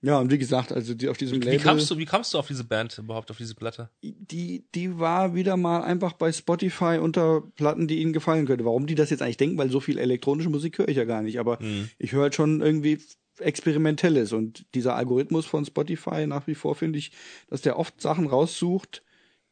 [0.00, 1.58] Ja, und wie gesagt, also die auf diesem Wie Label.
[1.58, 3.90] kamst du, wie kamst du auf diese Band überhaupt, auf diese Platte?
[4.02, 8.64] die, die war wieder mal einfach bei Spotify unter Platten, die ihnen gefallen könnte.
[8.64, 11.22] Warum die das jetzt eigentlich denken, weil so viel elektronische Musik höre ich ja gar
[11.22, 11.58] nicht, aber
[11.98, 12.98] ich höre halt schon irgendwie
[13.40, 17.12] Experimentelles und dieser Algorithmus von Spotify nach wie vor finde ich,
[17.48, 19.02] dass der oft Sachen raussucht,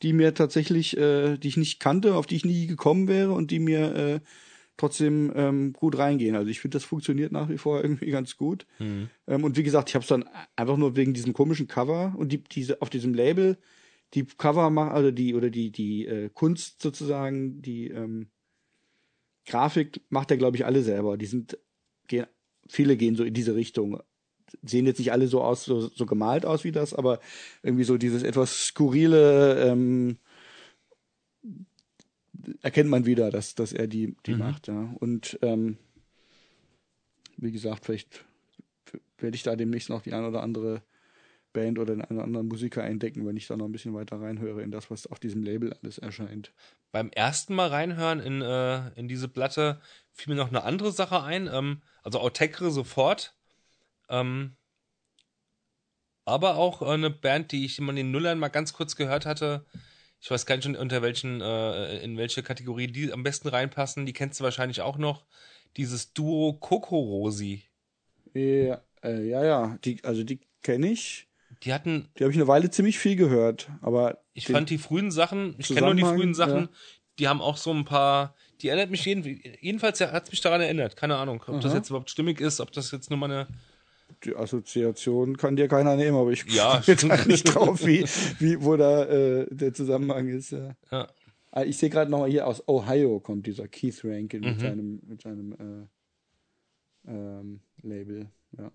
[0.03, 3.51] die mir tatsächlich, äh, die ich nicht kannte, auf die ich nie gekommen wäre und
[3.51, 4.21] die mir äh,
[4.77, 6.37] trotzdem ähm, gut reingehen.
[6.37, 8.67] Also ich finde, das funktioniert nach wie vor irgendwie ganz gut.
[9.27, 12.33] Ähm, und wie gesagt, ich habe es dann einfach nur wegen diesem komischen Cover und
[12.33, 13.59] die, diese auf diesem Label
[14.15, 18.29] die Cover machen, also die oder die die äh, Kunst sozusagen, die ähm,
[19.47, 21.17] Grafik macht er glaube ich alle selber.
[21.17, 21.59] Die sind
[22.07, 22.27] gehen,
[22.69, 24.01] viele gehen so in diese Richtung.
[24.63, 27.19] Sehen jetzt nicht alle so aus, so, so gemalt aus wie das, aber
[27.65, 30.19] irgendwie so dieses etwas skurrile ähm,
[32.63, 34.95] erkennt man wieder, dass, dass er die, die macht, ja.
[35.01, 35.79] Und ähm,
[37.37, 38.25] wie gesagt, vielleicht
[39.19, 40.83] werde ich da demnächst noch die ein oder andere
[41.53, 44.63] Band oder einen oder anderen Musiker entdecken, wenn ich da noch ein bisschen weiter reinhöre
[44.63, 46.53] in das, was auf diesem Label alles erscheint.
[46.93, 49.81] Beim ersten Mal reinhören in, äh, in diese Platte
[50.13, 51.49] fiel mir noch eine andere Sache ein.
[51.51, 53.35] Ähm, also Autekre sofort.
[54.09, 54.57] Ähm,
[56.27, 59.25] aber auch äh, eine Band, die ich immer in den Nullern mal ganz kurz gehört
[59.25, 59.65] hatte.
[60.21, 64.07] Ich weiß gar nicht, unter welchen, äh, in welche Kategorie die am besten reinpassen.
[64.07, 65.27] Die kennst du wahrscheinlich auch noch.
[65.77, 67.65] Dieses Duo Coco Rosi.
[68.33, 71.29] Ja, äh, ja, ja, die, also die kenne ich.
[71.63, 75.11] Die hatten, Die habe ich eine Weile ziemlich viel gehört, aber ich fand die frühen
[75.11, 76.69] Sachen, ich kenne nur die frühen Sachen, ja.
[77.19, 79.25] die haben auch so ein paar, die erinnert mich jeden,
[79.61, 80.97] jedenfalls hat mich daran erinnert.
[80.97, 81.79] Keine Ahnung, ob das Aha.
[81.79, 83.47] jetzt überhaupt stimmig ist, ob das jetzt nur mal eine,
[84.25, 86.81] die Assoziation kann dir keiner nehmen, aber ich Ja.
[86.87, 88.05] jetzt halt nicht drauf, wie,
[88.39, 90.51] wie, wo da äh, der Zusammenhang ist.
[90.53, 90.75] Ja.
[90.91, 91.09] ja.
[91.53, 94.47] Ah, Ich sehe gerade nochmal hier aus Ohio kommt dieser Keith Rankin Mhm.
[94.51, 95.89] mit seinem, mit seinem
[97.07, 98.31] äh, ähm, Label.
[98.59, 98.71] Ja.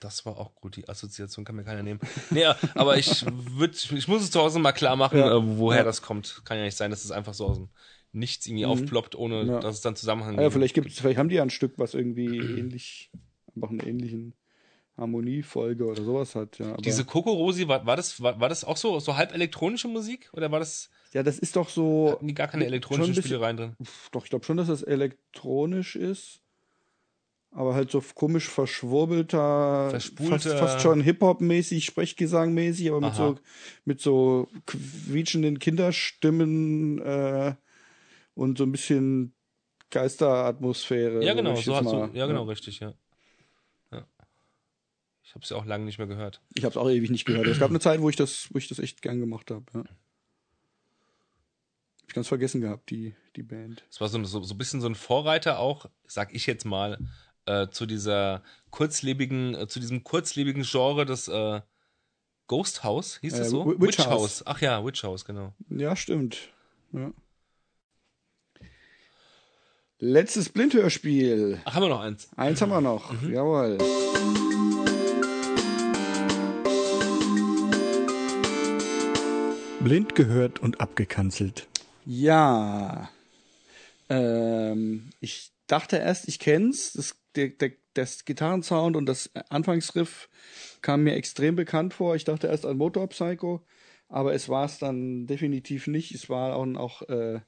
[0.00, 2.00] Das war auch gut, die Assoziation kann mir keiner nehmen.
[2.30, 3.24] Nee, aber ich
[3.56, 5.36] würd, ich muss es zu Hause mal klar machen, Ja.
[5.36, 5.84] äh, woher Ja.
[5.84, 6.42] das kommt.
[6.44, 7.68] Kann ja nicht sein, dass es einfach so aus dem
[8.12, 9.60] Nichts irgendwie aufploppt, ohne Ja.
[9.60, 10.54] dass es dann Zusammenhang Ah, ja, gibt.
[10.54, 13.10] vielleicht gibt's, vielleicht haben die ja ein Stück, was irgendwie ähnlich,
[13.54, 14.34] einfach eine ähnlichen
[14.98, 16.58] Harmoniefolge oder sowas hat.
[16.58, 19.88] Ja, Diese Coco Rosi, war, war das, war, war das auch so, so halb elektronische
[19.88, 20.28] Musik?
[20.34, 22.10] Oder war das, ja, das ist doch so.
[22.12, 23.76] hatten die gar keine elektronischen schon ein bisschen- Spielereien drin?
[24.12, 26.40] Doch, ich glaube schon, dass das elektronisch ist.
[27.54, 33.16] Aber halt so komisch verschwurbelter, fast, fast schon Hip-Hop-mäßig, Sprechgesang-mäßig, aber mit Aha.
[33.28, 33.38] so,
[33.84, 37.54] mit so quietschenden Kinderstimmen äh,
[38.34, 39.34] und so ein bisschen
[39.90, 41.22] Geisteratmosphäre.
[41.24, 42.94] Ja, genau, so so, mal- ja, genau, richtig, ja.
[43.92, 44.06] ja.
[45.22, 46.40] Ich habe es ja auch lange nicht mehr gehört.
[46.54, 47.46] Ich habe es auch ewig nicht gehört.
[47.46, 49.64] Es gab eine Zeit, wo ich das, wo ich das echt gern gemacht habe.
[49.74, 49.80] Ja.
[49.80, 49.88] Hab
[52.08, 53.84] ich ganz vergessen gehabt, die, die Band.
[53.90, 56.98] Es war so, so, so ein bisschen so ein Vorreiter auch, sag ich jetzt mal,
[57.46, 61.60] äh, zu dieser kurzlebigen, äh, zu diesem kurzlebigen Genre des äh,
[62.48, 63.64] Ghost House, hieß Äh, es so?
[63.66, 64.42] Wi- Witch House.
[64.46, 65.54] Ach ja, Witch House, genau.
[65.70, 66.50] Ja, stimmt.
[66.92, 67.12] Ja.
[70.04, 71.60] Letztes Blindhörspiel.
[71.64, 72.28] Ach, haben wir noch eins.
[72.34, 73.12] Eins haben wir noch.
[73.22, 73.32] Mhm.
[73.32, 73.78] Jawohl.
[79.78, 81.68] Blind gehört und abgekanzelt.
[82.04, 83.10] Ja.
[84.08, 86.94] Ähm, ich dachte erst, ich kenn's.
[86.94, 90.28] Das, der, der, das Gitarrensound und das Anfangsriff
[90.80, 92.16] kam mir extrem bekannt vor.
[92.16, 93.64] Ich dachte erst an Motor Psycho,
[94.08, 96.12] aber es war es dann definitiv nicht.
[96.12, 97.40] Es war auch, auch äh,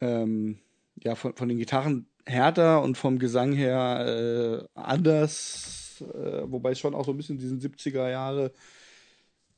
[0.00, 0.60] ähm,
[0.96, 6.78] ja, von, von den Gitarren härter und vom Gesang her äh, anders, äh, wobei es
[6.78, 8.52] schon auch so ein bisschen diesen 70er Jahre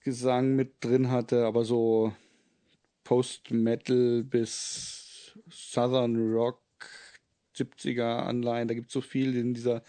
[0.00, 2.12] Gesang mit drin hatte, aber so
[3.04, 6.60] Post-Metal bis Southern Rock
[7.56, 9.82] 70er Anleihen, da gibt es so viel in dieser,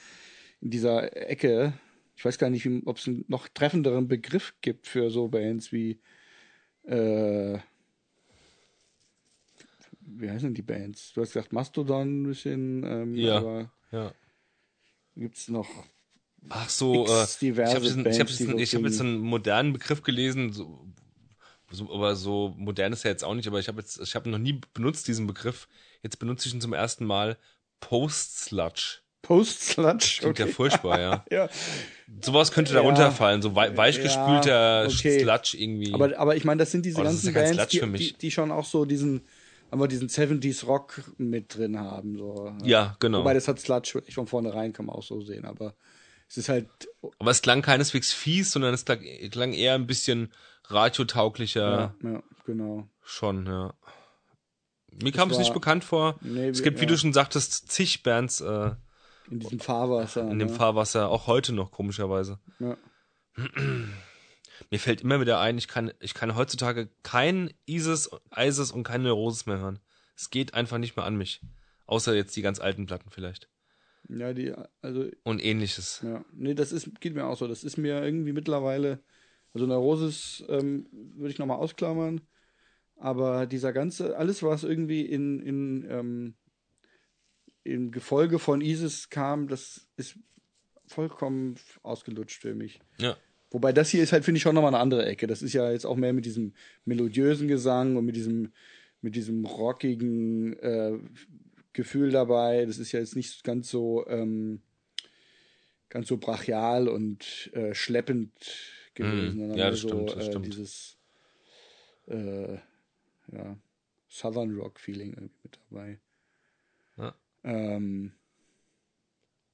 [0.62, 1.74] in dieser Ecke.
[2.16, 6.00] Ich weiß gar nicht, ob es einen noch treffenderen Begriff gibt für so Bands wie
[6.84, 7.58] äh,
[10.06, 11.14] wie heißen die Bands?
[11.14, 13.38] Du hast gesagt Mastodon ein bisschen, ähm, Ja.
[13.38, 14.14] aber Ja.
[15.16, 15.70] gibt's noch
[16.50, 17.74] Ach so, äh, ich habe ich Bands,
[18.20, 20.88] hab jetzt, ich hab jetzt einen modernen Begriff gelesen, so,
[21.72, 24.30] so, aber so modern ist er jetzt auch nicht, aber ich habe jetzt, ich habe
[24.30, 25.68] noch nie benutzt diesen Begriff.
[26.04, 27.38] Jetzt benutze ich ihn zum ersten Mal.
[27.80, 29.00] Post-Sludge.
[29.24, 30.18] Post-Sludge?
[30.22, 31.26] Klingt ja furchtbar, ja.
[31.32, 31.50] ja.
[32.22, 32.80] Sowas könnte Ja.
[32.82, 35.22] darunter fallen, so wei weichgespülter Ja, okay.
[35.24, 35.94] Sludge irgendwie.
[35.96, 38.14] Aber, aber ich meine, das sind diese ist ganzen ja Bands, die, mich.
[38.14, 39.22] die, die schon auch so diesen,
[39.72, 42.18] aber diesen 70s Rock mit drin haben.
[42.18, 42.54] So.
[42.64, 43.20] ja, genau.
[43.20, 45.76] Wobei das hat Sludge wirklich von vornherein, kann man auch so sehen, aber
[46.28, 46.68] es ist halt,
[47.20, 49.02] Aber es klang keineswegs fies, sondern es klang,
[49.32, 50.32] klang eher ein bisschen
[50.66, 52.90] radiotauglicher ja, ja genau.
[53.04, 53.74] schon, ja.
[55.04, 56.16] Mir kam es nicht bekannt vor.
[56.22, 56.90] Nee, es gibt, wie ja.
[56.90, 58.72] du schon sagtest, zig Bands, äh,
[59.30, 60.22] In diesem Fahrwasser.
[60.32, 60.54] In dem ne?
[60.54, 62.40] Fahrwasser, auch heute noch, komischerweise.
[62.60, 62.78] Ja.
[64.72, 69.04] Mir fällt immer wieder ein, ich kann, ich kann heutzutage kein Isis, Isis und kein
[69.04, 69.80] Neurosis mehr hören.
[70.16, 71.42] Es geht einfach nicht mehr an mich.
[71.86, 73.50] Außer jetzt die ganz alten Platten vielleicht.
[74.10, 76.02] ja, die, also Und ähnliches.
[76.04, 77.48] Ja, nee, das ist, geht mir auch so.
[77.48, 79.04] Das ist mir irgendwie mittlerweile,
[79.54, 82.22] also Neurosis ähm, würde ich nochmal ausklammern,
[82.98, 86.36] aber dieser ganze, alles, was irgendwie in, in, ähm,
[87.64, 90.18] im Gefolge von ISIS kam, das ist
[90.88, 92.80] vollkommen ausgelutscht für mich.
[93.00, 93.18] Ja.
[93.56, 95.28] Wobei das hier ist halt, finde ich, schon nochmal eine andere Ecke.
[95.28, 96.52] Das ist ja jetzt auch mehr mit diesem
[96.84, 98.52] melodiösen Gesang und mit diesem,
[99.00, 101.00] mit diesem rockigen äh,
[101.72, 102.66] Gefühl dabei.
[102.66, 104.60] Das ist ja jetzt nicht ganz so, ähm,
[105.88, 108.34] ganz so brachial und äh, schleppend
[108.94, 110.46] gewesen, Mm, ja, das so stimmt, das äh, stimmt.
[110.48, 110.98] dieses
[112.08, 112.56] äh,
[113.32, 113.58] ja,
[114.10, 116.00] Southern Rock Feeling irgendwie mit dabei.
[116.98, 117.16] Ja.
[117.46, 118.12] Ähm,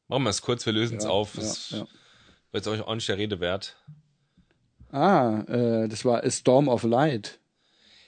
[0.08, 1.36] Machen wir es kurz, wir lösen es ja, auf.
[1.36, 1.88] ja, ja.
[2.54, 3.78] Jetzt auch nicht der Rede wert.
[4.92, 7.40] Ah, äh, das war A Storm of Light.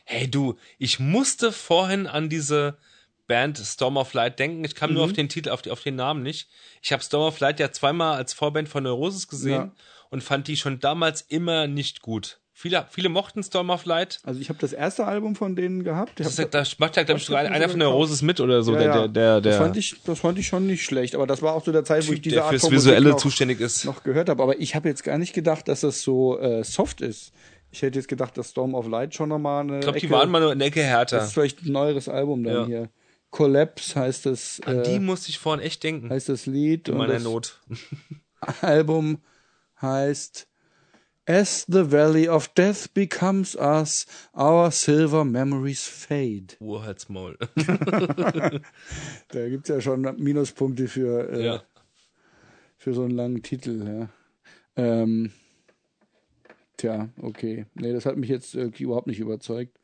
[0.05, 2.77] Hey du, ich musste vorhin an diese
[3.27, 4.65] Band Storm of Light denken.
[4.65, 4.95] Ich kam Mhm.
[4.95, 6.49] nur auf den Titel, auf, die, auf den Namen nicht.
[6.81, 9.71] Ich habe Storm of Light ja zweimal als Vorband von Neurosis gesehen Ja.
[10.09, 12.39] und fand die schon damals immer nicht gut.
[12.55, 14.19] Viele, viele mochten Storm of Light.
[14.23, 16.19] Also ich habe das erste Album von denen gehabt.
[16.19, 18.61] Ich Das, ist, das macht ja, glaube ich, sogar einer von sogar Neurosis mit oder
[18.61, 18.73] so.
[18.73, 18.93] Ja, der, ja.
[18.93, 21.55] der, der, der das, fand ich, das fand ich schon nicht schlecht, aber das war
[21.55, 23.85] auch zu der Zeit, wo ich diese der Art fürs von Visuelle noch, zuständig ist.
[23.85, 24.43] noch gehört habe.
[24.43, 27.33] Aber ich habe jetzt gar nicht gedacht, dass das so äh, soft ist.
[27.71, 30.29] Ich hätte jetzt gedacht, dass Storm of Light schon nochmal eine ich glaube, die waren
[30.29, 31.17] mal nur eine Ecke härter.
[31.17, 32.65] Das ist vielleicht ein neueres Album dann Ja.
[32.67, 32.89] hier.
[33.31, 36.11] Collapse heißt das, An die äh, musste ich vorhin echt denken.
[36.11, 36.87] heißt das Lied.
[36.87, 37.59] in und meiner Not.
[38.61, 39.17] Album
[39.81, 40.47] heißt
[41.25, 44.05] As the Valley of Death becomes us,
[44.37, 46.57] our silver memories fade.
[46.59, 47.37] Urhalsmaul.
[49.29, 51.63] Da gibt's ja schon Minuspunkte für, äh, ja.
[52.77, 53.83] für so einen langen Titel.
[53.87, 54.09] Ja.
[54.75, 55.31] Ähm,
[56.77, 57.65] tja, okay.
[57.75, 59.79] Nee, das hat mich jetzt irgendwie überhaupt nicht überzeugt.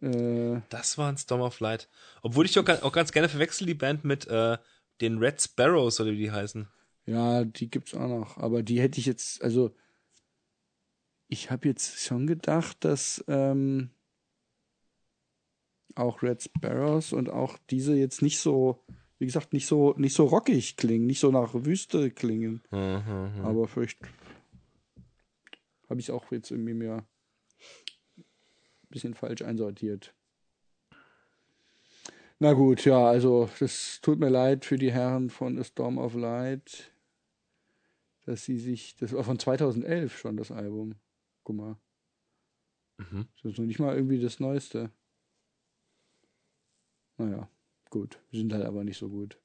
[0.00, 1.88] Äh, Das war ein Storm of Light.
[2.22, 4.56] Obwohl ich auch, auch ganz gerne verwechsel die Band mit äh,
[5.00, 6.68] den Red Sparrows oder wie die heißen.
[7.06, 8.36] ja, die gibt's auch noch.
[8.38, 9.74] Aber die hätte ich jetzt, also
[11.32, 13.88] ich habe jetzt schon gedacht, dass ähm,
[15.94, 18.84] auch Red Sparrows und auch diese jetzt nicht so,
[19.18, 22.62] wie gesagt, nicht so, nicht so rockig klingen, nicht so nach Wüste klingen.
[22.70, 23.40] Mhm.
[23.42, 23.98] Aber vielleicht
[25.88, 26.96] habe ich auch jetzt irgendwie mir
[28.18, 28.24] ein
[28.90, 30.14] bisschen falsch einsortiert.
[32.40, 36.14] Na gut, ja, also das tut mir leid für die Herren von A Storm of
[36.14, 36.92] Light,
[38.26, 40.96] dass sie sich, das war von 2011 schon das Album.
[41.44, 41.76] Guck mal.
[42.98, 43.28] Mhm.
[43.42, 44.90] Das ist noch nicht mal irgendwie das Neueste.
[47.16, 47.48] Naja,
[47.90, 48.20] gut.
[48.30, 49.38] Sind halt aber nicht so gut.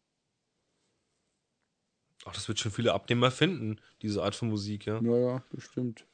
[2.26, 5.02] Ach, das wird schon viele Abnehmer finden, diese Art von Musik, ja.
[5.02, 6.06] Ja, ja, bestimmt.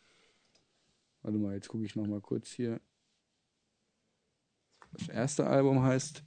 [1.22, 2.82] Warte mal, jetzt gucke ich noch mal kurz hier.
[4.92, 6.24] Das erste Album heißt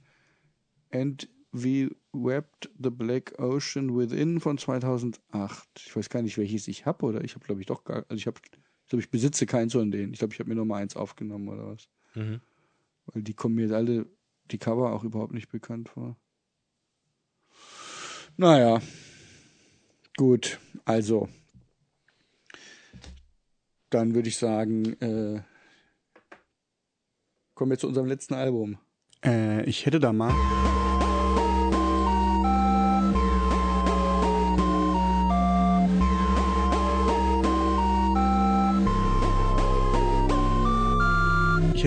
[0.91, 5.69] And We Wept the Black Ocean Within von 2008.
[5.77, 8.15] Ich weiß gar nicht, welches ich habe oder ich habe glaube ich doch gar, also
[8.15, 8.41] ich habe,
[8.87, 10.13] ich glaube ich besitze keins von denen.
[10.13, 11.89] Ich glaube, ich habe mir nur mal eins aufgenommen oder was.
[12.15, 12.39] Mhm.
[13.07, 14.05] Weil die kommen mir alle,
[14.49, 16.15] die Cover auch überhaupt nicht bekannt vor.
[18.37, 18.81] Naja.
[20.15, 21.27] Gut, also.
[23.89, 25.41] Dann würde ich sagen, äh,
[27.55, 28.77] kommen wir zu unserem letzten Album.
[29.21, 30.33] Äh, ich hätte da mal.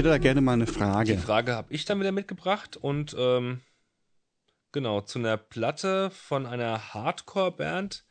[0.01, 1.14] Hätte da gerne mal eine Frage.
[1.14, 3.60] Die Frage habe ich dann wieder mitgebracht und ähm,
[4.72, 8.05] genau, zu einer Platte von einer Hardcore-Band,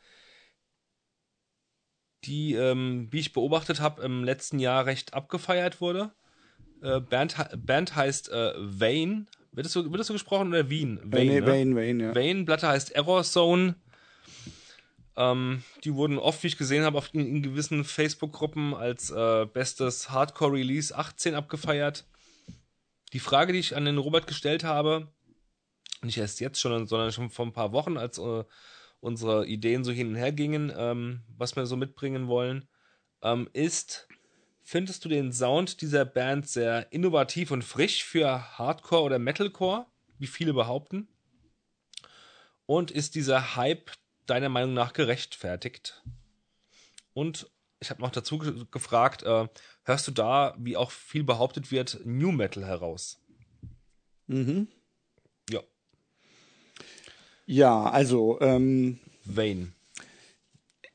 [2.24, 6.12] die, ähm, wie ich beobachtet habe, im letzten Jahr recht abgefeiert wurde.
[6.80, 9.26] Äh, Band, Band heißt äh, Vane.
[9.52, 10.98] Wird das, so, wird das so gesprochen oder Wien?
[11.12, 11.46] Äh, nee, ne?
[11.46, 12.14] Wayne, Wayne, ja.
[12.14, 13.74] Vane, Platte heißt Error Zone.
[15.16, 20.10] Ähm, die wurden oft, wie ich gesehen habe, in, in gewissen Facebook-Gruppen als äh, bestes
[20.10, 22.04] Hardcore-Release 18 abgefeiert.
[23.12, 25.08] Die Frage, die ich an den Robert gestellt habe,
[26.02, 28.44] nicht erst jetzt schon, sondern schon vor ein paar Wochen, als äh,
[29.00, 32.68] unsere Ideen so hin und her gingen, ähm, was wir so mitbringen wollen,
[33.22, 34.08] ähm, ist,
[34.62, 39.86] findest du den Sound dieser Band sehr innovativ und frisch für Hardcore oder Metalcore,
[40.18, 41.08] wie viele behaupten?
[42.66, 43.90] Und ist dieser Hype
[44.30, 46.02] deiner Meinung nach gerechtfertigt?
[47.12, 47.50] Und
[47.80, 49.48] ich habe noch dazu ge gefragt, äh,
[49.84, 53.20] hörst du da, wie auch viel behauptet wird, New Metal heraus?
[54.26, 54.68] Mhm.
[55.50, 55.60] Ja.
[57.46, 59.72] Ja, also ähm, Vane.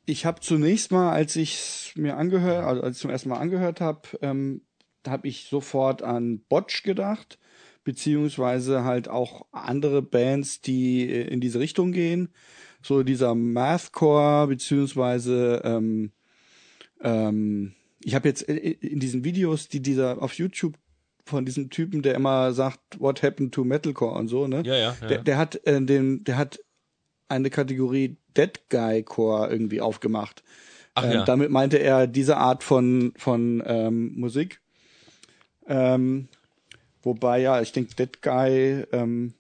[0.06, 3.40] ich habe zunächst mal, als ich es mir angehört, also als ich zum ersten Mal
[3.40, 4.62] angehört habe, ähm,
[5.06, 7.38] habe ich sofort an Botch gedacht,
[7.86, 12.30] beziehungsweise halt auch andere Bands, die äh, in diese Richtung gehen.
[12.82, 16.12] So dieser Mathcore, beziehungsweise ähm,
[17.02, 20.76] ähm, ich habe jetzt äh, in diesen Videos, die dieser auf YouTube
[21.26, 24.62] von diesem Typen, der immer sagt, What happened to Metalcore und so, ne?
[24.66, 25.08] Ja, ja, ja.
[25.08, 26.60] Der, der hat äh, den, der hat
[27.28, 30.44] eine Kategorie Dead Guy Core irgendwie aufgemacht.
[30.94, 31.26] Ach ähm, ja.
[31.26, 34.62] Damit meinte er diese Art von von ähm, Musik.
[35.68, 36.28] Ähm,
[37.06, 39.34] wobei ja, ich denke, Dead Guy ähm,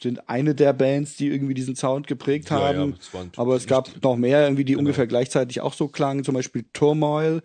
[0.00, 2.96] sind eine der Bands, die irgendwie diesen Sound geprägt Ja, ja, haben.
[3.12, 4.80] waren aber es gab noch mehr, irgendwie, die Genau.
[4.80, 6.24] ungefähr gleichzeitig auch so klangen.
[6.24, 7.42] Zum Beispiel Turmoil,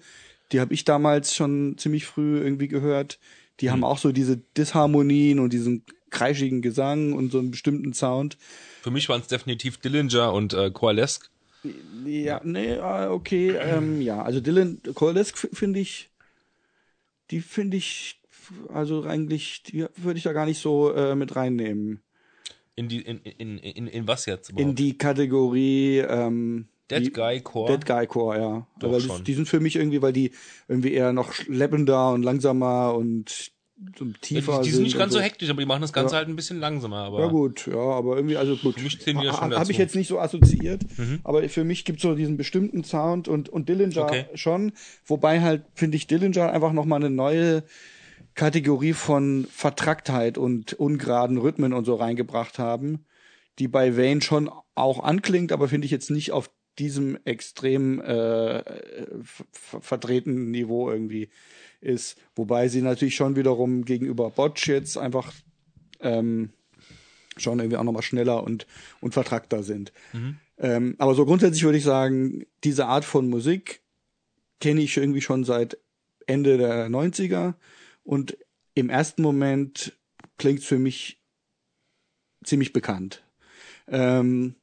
[0.52, 3.20] die habe ich damals schon ziemlich früh irgendwie gehört.
[3.60, 3.74] Die Hm.
[3.74, 8.38] haben auch so diese Disharmonien und diesen kreischigen Gesang und so einen bestimmten Sound.
[8.82, 11.28] Für mich waren es definitiv Dillinger und äh, Coalesque.
[12.06, 16.10] Ja, nee, ah, okay, ähm, ja, also Dylan Coalesque finde ich,
[17.32, 18.19] die finde ich,
[18.74, 22.02] also eigentlich, die würde ich da gar nicht so äh, mit reinnehmen.
[22.76, 24.80] In die, in, in, in, in was jetzt In überhaupt?
[24.80, 27.78] die Kategorie, ähm, Dead die, Guy Core?
[27.78, 28.68] Dead Guy Core, ja.
[28.80, 29.24] Doch Aber schon.
[29.24, 30.32] die sind für mich irgendwie, weil die
[30.68, 33.52] irgendwie eher noch schleppender und langsamer und
[33.98, 36.16] so Ja, tiefer die, die sind nicht ganz so hektisch, aber die machen das Ganze
[36.16, 36.20] Ja.
[36.20, 36.98] halt ein bisschen langsamer.
[36.98, 38.76] Aber Ja gut, ja, aber irgendwie, also gut.
[38.76, 39.66] Für mich zählen die ja schon Habe.
[39.66, 39.72] Mhm.
[39.72, 40.82] ich jetzt nicht so assoziiert,
[41.24, 44.26] aber für mich gibt es so diesen bestimmten Sound und, und Dillinger Okay.
[44.36, 44.74] schon.
[45.06, 47.64] Wobei halt, finde ich, Dillinger einfach nochmal eine neue
[48.40, 53.04] Kategorie von Vertracktheit und ungeraden Rhythmen und so reingebracht haben,
[53.60, 58.64] die bei Vane schon auch anklingt, aber finde ich jetzt nicht auf diesem extrem äh,
[59.24, 61.28] ver- ver- vertretenen Niveau irgendwie
[61.82, 62.18] ist.
[62.34, 65.34] Wobei sie natürlich schon wiederum gegenüber Botch jetzt einfach
[66.00, 66.52] ähm,
[67.36, 68.68] schon irgendwie auch nochmal schneller und,
[69.02, 69.92] und vertrackter sind.
[70.58, 73.82] Ähm, aber so grundsätzlich würde ich sagen, diese Art von Musik
[74.62, 75.78] kenne ich irgendwie schon seit
[76.26, 77.56] Ende der 90er
[78.10, 78.40] und
[78.74, 79.96] im ersten Moment
[80.40, 81.22] klingt es für mich
[82.44, 83.24] ziemlich bekannt.
[83.88, 84.56] Ähm,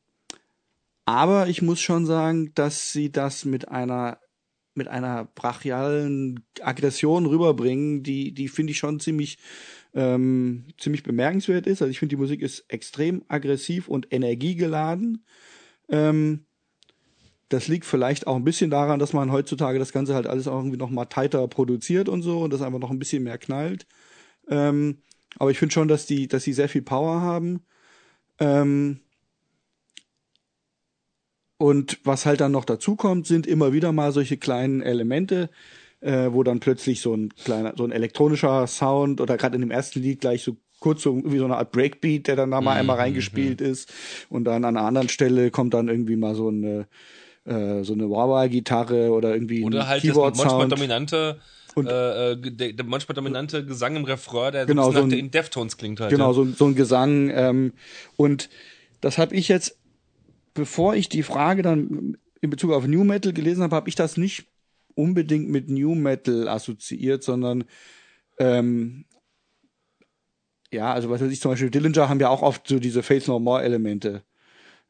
[1.04, 4.18] aber ich muss schon sagen, dass sie das mit einer
[4.74, 9.38] mit einer brachialen Aggression rüberbringen, die die finde ich schon ziemlich
[9.94, 11.82] ähm, ziemlich bemerkenswert ist.
[11.82, 15.24] Also ich finde die Musik ist extrem aggressiv und energiegeladen.
[15.88, 16.46] Ähm,
[17.48, 20.56] das liegt vielleicht auch ein bisschen daran, dass man heutzutage das Ganze halt alles auch
[20.58, 23.86] irgendwie noch mal tighter produziert und so und das einfach noch ein bisschen mehr knallt.
[24.48, 24.98] Ähm,
[25.38, 27.60] aber ich finde schon, dass die, dass sie sehr viel Power haben.
[28.40, 29.00] Ähm,
[31.58, 35.48] und was halt dann noch dazu kommt, sind immer wieder mal solche kleinen Elemente,
[36.00, 39.70] äh, wo dann plötzlich so ein kleiner, so ein elektronischer Sound oder gerade in dem
[39.70, 42.74] ersten Lied gleich so kurz so wie so eine Art Breakbeat, der dann da mal
[42.74, 43.90] Mhm, einmal reingespielt ist
[44.28, 46.86] und dann an einer anderen Stelle kommt dann irgendwie mal so eine
[47.46, 50.72] äh, so eine Wah-Wah-Gitarre oder irgendwie Oder ein halt das manchmal Keyboard-Sound.
[50.72, 51.40] dominante,
[51.74, 55.10] Und- äh, äh, der, der manchmal dominante Gesang im Refrain, der Genau, so ein ein-
[55.10, 56.10] den Deftones klingt halt.
[56.10, 56.32] Genau, ja.
[56.34, 57.30] so, so ein Gesang.
[57.30, 57.72] Ähm,
[58.16, 58.48] und
[59.00, 59.78] das habe ich jetzt,
[60.54, 64.16] bevor ich die Frage dann in Bezug auf New Metal gelesen habe, habe ich das
[64.16, 64.46] nicht
[64.94, 67.64] unbedingt mit New Metal assoziiert, sondern
[68.38, 69.04] ähm,
[70.72, 73.28] ja, also was weiß ich, zum Beispiel Dillinger haben ja auch oft so diese Faith
[73.28, 74.22] No More Elemente.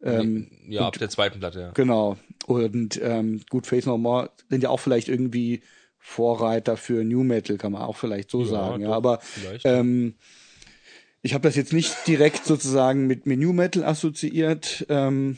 [0.03, 1.71] Ähm, ja, ab der zweiten Platte, ja.
[1.73, 2.17] Genau.
[2.47, 5.63] Und ähm, gut, Faith No More sind ja auch vielleicht irgendwie
[5.99, 8.83] Vorreiter für New Metal, kann man auch vielleicht so sagen.
[8.83, 10.15] Ja, doch, aber vielleicht, ähm,
[11.23, 14.87] ich habe das jetzt nicht direkt sozusagen mit, mit New Metal assoziiert.
[14.89, 15.37] Ähm,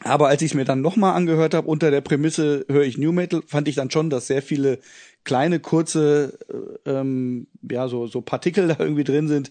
[0.00, 3.12] aber als ich es mir dann nochmal angehört habe, unter der Prämisse höre ich New
[3.12, 4.78] Metal, fand ich dann schon, dass sehr viele
[5.24, 6.38] kleine, kurze,
[6.86, 9.50] äh, ähm, ja, so, so Partikel da irgendwie drin sind,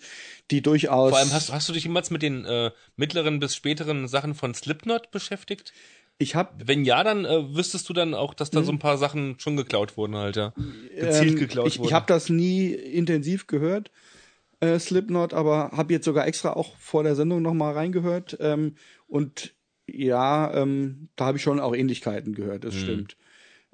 [0.50, 1.12] die durchaus.
[1.12, 4.54] Vor allem hast, hast du dich jemals mit den äh, mittleren bis späteren Sachen von
[4.54, 5.72] Slipknot beschäftigt?
[6.22, 8.98] Ich habe Wenn ja, dann äh, wüsstest du dann auch, dass da so ein paar
[8.98, 10.54] Sachen schon geklaut wurden halt, ja.
[10.96, 11.28] Gezielt Mhm.
[11.30, 11.88] Ähm, geklaut ich, wurden.
[11.88, 13.92] ich habe das nie intensiv gehört,
[14.60, 18.38] äh, Slipknot, aber habe jetzt sogar extra auch vor der Sendung noch mal reingehört.
[18.40, 18.76] Ähm,
[19.08, 19.56] und
[19.88, 22.68] ja, ähm, da habe ich schon auch Ähnlichkeiten gehört, Mhm.
[22.68, 23.18] das stimmt.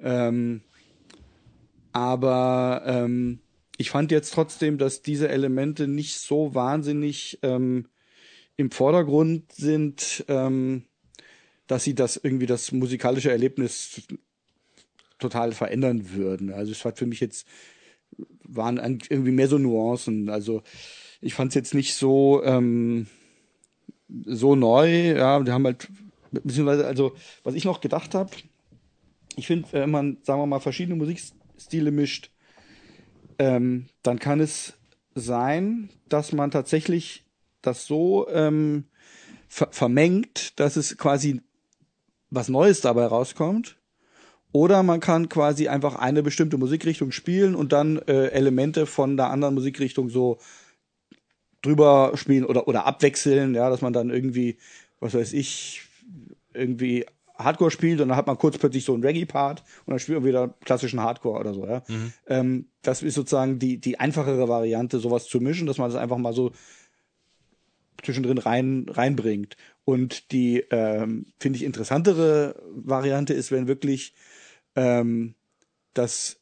[0.00, 0.62] Ähm,
[1.92, 3.40] aber ähm,
[3.76, 7.88] ich fand jetzt trotzdem, dass diese Elemente nicht so wahnsinnig ähm,
[8.56, 10.84] im Vordergrund sind, ähm,
[11.68, 14.02] dass sie das irgendwie das musikalische Erlebnis
[15.18, 16.52] total verändern würden.
[16.52, 17.46] Also es war für mich jetzt
[18.42, 18.78] waren
[19.08, 20.30] irgendwie mehr so Nuancen.
[20.30, 20.62] Also
[21.20, 23.06] ich fand es jetzt nicht so ähm,
[24.24, 25.16] so neu.
[25.16, 25.88] Ja, wir haben halt
[26.32, 27.14] beziehungsweise also
[27.44, 28.30] was ich noch gedacht habe,
[29.36, 32.30] ich finde, wenn man sagen wir mal verschiedene Musikstile mischt,
[33.38, 34.74] ähm, dann kann es
[35.14, 37.24] sein, dass man tatsächlich
[37.60, 38.84] das so ähm,
[39.48, 41.42] ver vermengt, dass es quasi
[42.30, 43.76] was Neues dabei rauskommt.
[44.50, 49.30] Oder man kann quasi einfach eine bestimmte Musikrichtung spielen und dann äh, Elemente von der
[49.30, 50.38] anderen Musikrichtung so
[51.60, 54.56] drüber spielen oder, oder abwechseln, ja, dass man dann irgendwie,
[55.00, 55.82] was weiß ich,
[56.54, 57.04] irgendwie
[57.36, 60.28] Hardcore spielt und dann hat man kurz plötzlich so einen Reggae-Part und dann spielt man
[60.28, 61.82] wieder klassischen Hardcore oder so, ja.
[61.86, 62.12] Mhm.
[62.26, 66.18] Ähm, das ist sozusagen die, die einfachere Variante, sowas zu mischen, dass man das einfach
[66.18, 66.52] mal so
[68.02, 69.56] zwischendrin rein, reinbringt.
[69.84, 74.14] Und die, ähm, finde ich, interessantere Variante ist, wenn wirklich
[74.76, 75.34] ähm,
[75.94, 76.40] das,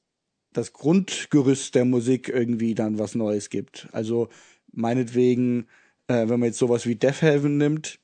[0.53, 3.89] das Grundgerüst der Musik irgendwie dann was Neues gibt.
[3.93, 4.29] Also
[4.73, 5.67] meinetwegen,
[6.09, 7.99] äh, wenn man jetzt sowas wie Death Heaven nimmt,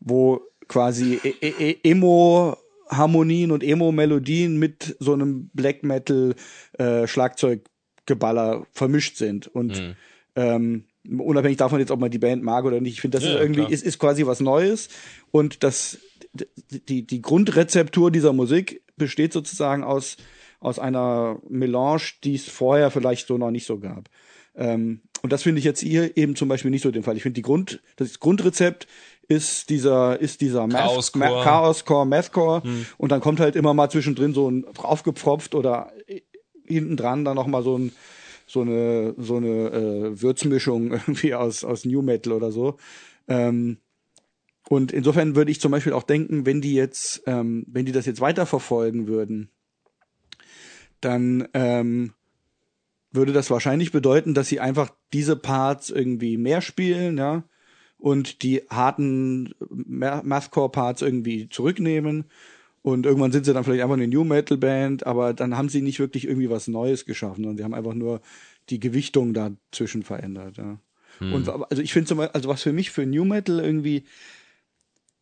[0.00, 6.34] wo quasi e e e Emo-Harmonien und Emo-Melodien mit so einem Black Metal
[6.78, 9.94] äh, Schlagzeuggeballer vermischt sind und mhm.
[10.36, 13.34] ähm, unabhängig davon jetzt, ob man die Band mag oder nicht, ich finde, das ja,
[13.34, 14.88] ist irgendwie ist, ist quasi was Neues
[15.30, 15.98] und das
[16.88, 20.16] die die Grundrezeptur dieser Musik besteht sozusagen aus
[20.60, 24.08] aus einer Melange, die es vorher vielleicht so noch nicht so gab.
[24.54, 27.16] Ähm, und das finde ich jetzt hier eben zum Beispiel nicht so den Fall.
[27.16, 28.86] Ich finde die Grund, das Grundrezept
[29.28, 32.86] ist dieser, ist dieser Chaos-Core, Chaos-Core Mathcore hm.
[32.98, 35.92] und dann kommt halt immer mal zwischendrin so ein draufgepfropft oder
[36.66, 37.92] hinten dran dann noch mal so ein
[38.52, 42.76] so eine so eine äh, Würzmischung irgendwie aus aus New Metal oder so.
[43.28, 43.78] Ähm,
[44.68, 48.06] und insofern würde ich zum Beispiel auch denken, wenn die jetzt, ähm, wenn die das
[48.06, 49.50] jetzt weiterverfolgen würden,
[51.00, 52.12] dann ähm,
[53.10, 57.44] würde das wahrscheinlich bedeuten, dass sie einfach diese Parts irgendwie mehr spielen, ja,
[57.98, 62.24] und die harten Mathcore-Parts irgendwie zurücknehmen.
[62.82, 65.82] Und irgendwann sind sie dann vielleicht einfach eine New Metal Band, aber dann haben sie
[65.82, 68.20] nicht wirklich irgendwie was Neues geschaffen, sondern sie haben einfach nur
[68.70, 70.56] die Gewichtung dazwischen verändert.
[70.56, 70.78] Ja.
[71.18, 71.32] Hm.
[71.32, 74.04] Und also ich finde zum Beispiel, also was für mich für New Metal irgendwie,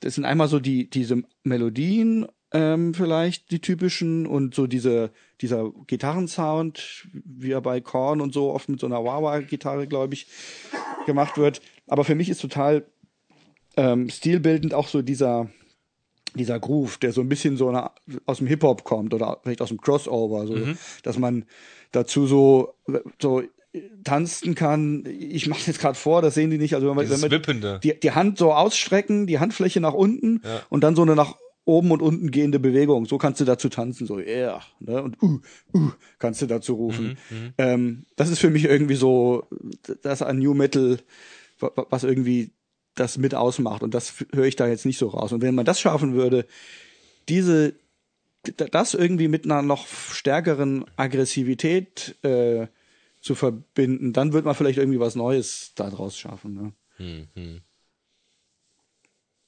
[0.00, 5.10] das sind einmal so die diese Melodien ähm, vielleicht die typischen und so diese
[5.42, 10.26] dieser Gitarrensound, wie er bei Korn und so oft mit so einer Wah-Wah-Gitarre, glaube ich,
[11.06, 11.60] gemacht wird.
[11.86, 12.86] Aber für mich ist total
[13.76, 15.50] ähm, stilbildend auch so dieser
[16.34, 17.90] dieser Groove, der so ein bisschen so eine,
[18.26, 20.78] aus dem Hip Hop kommt oder vielleicht aus dem Crossover, so, mhm.
[21.02, 21.44] dass man
[21.92, 22.74] dazu so
[23.20, 23.42] so
[24.04, 25.04] tanzen kann.
[25.06, 26.74] Ich mache jetzt gerade vor, das sehen die nicht.
[26.74, 30.62] Also wenn man, wenn man die, die Hand so ausstrecken, die Handfläche nach unten ja.
[30.70, 33.06] und dann so eine nach oben und unten gehende Bewegung.
[33.06, 35.02] So kannst du dazu tanzen, so yeah, ne?
[35.02, 35.40] und uh,
[35.74, 37.18] uh, kannst du dazu rufen.
[37.30, 39.46] Mhm, mhm, ähm, das ist für mich irgendwie so,
[40.02, 40.98] das an New Metal,
[41.60, 42.50] was irgendwie
[42.94, 43.82] das mit ausmacht.
[43.82, 45.32] Und das höre ich da jetzt nicht so raus.
[45.32, 46.46] Und wenn man das schaffen würde,
[47.28, 47.74] diese,
[48.56, 52.66] das irgendwie mit einer noch stärkeren Aggressivität äh,
[53.20, 56.54] zu verbinden, dann wird man vielleicht irgendwie was Neues daraus schaffen.
[56.98, 57.26] Ne?
[57.34, 57.60] Mhm.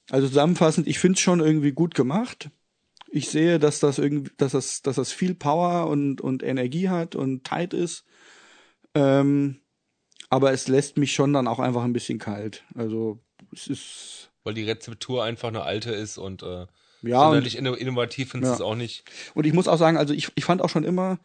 [0.09, 2.49] Also zusammenfassend, ich finde es schon irgendwie gut gemacht.
[3.07, 7.15] Ich sehe, dass das irgendwie, dass das, dass das viel Power und, und Energie hat
[7.15, 8.05] und tight ist.
[8.95, 9.61] Ähm,
[10.29, 12.63] aber es lässt mich schon dann auch einfach ein bisschen kalt.
[12.75, 13.19] Also
[13.53, 14.29] es ist.
[14.43, 16.65] Weil die Rezeptur einfach eine alte ist und äh,
[17.01, 18.65] ja, sonderlich und, innovativ findest du ja.
[18.65, 19.03] es auch nicht.
[19.33, 21.19] Und ich muss auch sagen, also ich, ich fand auch schon immer,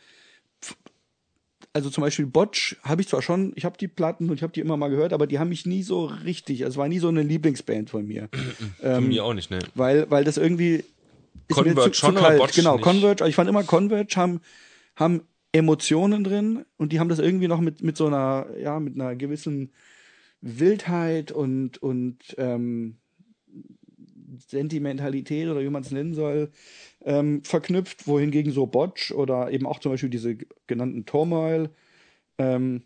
[1.73, 4.53] also zum Beispiel Botch habe ich zwar schon, ich habe die Platten und ich habe
[4.53, 6.99] die immer mal gehört, aber die haben mich nie so richtig, also es war nie
[6.99, 8.29] so eine Lieblingsband von mir.
[8.81, 9.61] von ähm, mir auch nicht, ne?
[9.75, 10.85] Weil, weil das irgendwie
[11.51, 12.53] Converge schon, zu kalt.
[12.55, 12.85] Genau, nicht.
[12.85, 14.41] Converge, also ich fand immer Converge haben,
[14.97, 15.23] haben
[15.53, 19.17] Emotionen drin und die haben das irgendwie noch mit, mit so einer, ja, mit einer
[19.17, 19.73] gewissen
[20.41, 22.99] Wildheit und, und ähm,
[24.47, 26.51] Sentimentalität oder wie man es nennen soll,
[27.05, 30.37] ähm, verknüpft, wohingegen so Botch oder eben auch zum Beispiel diese
[30.67, 31.71] genannten Turmoil
[32.39, 32.83] ähm,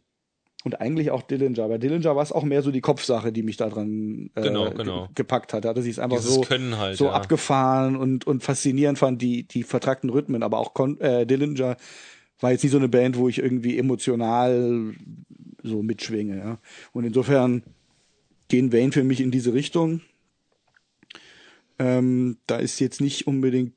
[0.64, 1.68] und eigentlich auch Dillinger.
[1.68, 5.08] Bei Dillinger war es auch mehr so die Kopfsache, die mich daran äh, genau, genau.
[5.14, 5.64] gepackt hat.
[5.64, 7.12] Da hatte sie es einfach Dieses so, halt, so ja.
[7.12, 10.42] abgefahren und, und faszinierend fand, die, die vertrackten Rhythmen.
[10.42, 11.76] Aber auch Con äh, Dillinger
[12.38, 14.94] war jetzt nicht so eine Band, wo ich irgendwie emotional
[15.62, 16.39] so mitschwinge.
[16.39, 16.59] Ja.
[16.93, 17.62] Und insofern
[18.48, 20.01] gehen Wayne für mich in diese Richtung.
[21.78, 23.74] Ähm, da ist jetzt nicht unbedingt,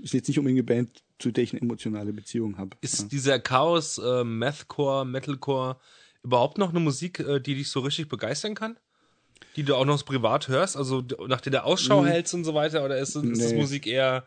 [0.00, 2.76] ist jetzt nicht unbedingt eine Band, zu der ich eine emotionale Beziehung habe.
[2.80, 3.08] Ist ja.
[3.08, 5.78] dieser Chaos, äh, Mathcore, Metalcore
[6.22, 8.76] überhaupt noch eine Musik, äh, die dich so richtig begeistern kann?
[9.56, 12.06] Die du auch noch privat hörst, also nach der du Ausschau mhm.
[12.06, 13.38] hältst und so weiter, oder ist, ist nee.
[13.38, 14.26] das Musik eher,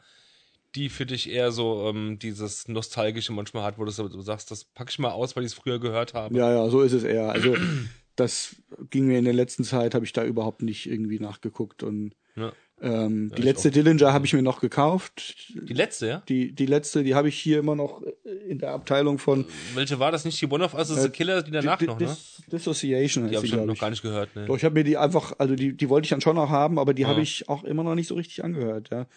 [0.75, 4.63] die für dich eher so ähm, dieses Nostalgische manchmal hat, wo du, so, sagst, das
[4.65, 6.37] pack ich mal aus, weil ich es früher gehört habe?
[6.37, 7.29] Ja, ja, so ist es eher.
[7.31, 7.55] Also
[8.15, 8.55] das
[8.89, 12.51] ging mir in der letzten Zeit, habe ich da überhaupt nicht irgendwie nachgeguckt und ja.
[12.81, 15.47] Ähm, die letzte Dillinger habe ich mir noch gekauft.
[15.53, 16.23] Die letzte, ja?
[16.27, 18.01] Die, die letzte, die habe ich hier immer noch
[18.49, 19.45] in der Abteilung von
[19.75, 20.41] Welche war das nicht?
[20.41, 22.05] Die One of Us is a Killer, die danach Di- noch, ne?
[22.07, 23.79] Dis Dissociation Die habe ich die, noch, glaub noch ich.
[23.79, 24.45] gar nicht gehört, ne?
[24.47, 26.77] Doch, ich habe mir die einfach, also die, die wollte ich dann schon noch haben,
[26.77, 27.07] aber die Ja.
[27.07, 29.07] habe ich auch immer noch nicht so richtig angehört, ja.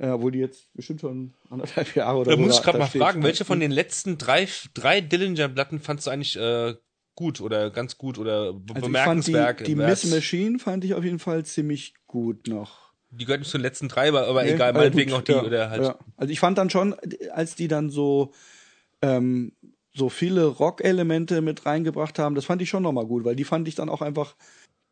[0.00, 2.84] Äh, obwohl die jetzt bestimmt schon anderthalb Jahre oder Da so muss ich gerade da
[2.84, 6.74] mal fragen, welche von den letzten drei, drei Dillinger-Platten fandst du eigentlich äh,
[7.16, 9.60] gut oder ganz gut oder be also bemerkenswert?
[9.60, 10.04] die, die Miss?
[10.04, 12.92] Machine fand ich auf jeden Fall ziemlich gut noch.
[13.10, 15.42] Die gehört nicht zu den letzten drei, aber, Nee, egal, meinetwegen gut, auch die ja,
[15.42, 15.82] oder halt.
[15.82, 15.98] Ja.
[16.16, 16.94] Also ich fand dann schon,
[17.32, 18.32] als die dann so
[19.02, 19.52] ähm,
[19.94, 23.66] so viele Rock-Elemente mit reingebracht haben, das fand ich schon nochmal gut, weil die fand
[23.66, 24.36] ich dann auch einfach,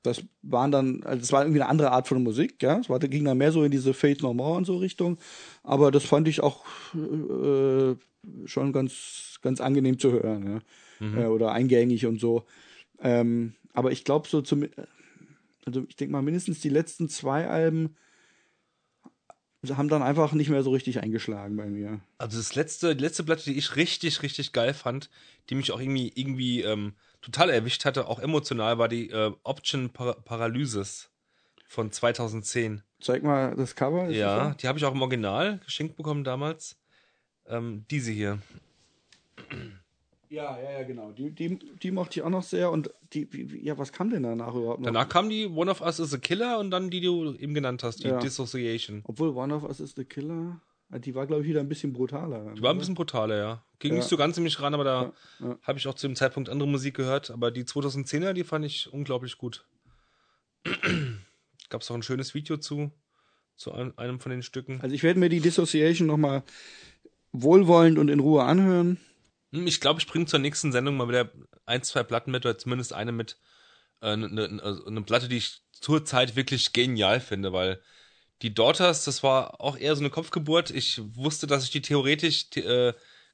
[0.06, 2.98] das waren dann, also es war irgendwie eine andere Art von Musik, ja, es war,
[2.98, 5.18] ging dann mehr so in diese Faith No More und so Richtung,
[5.62, 6.64] aber das fand ich auch
[6.94, 7.94] äh,
[8.46, 10.60] schon ganz, ganz angenehm zu hören, ja,
[10.98, 11.18] Mhm.
[11.18, 12.46] äh, oder eingängig und so.
[13.00, 14.66] Ähm, aber ich glaube so zum,
[15.66, 17.96] also ich denke mal mindestens die letzten zwei Alben
[19.68, 22.00] haben dann einfach nicht mehr so richtig eingeschlagen bei mir.
[22.18, 25.10] Also das letzte, die letzte Platte, die ich richtig, richtig geil fand,
[25.50, 29.90] die mich auch irgendwie, irgendwie ähm, total erwischt hatte, auch emotional, war die äh, Option
[29.90, 31.10] Par Paralysis
[31.68, 32.82] von 2010.
[33.00, 34.08] Zeig mal das Cover.
[34.08, 36.76] ist Ja, das die habe ich auch im Original geschenkt bekommen damals.
[37.48, 38.38] Ähm, diese hier.
[40.30, 41.12] ja, ja, ja, genau.
[41.12, 42.70] Die, die, die mochte ich auch noch sehr.
[42.70, 44.86] Und die, wie, ja, was kam denn danach überhaupt noch?
[44.86, 47.54] Danach kam die One of Us is a Killer und dann die, die du eben
[47.54, 48.18] genannt hast, die Ja.
[48.18, 49.02] Dissociation.
[49.06, 50.60] Obwohl One of Us is the Killer,
[50.90, 52.54] die war, glaube ich, wieder ein bisschen brutaler.
[52.54, 53.64] Die war ein bisschen brutaler, ja.
[53.78, 53.98] Ging Ja.
[53.98, 55.58] nicht so ganz in mich ran, aber da Ja, ja.
[55.62, 57.30] habe ich auch zu dem Zeitpunkt andere Musik gehört.
[57.30, 59.66] Aber die 2010er, die fand ich unglaublich gut.
[61.68, 62.92] Gab es auch ein schönes Video zu,
[63.56, 64.80] zu ein- einem von den Stücken.
[64.80, 66.42] Also ich werde mir die Dissociation nochmal
[67.32, 68.98] wohlwollend und in Ruhe anhören.
[69.52, 71.30] Hm, Ich glaube, ich bringe zur nächsten Sendung mal wieder
[71.66, 73.38] ein, zwei Platten mit, oder zumindest eine mit,
[74.00, 77.80] äh, eine, eine, also eine Platte, die ich zurzeit wirklich genial finde, weil
[78.42, 80.70] die Daughters, das war auch eher so eine Kopfgeburt.
[80.70, 82.92] Ich wusste, dass ich die theoretisch äh,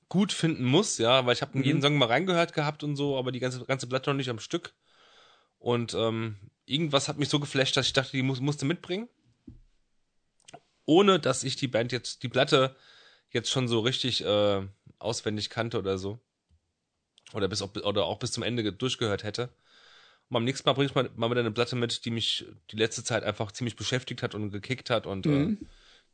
[0.09, 3.17] gut finden muss, ja, weil ich habe in jeden Song mal reingehört gehabt und so,
[3.17, 4.75] aber die ganze, ganze Platte noch nicht am Stück.
[5.59, 9.09] Und ähm, irgendwas hat mich so geflasht, dass ich dachte, die muss, musste mitbringen.
[10.85, 12.77] Ohne dass ich die Band jetzt, die Platte
[13.31, 14.67] jetzt schon so richtig äh,
[14.99, 16.21] auswendig kannte oder so.
[17.33, 19.49] Oder bis oder auch bis zum Ende ge- durchgehört hätte.
[20.33, 22.77] Und beim nächsten Mal bringe ich mal, mal wieder eine Platte mit, die mich die
[22.77, 25.59] letzte Zeit einfach ziemlich beschäftigt hat und gekickt hat und äh,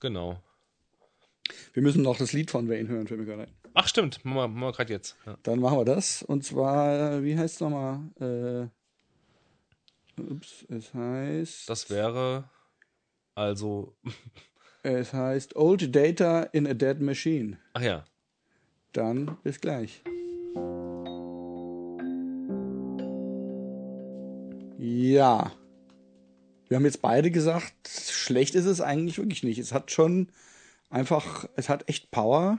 [0.01, 0.43] genau.
[1.73, 3.53] Wir müssen noch das Lied von Wayne hören, für mich gerade ein.
[3.75, 5.17] Ach stimmt, machen wir, machen wir gerade jetzt.
[5.25, 5.39] Ja.
[5.45, 6.25] Dann machen wir das.
[6.25, 8.71] Und zwar, äh, wie heißt es nochmal?
[10.19, 11.71] Äh, ups, es heißt.
[11.71, 12.51] Das wäre
[13.37, 13.95] also,
[14.83, 17.59] Es heißt Old Data in a Dead Machine.
[17.73, 18.05] ach ja,
[18.93, 20.03] Dann bis gleich.
[24.79, 25.53] Ja.
[26.69, 29.59] Wir haben jetzt beide gesagt, schlecht ist es eigentlich wirklich nicht.
[29.59, 30.29] Es hat schon
[30.91, 32.59] einfach, es hat echt Power.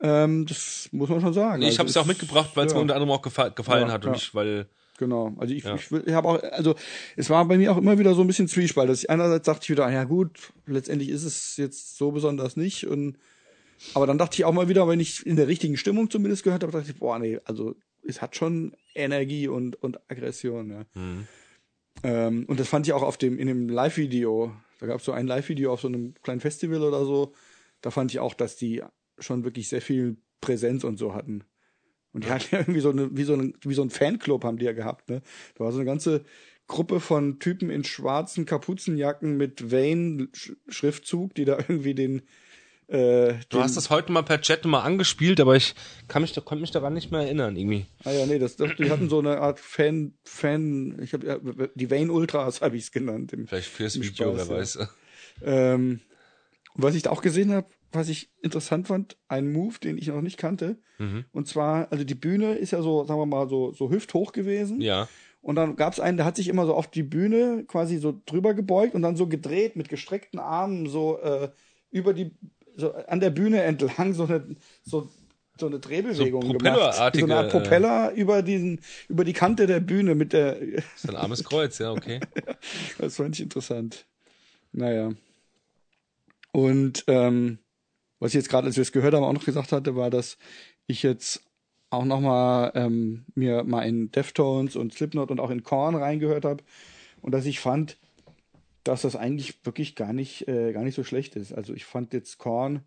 [0.00, 1.60] Ähm, das muss man schon sagen.
[1.62, 2.76] ich Also habe es ja auch mitgebracht, weil es ja.
[2.78, 4.16] mir unter anderem auch gefa gefallen Ja, hat und ja.
[4.16, 4.66] nicht, weil
[5.00, 5.32] Genau.
[5.38, 5.74] Also ich, Ja.
[5.74, 6.74] ich, ich habe auch, also
[7.16, 9.64] es war bei mir auch immer wieder so ein bisschen Zwiespalt, dass ich einerseits dachte
[9.64, 13.16] ich wieder, ja gut, letztendlich ist es jetzt so besonders nicht und
[13.94, 16.62] aber dann dachte ich auch mal wieder, wenn ich in der richtigen Stimmung zumindest gehört
[16.62, 17.76] habe, dachte ich, boah, nee, also
[18.06, 20.84] es hat schon Energie und, und Aggression, ja.
[20.94, 21.26] Mhm.
[22.02, 25.12] Ähm, und das fand ich auch auf dem, in dem Live-Video, da gab es so
[25.12, 27.34] ein Live-Video auf so einem kleinen Festival oder so,
[27.82, 28.82] da fand ich auch, dass die
[29.18, 31.44] schon wirklich sehr viel Präsenz und so hatten.
[32.12, 34.58] Und die hatten ja irgendwie so eine, wie so ein, wie so ein Fanclub haben
[34.58, 35.22] die ja gehabt, ne?
[35.54, 36.24] Da war so eine ganze
[36.66, 42.22] Gruppe von Typen in schwarzen Kapuzenjacken mit Wayne-Schriftzug, die da irgendwie den,
[42.90, 45.76] äh, du hast das heute mal per Chat mal angespielt, aber ich
[46.08, 47.86] kann mich, konnte mich daran nicht mehr erinnern irgendwie.
[48.02, 51.38] Ah ja, nee, das, das, die hatten so eine Art Fan, Fan, ich habe ja,
[51.74, 53.32] die Wayne Ultras habe ich es genannt.
[53.32, 54.60] Im, Vielleicht fürs Im Video, Spaß, wer ja.
[54.60, 54.78] weiß.
[55.44, 56.00] Ähm,
[56.74, 60.20] was ich da auch gesehen habe, was ich interessant fand, ein Move, den ich noch
[60.20, 60.76] nicht kannte.
[60.98, 61.24] Mhm.
[61.30, 64.80] Und zwar, also die Bühne ist ja so, sagen wir mal, so, so hüfthoch gewesen.
[64.80, 65.08] Ja.
[65.42, 68.20] Und dann gab es einen, der hat sich immer so auf die Bühne quasi so
[68.26, 71.50] drüber gebeugt und dann so gedreht mit gestreckten Armen so äh,
[71.90, 72.32] über die,
[72.80, 74.44] so an der Bühne entlang so eine,
[74.82, 75.08] so,
[75.58, 77.14] so eine Drehbewegung So gemacht.
[77.14, 81.08] So eine Art Propeller über diesen, über die Kante der Bühne mit der, Das ist
[81.10, 82.20] ein armes Kreuz, ja, okay.
[82.98, 84.06] das fand ich interessant.
[84.72, 85.10] Naja.
[86.52, 87.58] Und ähm,
[88.18, 90.36] was ich jetzt gerade, als wir es gehört haben, auch noch gesagt hatte, war, dass
[90.86, 91.42] ich jetzt
[91.90, 96.44] auch noch mal ähm, mir mal in Deftones und Slipknot und auch in Korn reingehört
[96.44, 96.62] habe
[97.20, 97.98] und dass ich fand,
[98.84, 101.52] dass das eigentlich wirklich gar nicht äh, gar nicht so schlecht ist.
[101.52, 102.82] Also ich fand jetzt Korn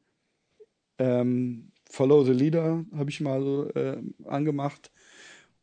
[0.98, 4.92] ähm, Follow the Leader habe ich mal so äh, angemacht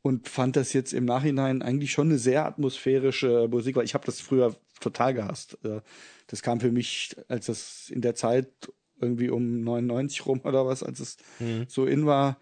[0.03, 4.07] und fand das jetzt im Nachhinein eigentlich schon eine sehr atmosphärische Musik, weil ich habe
[4.07, 5.59] das früher total gehasst.
[5.65, 5.81] Äh,
[6.29, 8.49] Das kam für mich, als das in der Zeit
[9.01, 11.65] irgendwie um 99 rum oder was, als es Mhm.
[11.69, 12.39] so in war,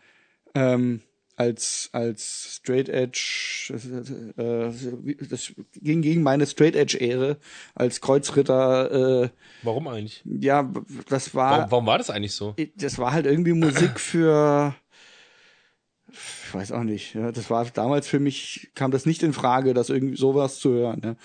[0.54, 1.00] ähm,
[1.38, 3.72] als als Straight Edge,
[4.36, 7.38] äh, das ging gegen meine Straight Edge Ehre
[7.74, 9.22] als Kreuzritter.
[9.24, 9.28] Äh,
[9.62, 10.22] Warum eigentlich?
[10.24, 10.70] ja,
[11.08, 12.54] das war Warum, warum war das eigentlich so?
[12.76, 14.74] das war halt irgendwie Musik für
[16.10, 17.14] ich weiß auch nicht.
[17.14, 20.70] Ja, das war damals für mich kam das nicht in Frage, das irgendwie sowas zu
[20.70, 21.00] hören.
[21.00, 21.16] Ne?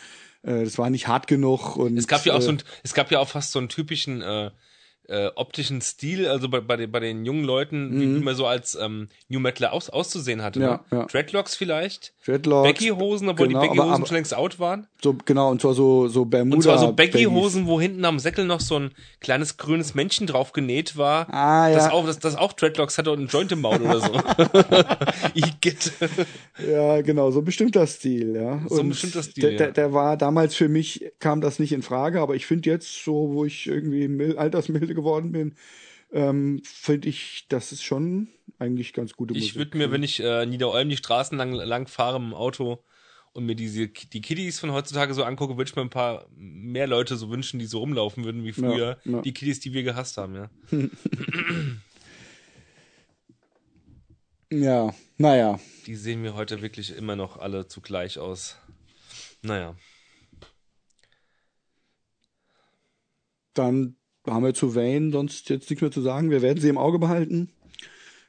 [0.43, 2.93] Äh, Das war nicht hart genug und Es gab ja auch so äh, ein, es
[2.93, 4.51] gab ja auch fast so einen typischen äh,
[5.09, 8.45] äh, optischen Stil, also bei, bei, den, bei den jungen Leuten, wie, wie man so
[8.47, 10.59] als ähm, New Metaler aus, auszusehen hatte.
[10.59, 10.65] Mhm.
[10.65, 10.97] Ja, ne?
[10.99, 11.05] ja.
[11.05, 14.87] Dreadlocks vielleicht, Dreadlocks, Baggy-Hosen, obwohl genau, die aber- schon längst out waren.
[15.01, 16.93] so genau und zwar so so Bermuda Und zwar so.
[16.93, 21.27] Baggy-Hosen, wo hinten am Säckel noch so ein kleines grünes Männchen drauf genäht war.
[21.33, 21.75] Ah, ja.
[21.75, 24.11] Das auch, das, das auch Dreadlocks hatte und einen Joint im Maul oder so.
[25.33, 25.91] Igitt.
[26.69, 28.61] Ja, genau, so ein bestimmter Stil, ja.
[28.69, 29.57] So ein bestimmter Stil, Der, ja.
[29.57, 33.03] der, der war damals für mich, kam das nicht in Frage, aber ich finde jetzt,
[33.03, 35.55] so wo ich irgendwie mil- altersmilde geworden bin,
[36.11, 38.29] ähm, finde ich, das ist schon
[38.59, 39.49] eigentlich ganz gute Musik.
[39.49, 42.83] Ich würde mir, wenn ich äh, Niederolm die Straßen lang, lang fahre im Auto
[43.33, 46.87] und mir diese die Kiddies von heutzutage so angucke, würde ich mir ein paar mehr
[46.87, 48.99] Leute so wünschen, die so rumlaufen würden wie früher.
[49.03, 49.21] Ja, ja.
[49.21, 50.49] Die Kiddies, die wir gehasst haben, ja.
[54.53, 55.59] Ja, naja.
[55.87, 58.57] Die sehen mir heute wirklich immer noch alle zugleich aus.
[59.41, 59.75] Naja.
[63.55, 63.95] Dann
[64.27, 66.29] haben wir zu Wayne sonst jetzt nichts mehr zu sagen.
[66.31, 67.49] Wir werden sie im Auge behalten.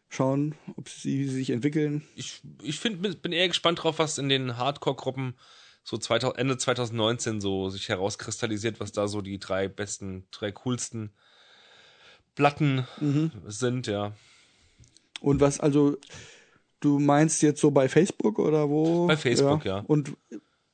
[0.09, 2.03] Schauen, ob sie sich entwickeln.
[2.15, 5.35] Ich, ich find, bin eher gespannt drauf, was in den Hardcore-Gruppen
[5.83, 11.12] so 2000, Ende 2019 so sich herauskristallisiert, was da so die drei besten, drei coolsten
[12.35, 13.31] Platten Mhm.
[13.47, 14.12] sind, ja.
[15.21, 15.97] Und was, also,
[16.81, 19.07] du meinst jetzt so bei Facebook oder wo?
[19.07, 19.85] Bei Facebook, ja.
[19.87, 20.12] Und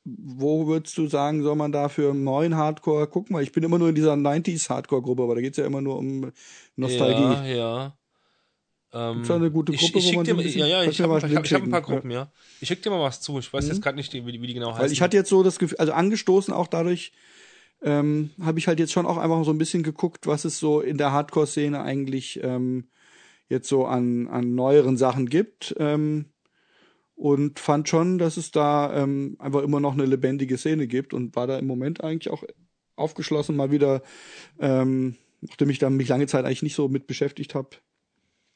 [0.04, 3.36] wo würdest du sagen, soll man da für einen neuen Hardcore gucken?
[3.36, 5.98] Weil ich bin immer nur in dieser 90s Hardcore-Gruppe, aber da geht's ja immer nur
[5.98, 6.32] um
[6.76, 7.50] Nostalgie.
[7.50, 7.96] Ja, ja.
[8.92, 10.82] Ähm, Gibt's da eine gute ich, Gruppe, ich wo schick man dir so ja, ja,
[10.82, 11.82] ich habe ich hab, ich hab ein paar?
[11.82, 12.32] Gruppen, ja.
[12.60, 13.38] Ich schick dir mal was zu.
[13.38, 14.82] Ich weiß jetzt gerade nicht, wie, wie die genau heißen.
[14.82, 17.12] Weil ich hatte jetzt so das Gefühl, also angestoßen auch dadurch,
[17.82, 20.80] ähm, habe ich halt jetzt schon auch einfach so ein bisschen geguckt, was es so
[20.80, 22.88] in der Hardcore-Szene eigentlich ähm,
[23.48, 25.74] jetzt so an, an neueren Sachen gibt.
[25.78, 26.26] Ähm,
[27.20, 31.36] und fand schon, dass es da ähm, einfach immer noch eine lebendige Szene gibt und
[31.36, 32.44] war da im Moment eigentlich auch
[32.96, 34.02] aufgeschlossen, mal wieder,
[34.58, 37.76] ähm, nachdem ich da mich lange Zeit eigentlich nicht so mit beschäftigt habe,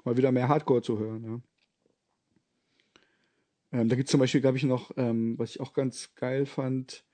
[0.04, 1.42] mal wieder mehr Hardcore zu hören.
[3.72, 3.80] Ja.
[3.80, 7.04] Ähm, da gibt's zum Beispiel, glaube ich, noch, ähm, was ich auch ganz geil fand,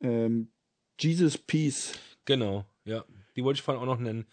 [0.00, 0.52] ähm,
[1.00, 1.94] Jesus Peace.
[2.24, 3.04] Genau, ja.
[3.34, 4.26] Die wollte ich vorhin auch noch nennen.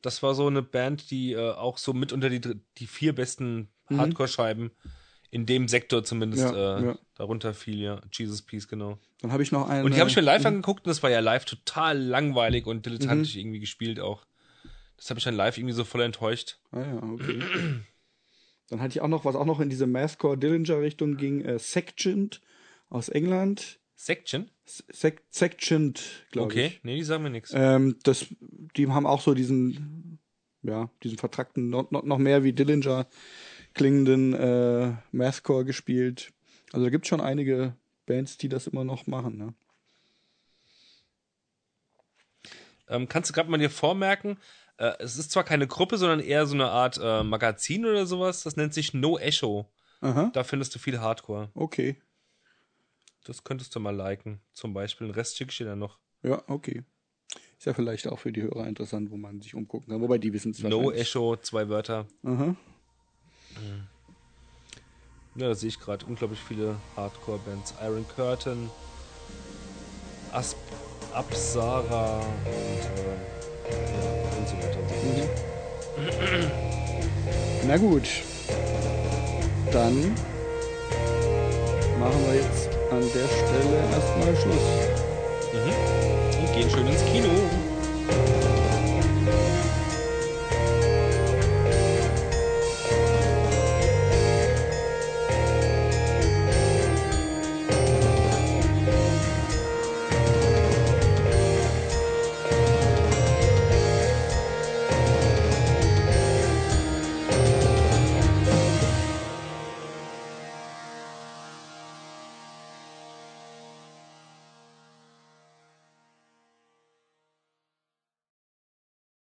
[0.00, 2.40] Das war so eine Band, die äh, auch so mit unter die,
[2.78, 4.70] die vier besten Hardcore-Scheiben
[5.32, 6.54] in dem Sektor zumindest Mhm.
[6.54, 6.98] Ja, äh, ja.
[7.16, 8.00] darunter fiel, ja.
[8.12, 8.98] Jesus Peace, genau.
[9.22, 9.84] Dann habe ich noch einen.
[9.84, 10.26] Und die habe ich mir Mhm.
[10.26, 14.24] live angeguckt und das war ja live total langweilig und dilettantisch irgendwie gespielt auch.
[14.98, 16.58] Das habe ich dann live irgendwie so voll enttäuscht.
[16.70, 17.40] Ah ja, okay.
[18.68, 21.58] Dann hatte ich auch noch, was auch noch in diese Mathcore Dillinger Richtung ging, äh,
[21.58, 22.40] Sectioned
[22.88, 23.80] aus England.
[23.96, 24.50] Section?
[24.64, 26.84] Sec Sectioned, glaube Okay, ich.
[26.84, 27.52] nee, die sagen mir nichts.
[27.54, 28.26] Ähm, das,
[28.76, 30.18] die haben auch so diesen,
[30.62, 33.06] ja, diesen vertrackten, noch, noch noch mehr wie Dillinger
[33.74, 36.32] klingenden äh, Mathcore gespielt.
[36.72, 37.74] Also da gibt schon einige
[38.06, 39.36] Bands, die das immer noch machen.
[39.38, 39.54] Ne?
[42.88, 44.38] Ähm, kannst du gerade mal dir vormerken,
[44.78, 48.42] äh, es ist zwar keine Gruppe, sondern eher so eine Art äh, Magazin oder sowas.
[48.42, 49.70] Das nennt sich No Echo.
[50.00, 51.50] Aha, Da findest du viel Hardcore.
[51.54, 51.96] okay.
[53.24, 54.40] Das könntest du mal liken.
[54.52, 55.06] Zum Beispiel.
[55.06, 56.00] Den Rest schicke ich dir dann noch.
[56.24, 56.82] Ja, okay.
[57.56, 60.00] Ist ja vielleicht auch für die Hörer interessant, wo man sich umgucken kann.
[60.02, 60.90] Wobei die wissen es No.
[60.90, 62.08] Echo, zwei Wörter.
[62.24, 62.56] Aha.
[65.34, 67.74] Ja, da sehe ich gerade unglaublich viele Hardcore-Bands.
[67.82, 68.70] Iron Curtain,
[70.32, 70.56] Asp
[71.14, 73.12] Apsara und, äh,
[73.70, 73.78] ja,
[74.38, 74.78] und so weiter.
[74.78, 75.52] Und so fort.
[77.66, 78.08] Na gut.
[79.70, 80.14] Dann
[81.98, 84.66] machen wir jetzt an der Stelle erstmal Schluss.
[85.52, 86.40] Mhm.
[86.40, 87.61] Und gehen schön ins Kino.